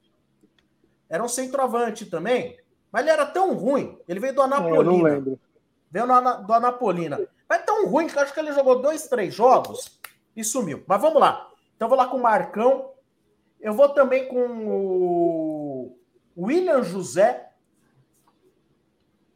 [1.09, 2.59] Era um centroavante também,
[2.90, 4.76] mas ele era tão ruim, ele veio do Anapolina.
[4.76, 5.40] Eu não lembro.
[5.90, 7.26] Veio do, do Anapolina.
[7.48, 10.02] Mas tão ruim que eu acho que ele jogou dois, três jogos
[10.36, 10.82] e sumiu.
[10.86, 11.50] Mas vamos lá.
[11.76, 12.90] Então vou lá com o Marcão.
[13.60, 15.98] Eu vou também com o
[16.36, 17.52] William José,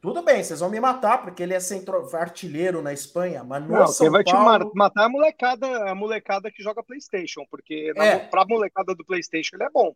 [0.06, 3.72] tudo bem, vocês vão me matar, porque ele é centro artilheiro na Espanha, mas no
[3.72, 4.70] Não, São quem vai Paulo...
[4.70, 8.18] te matar é a molecada, a molecada que joga Playstation, porque é.
[8.18, 9.94] para a molecada do Playstation ele é bom.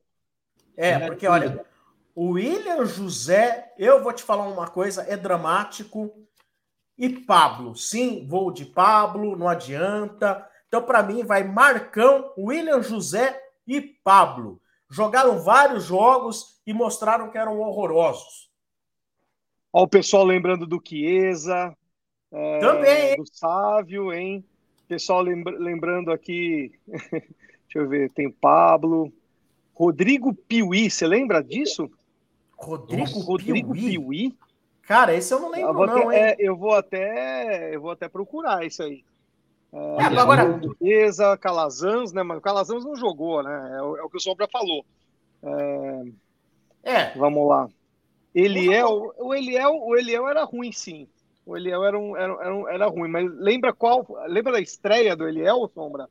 [0.76, 1.64] É, porque olha,
[2.12, 6.12] o William José, eu vou te falar uma coisa, é dramático.
[6.98, 10.44] E Pablo, sim, vou de Pablo, não adianta.
[10.70, 14.62] Então, para mim, vai Marcão, William José e Pablo.
[14.88, 18.48] Jogaram vários jogos e mostraram que eram horrorosos.
[19.72, 21.76] Ó, o pessoal lembrando do Chiesa,
[22.30, 23.16] é, Também.
[23.16, 24.44] do Sávio, hein?
[24.86, 27.26] Pessoal lembra lembrando aqui, deixa
[27.74, 29.12] eu ver, tem Pablo,
[29.74, 31.90] Rodrigo Piuí, você lembra disso?
[32.56, 33.98] Rodrigo, Rodrigo Piuí?
[33.98, 34.38] Piuí?
[34.82, 38.64] Cara, esse eu não lembro eu não, é, eu vou até, eu vou até procurar
[38.64, 39.04] isso aí.
[39.72, 40.60] É, é agora...
[40.78, 42.22] Chiesa, Calazans, né?
[42.22, 43.76] Mas o Calazans não jogou, né?
[43.76, 44.84] É o, é o que o Sombra falou.
[45.42, 46.02] É...
[46.82, 47.18] é.
[47.18, 47.68] Vamos lá.
[48.34, 51.08] Eliel, o Eliel, o Eliel era ruim, sim.
[51.44, 54.06] O Eliel era, um, era, era, era ruim, mas lembra qual?
[54.28, 56.08] Lembra da estreia do Eliel, Sombra?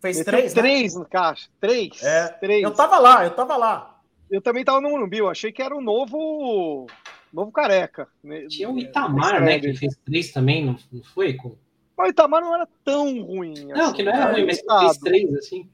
[0.00, 0.54] Fez Meteu três?
[0.54, 0.62] Né?
[0.62, 1.48] Três no caixa.
[1.60, 2.02] Três.
[2.02, 2.28] É.
[2.28, 2.62] três.
[2.62, 4.00] Eu tava lá, eu tava lá.
[4.30, 6.86] Eu também tava no Morumbi, eu achei que era o novo.
[7.32, 8.08] Novo careca.
[8.22, 8.46] Né?
[8.46, 9.58] Tinha o Itamar, né?
[9.58, 11.34] Que fez três também, não, não foi?
[11.34, 11.56] Com...
[11.96, 13.66] O Itamar não era tão ruim.
[13.66, 15.70] Não, assim, que não era ruim, mas fez três, assim.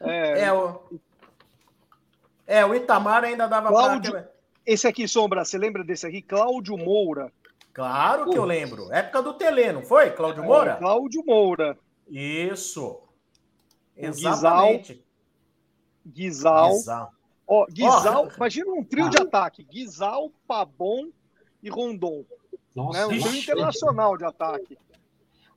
[0.00, 0.80] É, é, o...
[2.46, 4.12] é, o Itamar ainda dava Cláudio...
[4.12, 4.30] pra.
[4.64, 6.20] Esse aqui, Sombra, você lembra desse aqui?
[6.20, 7.32] Cláudio Moura.
[7.72, 8.92] Claro que eu lembro.
[8.92, 10.10] Época do Tele, não foi?
[10.10, 10.72] Cláudio é, Moura?
[10.72, 11.78] É, Cláudio Moura.
[12.08, 13.00] Isso.
[13.96, 15.04] Exatamente.
[16.04, 16.70] Guizal.
[16.70, 17.12] Guizal.
[17.46, 18.34] Ó, Guizal, oh.
[18.36, 19.10] imagina um trio ah.
[19.10, 19.62] de ataque.
[19.62, 21.10] Guizal, Pabon
[21.62, 22.24] e Rondon.
[22.74, 23.06] Nossa, né?
[23.06, 24.78] Um trio internacional de ataque.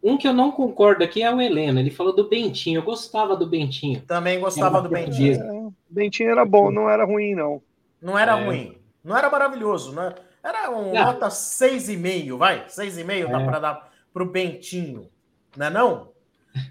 [0.02, 1.80] Um que eu não concordo aqui é o Heleno.
[1.80, 2.80] Ele falou do Bentinho.
[2.80, 4.02] Eu gostava do Bentinho.
[4.02, 5.42] Também gostava do Bentinho.
[5.42, 7.62] É, Bentinho era bom, não era ruim, não.
[8.02, 8.46] Não era é.
[8.46, 8.78] ruim.
[9.04, 10.16] Não era maravilhoso, né?
[10.44, 11.06] Era um não.
[11.06, 12.66] nota 6,5, vai?
[12.66, 13.28] 6,5 é.
[13.28, 15.10] dá para dar pro Bentinho,
[15.56, 16.10] não é não?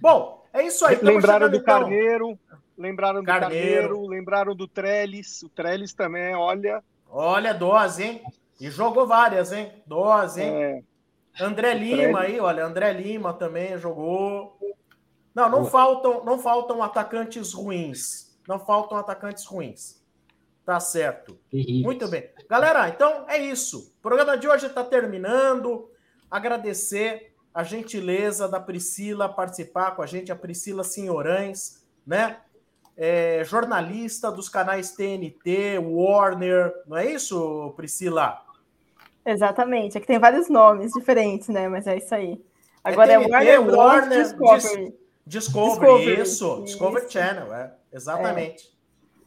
[0.01, 0.99] Bom, é isso aí.
[1.01, 1.81] Lembraram do então...
[1.81, 2.39] Carneiro,
[2.77, 3.51] lembraram do Carneiro.
[3.51, 6.83] Carneiro, lembraram do Trellis, o Trellis também, olha...
[7.11, 8.23] Olha, dose, hein?
[8.61, 9.73] E jogou várias, hein?
[9.87, 10.63] Dose, hein?
[10.63, 10.83] É.
[11.41, 14.59] André Lima aí, olha, André Lima também jogou.
[15.35, 18.37] Não, não faltam, não faltam atacantes ruins.
[18.47, 20.03] Não faltam atacantes ruins.
[20.65, 21.39] Tá certo.
[21.53, 22.29] Muito bem.
[22.49, 23.95] Galera, então é isso.
[23.99, 25.91] O programa de hoje está terminando.
[26.31, 32.39] Agradecer a gentileza da Priscila participar com a gente, a Priscila Senhorães, né?
[32.97, 38.45] É, jornalista dos canais TNT, Warner, não é isso, Priscila?
[39.31, 41.69] Exatamente, é que tem vários nomes diferentes, né?
[41.69, 42.43] Mas é isso aí.
[42.83, 44.95] Agora é, TNT, é Warner, Warner Discovery.
[45.27, 48.65] Discovery, Discovery isso, isso, Discovery Channel, é, exatamente.
[48.65, 48.71] É.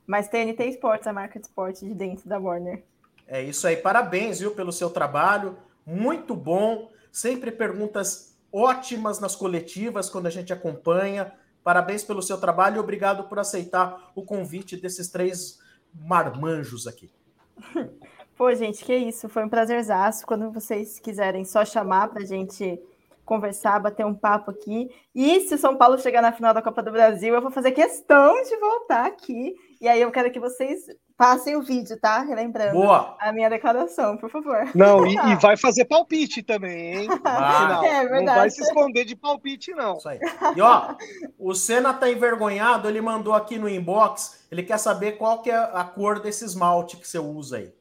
[0.07, 2.84] Mas TNT Sports, a marca de esporte de dentro da Warner.
[3.28, 5.56] É isso aí, parabéns, viu, pelo seu trabalho,
[5.86, 11.32] muito bom, sempre perguntas ótimas nas coletivas quando a gente acompanha.
[11.64, 15.60] Parabéns pelo seu trabalho e obrigado por aceitar o convite desses três
[15.94, 17.11] marmanjos aqui.
[18.42, 20.26] Pô, gente, que isso, foi um prazerzaço.
[20.26, 22.82] Quando vocês quiserem só chamar para a gente
[23.24, 24.90] conversar, bater um papo aqui.
[25.14, 27.72] E se o São Paulo chegar na final da Copa do Brasil, eu vou fazer
[27.72, 29.54] questão de voltar aqui.
[29.80, 32.22] E aí eu quero que vocês passem o vídeo, tá?
[32.22, 33.16] Relembrando Boa.
[33.20, 34.72] a minha declaração, por favor.
[34.74, 37.10] Não, e, e vai fazer palpite também, hein?
[37.24, 38.26] Ah, é verdade.
[38.26, 39.98] Não vai se esconder de palpite, não.
[39.98, 40.20] Isso aí.
[40.56, 40.96] E ó,
[41.38, 45.56] o Senna tá envergonhado, ele mandou aqui no inbox, ele quer saber qual que é
[45.56, 47.81] a cor desse esmalte que você usa aí.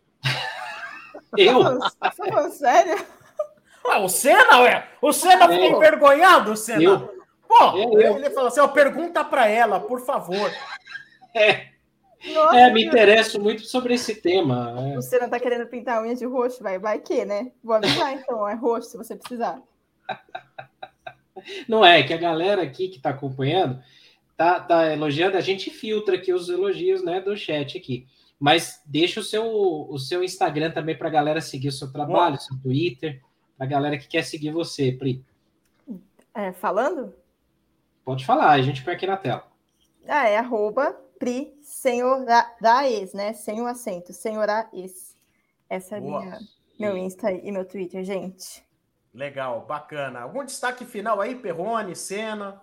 [1.36, 1.62] Eu?
[1.62, 3.06] Você tá falando sério?
[3.86, 4.88] Ah, o Senna, ué?
[5.00, 6.82] O Senna ficou envergonhado, o Senna.
[6.82, 7.20] Eu.
[7.48, 8.16] Pô, eu.
[8.16, 10.52] ele falou assim: ó, pergunta para ela, por favor.
[11.34, 11.70] É.
[12.34, 14.74] Nossa, é, me interesso muito sobre esse tema.
[14.92, 14.98] É.
[14.98, 17.50] O Senna tá querendo pintar a unha de roxo, vai, vai que, né?
[17.64, 19.60] Vou avisar então, é roxo se você precisar.
[21.66, 23.82] Não é, que a galera aqui que tá acompanhando
[24.36, 28.06] tá, tá elogiando, a gente filtra aqui os elogios né, do chat aqui.
[28.40, 32.36] Mas deixa o seu, o seu Instagram também para a galera seguir o seu trabalho,
[32.36, 33.20] o seu Twitter
[33.60, 35.22] a galera que quer seguir você, Pri.
[36.32, 37.14] É, falando?
[38.02, 39.46] Pode falar, a gente põe aqui na tela.
[40.08, 43.34] Ah, é arroba Pri Senhoraes, né?
[43.34, 45.14] Sem o acento, Senhoraes.
[45.68, 46.38] Essa é minha,
[46.78, 48.64] meu Insta e meu Twitter, gente.
[49.12, 50.20] Legal, bacana.
[50.20, 52.62] Algum destaque final aí, Perrone, Senna?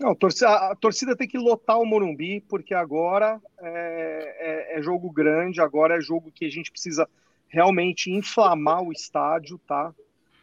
[0.00, 5.60] Não, a torcida tem que lotar o Morumbi, porque agora é, é, é jogo grande,
[5.60, 7.08] agora é jogo que a gente precisa
[7.48, 9.92] realmente inflamar o estádio, tá?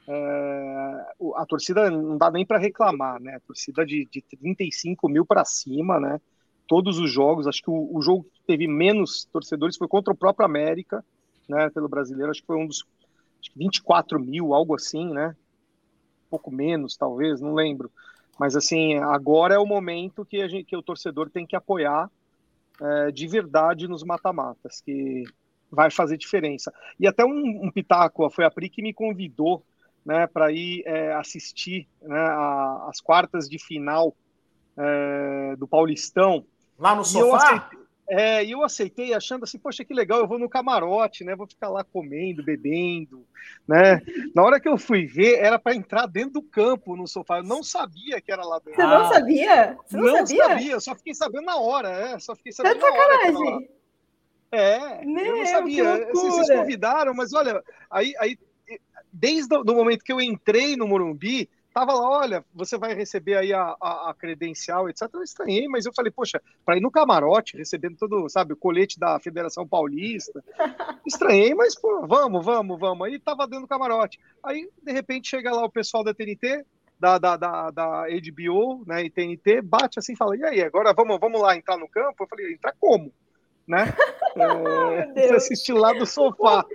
[0.07, 1.06] É,
[1.36, 3.36] a torcida não dá nem para reclamar, né?
[3.36, 6.19] A torcida de, de 35 mil para cima, né?
[6.68, 10.18] Todos os jogos, acho que o, o, jogo que teve menos torcedores foi contra o
[10.18, 11.03] próprio América,
[11.48, 11.69] né?
[11.69, 12.84] Pelo brasileiro, acho que foi um dos
[13.56, 15.36] 24 mil, algo assim, né?
[16.27, 17.90] Um pouco menos, talvez, não lembro.
[18.39, 22.09] Mas assim, agora é o momento que, a gente, que o torcedor tem que apoiar
[22.81, 25.23] é, de verdade nos mata-matas, que
[25.71, 26.73] vai fazer diferença.
[26.99, 29.63] E até um, um pitaco, foi a Pri que me convidou
[30.05, 34.15] né, para ir é, assistir né, a, as quartas de final
[34.77, 36.45] é, do Paulistão.
[36.77, 37.69] Lá no e sofá?
[37.71, 41.36] Eu é, e eu aceitei achando assim, poxa, que legal, eu vou no camarote, né?
[41.36, 43.26] Vou ficar lá comendo, bebendo,
[43.68, 44.02] né?
[44.34, 47.40] Na hora que eu fui ver, era para entrar dentro do campo no sofá.
[47.40, 48.76] Eu não sabia que era lá dentro.
[48.76, 49.77] Você não sabia?
[49.86, 50.45] Você não, não sabia?
[50.45, 50.80] sabia?
[50.80, 52.19] só fiquei sabendo na hora, é.
[52.19, 53.14] Só fiquei sabendo tá na hora.
[53.26, 53.69] Sacanagem.
[54.52, 55.94] É, Meu, eu não sabia.
[55.95, 58.38] Assim, vocês convidaram, mas olha, aí, aí
[59.11, 63.52] desde o momento que eu entrei no Morumbi, tava lá, olha, você vai receber aí
[63.52, 65.10] a, a, a, credencial, etc.
[65.14, 68.97] Eu estranhei, mas eu falei, poxa, para ir no camarote, recebendo todo, sabe, o colete
[68.97, 70.41] da Federação Paulista.
[71.06, 73.06] Estranhei, mas, pô, vamos, vamos, vamos.
[73.06, 74.18] Aí tava dentro do camarote.
[74.41, 76.65] Aí, de repente, chega lá o pessoal da TNT,
[76.97, 80.93] da, da, da, da HBO, né, e TNT, bate assim e fala, e aí, agora
[80.93, 82.23] vamos, vamos lá entrar no campo?
[82.23, 83.11] Eu falei, entrar como?
[83.68, 83.93] Né?
[85.15, 86.65] É, assistir lá do sofá.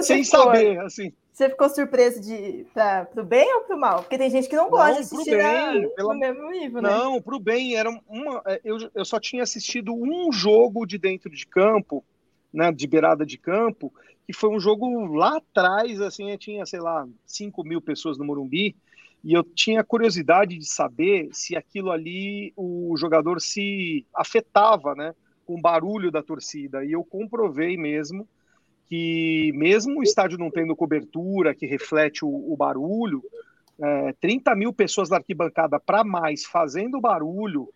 [0.00, 1.12] sem ficou, saber, assim.
[1.34, 4.02] Você ficou surpreso de para o bem ou para o mal?
[4.02, 6.14] Porque tem gente que não gosta não, de assistir bem, na, pela...
[6.14, 6.88] no mesmo nível, né?
[6.88, 7.74] Não, para o bem.
[7.74, 12.04] Era uma, é, eu, eu só tinha assistido um jogo de dentro de campo,
[12.52, 13.92] né, de beirada de campo,
[14.24, 18.76] que foi um jogo lá atrás, assim, tinha, sei lá, 5 mil pessoas no Morumbi,
[19.24, 25.12] e eu tinha curiosidade de saber se aquilo ali o jogador se afetava, né?
[25.44, 26.84] com o barulho da torcida.
[26.84, 28.28] E eu comprovei mesmo
[28.88, 33.22] que, mesmo o estádio não tendo cobertura que reflete o, o barulho,
[33.80, 37.68] é, 30 mil pessoas na arquibancada para mais fazendo barulho,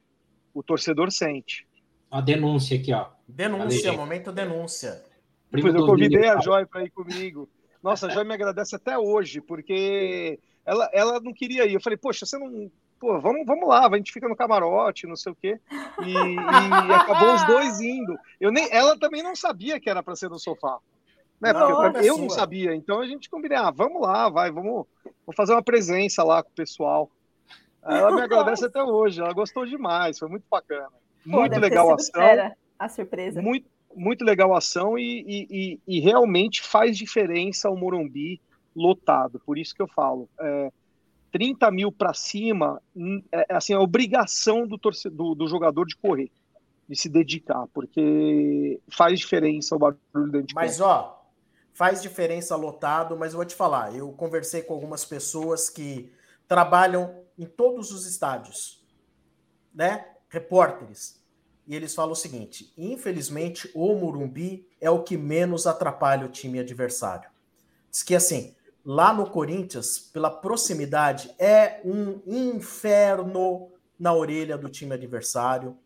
[0.54, 1.66] o torcedor sente.
[2.10, 3.06] A denúncia aqui, ó.
[3.26, 5.02] Denúncia, momento denúncia.
[5.50, 7.48] Depois eu convidei a Joy para ir comigo.
[7.82, 11.74] Nossa, a Joy me agradece até hoje, porque ela, ela não queria ir.
[11.74, 15.16] Eu falei, poxa, você não pô, vamos, vamos lá, a gente fica no camarote, não
[15.16, 15.58] sei o quê.
[16.04, 18.18] E, e acabou os dois indo.
[18.40, 20.78] Eu nem, ela também não sabia que era para ser no sofá.
[21.40, 21.52] Né?
[21.52, 22.74] Porque não, eu, eu não sabia.
[22.74, 26.50] Então a gente combinou, ah, vamos lá, vai, vamos, vamos fazer uma presença lá com
[26.50, 27.10] o pessoal.
[27.82, 30.88] Ela me agradece até hoje, ela gostou demais, foi muito bacana.
[31.24, 32.22] Muito Pô, legal a ação.
[32.78, 33.40] A surpresa.
[33.40, 38.40] Muito, muito legal a ação e, e, e, realmente faz diferença o Morumbi
[38.74, 39.40] lotado.
[39.44, 40.28] Por isso que eu falo.
[40.38, 40.72] É,
[41.32, 42.80] 30 mil para cima,
[43.32, 46.30] é, é assim, a obrigação do, torcedor, do, do jogador de correr,
[46.88, 51.17] de se dedicar, porque faz diferença o barulho dentro de Mas, ó,
[51.78, 56.12] faz diferença lotado, mas eu vou te falar, eu conversei com algumas pessoas que
[56.48, 58.84] trabalham em todos os estádios,
[59.72, 60.06] né?
[60.28, 61.22] Repórteres.
[61.68, 66.58] E eles falam o seguinte: infelizmente, o Murumbi é o que menos atrapalha o time
[66.58, 67.30] adversário.
[67.88, 74.94] Diz que assim, lá no Corinthians, pela proximidade, é um inferno na orelha do time
[74.94, 75.78] adversário.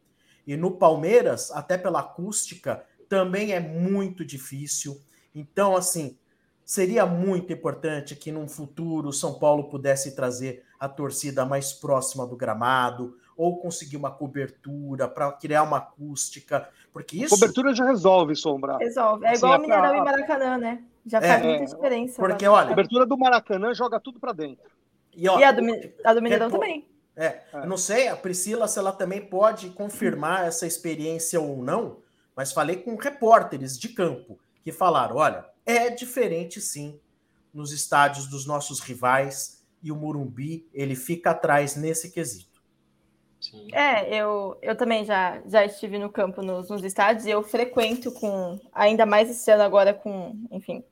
[0.46, 4.98] E no Palmeiras, até pela acústica, também é muito difícil.
[5.34, 6.16] Então, assim,
[6.64, 12.26] seria muito importante que num futuro o São Paulo pudesse trazer a torcida mais próxima
[12.26, 18.36] do gramado ou conseguir uma cobertura para criar uma acústica, porque isso cobertura já resolve,
[18.36, 18.76] Sombra.
[18.76, 19.24] Resolve.
[19.24, 20.82] É assim, igual o Mineirão e Maracanã, né?
[21.06, 22.22] Já é, faz muita diferença.
[22.22, 24.70] Porque olha, a cobertura do Maracanã joga tudo para dentro.
[25.14, 25.62] E, ó, e, a do,
[26.04, 26.86] a do Mineirão também.
[27.14, 31.98] É, é, não sei, a Priscila, se ela também pode confirmar essa experiência ou não,
[32.34, 37.00] mas falei com repórteres de campo que falaram: olha, é diferente sim
[37.52, 42.62] nos estádios dos nossos rivais e o Murumbi ele fica atrás nesse quesito.
[43.40, 43.66] Sim.
[43.72, 48.12] É, eu, eu também já, já estive no campo nos, nos estádios e eu frequento
[48.12, 50.84] com, ainda mais esse ano agora com, enfim,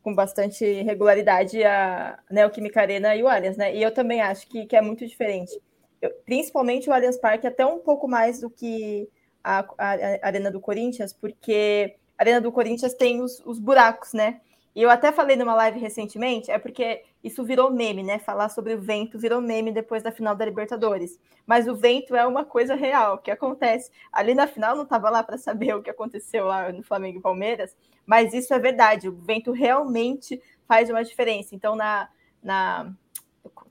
[0.00, 3.74] com bastante regularidade a Neoquímica Arena e o Allianz, né?
[3.74, 5.60] E eu também acho que, que é muito diferente.
[6.00, 9.08] Eu, principalmente o Allianz Parque, até um pouco mais do que
[9.42, 14.40] a, a, a Arena do Corinthians, porque Arena do Corinthians tem os, os buracos, né?
[14.74, 18.18] E eu até falei numa live recentemente, é porque isso virou meme, né?
[18.18, 21.20] Falar sobre o vento virou meme depois da final da Libertadores.
[21.46, 23.90] Mas o vento é uma coisa real que acontece.
[24.10, 27.22] Ali na final não estava lá para saber o que aconteceu lá no Flamengo e
[27.22, 27.76] Palmeiras,
[28.06, 29.08] mas isso é verdade.
[29.08, 31.54] O vento realmente faz uma diferença.
[31.54, 32.08] Então, na,
[32.42, 32.90] na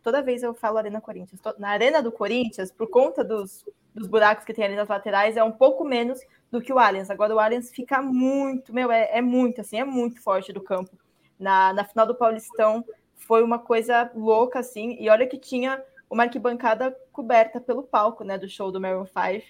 [0.03, 1.41] toda vez eu falo Arena Corinthians.
[1.57, 5.43] Na Arena do Corinthians, por conta dos, dos buracos que tem ali nas laterais, é
[5.43, 6.19] um pouco menos
[6.51, 7.09] do que o Allianz.
[7.09, 10.91] Agora o Allianz fica muito, meu, é, é muito assim, é muito forte do campo.
[11.39, 16.23] Na, na final do Paulistão foi uma coisa louca, assim, e olha que tinha uma
[16.23, 19.45] arquibancada coberta pelo palco, né, do show do Maroon 5.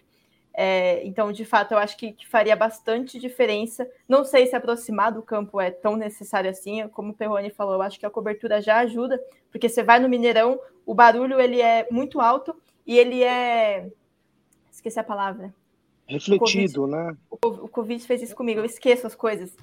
[0.53, 3.89] É, então, de fato, eu acho que, que, faria bastante diferença.
[4.07, 7.81] Não sei se aproximar do campo é tão necessário assim, como o Perrone falou, eu
[7.81, 9.19] acho que a cobertura já ajuda,
[9.49, 12.55] porque você vai no Mineirão, o barulho ele é muito alto
[12.85, 13.89] e ele é.
[14.69, 15.53] Esqueci a palavra.
[16.11, 17.17] Refletido, o COVID, né?
[17.29, 19.55] O, o Covid fez isso comigo, eu esqueço as coisas.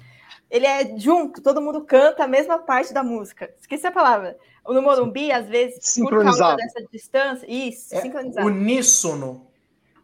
[0.49, 3.53] Ele é junto, todo mundo canta a mesma parte da música.
[3.59, 4.37] Esqueci a palavra.
[4.67, 8.47] No Morumbi, às vezes, por causa dessa distância, isso, é sincronizado.
[8.47, 9.47] Uníssono.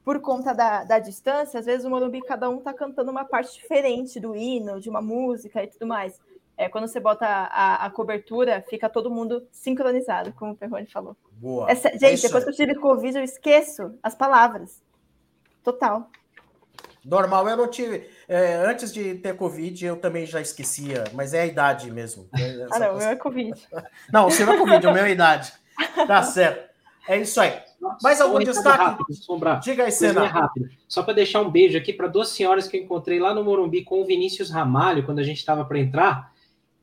[0.03, 3.55] Por conta da, da distância, às vezes o Morumbi, cada um tá cantando uma parte
[3.55, 6.19] diferente do hino, de uma música e tudo mais.
[6.57, 11.17] É, quando você bota a, a, cobertura, fica todo mundo sincronizado, como o Perrone falou.
[11.34, 11.69] Boa.
[11.69, 14.81] Essa, gente, é depois que eu tive Covid, eu esqueço as palavras.
[15.63, 16.09] Total.
[17.06, 18.10] Normal, eu não tive.
[18.27, 22.27] É, antes de ter Covid, eu também já esquecia, mas é a idade mesmo.
[22.36, 23.68] É ah, não, o meu é Covid.
[24.11, 25.53] Não, o seu é Covid, o meu é a idade.
[26.07, 26.73] Tá certo.
[27.07, 27.53] É isso aí.
[28.02, 28.84] Mais algum destaque?
[28.84, 29.56] Rápido, Sombra.
[29.56, 30.26] Diga aí, Senna.
[30.26, 30.68] rápido.
[30.88, 33.84] Só para deixar um beijo aqui para duas senhoras que eu encontrei lá no Morumbi
[33.84, 36.34] com o Vinícius Ramalho, quando a gente estava para entrar,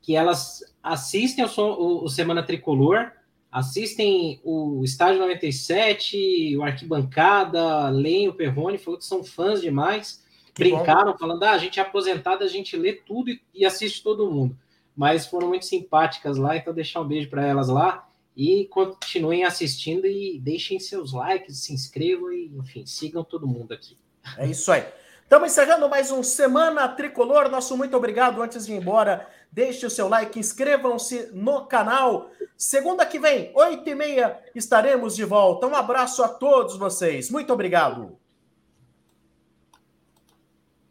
[0.01, 3.11] que elas assistem o, o, o Semana Tricolor
[3.53, 10.25] assistem o Estádio 97, o Arquibancada, leem o Perrone, falou que são fãs demais,
[10.55, 11.19] que brincaram, bom.
[11.19, 14.57] falando, ah, a gente é aposentado, a gente lê tudo e, e, assiste todo mundo.
[14.97, 20.07] Mas foram muito simpáticas lá, então deixar um beijo para elas lá e continuem assistindo
[20.07, 23.99] e deixem seus likes, se inscrevam e, enfim, sigam todo mundo aqui.
[24.39, 24.85] É isso aí.
[25.23, 27.51] Estamos encerrando mais um Semana Tricolor.
[27.51, 28.43] Nosso muito obrigado.
[28.43, 32.31] Antes de ir embora, deixe o seu like, inscrevam-se no canal.
[32.57, 35.67] Segunda que vem, oito e meia, estaremos de volta.
[35.67, 37.31] Um abraço a todos vocês.
[37.31, 38.22] Muito obrigado.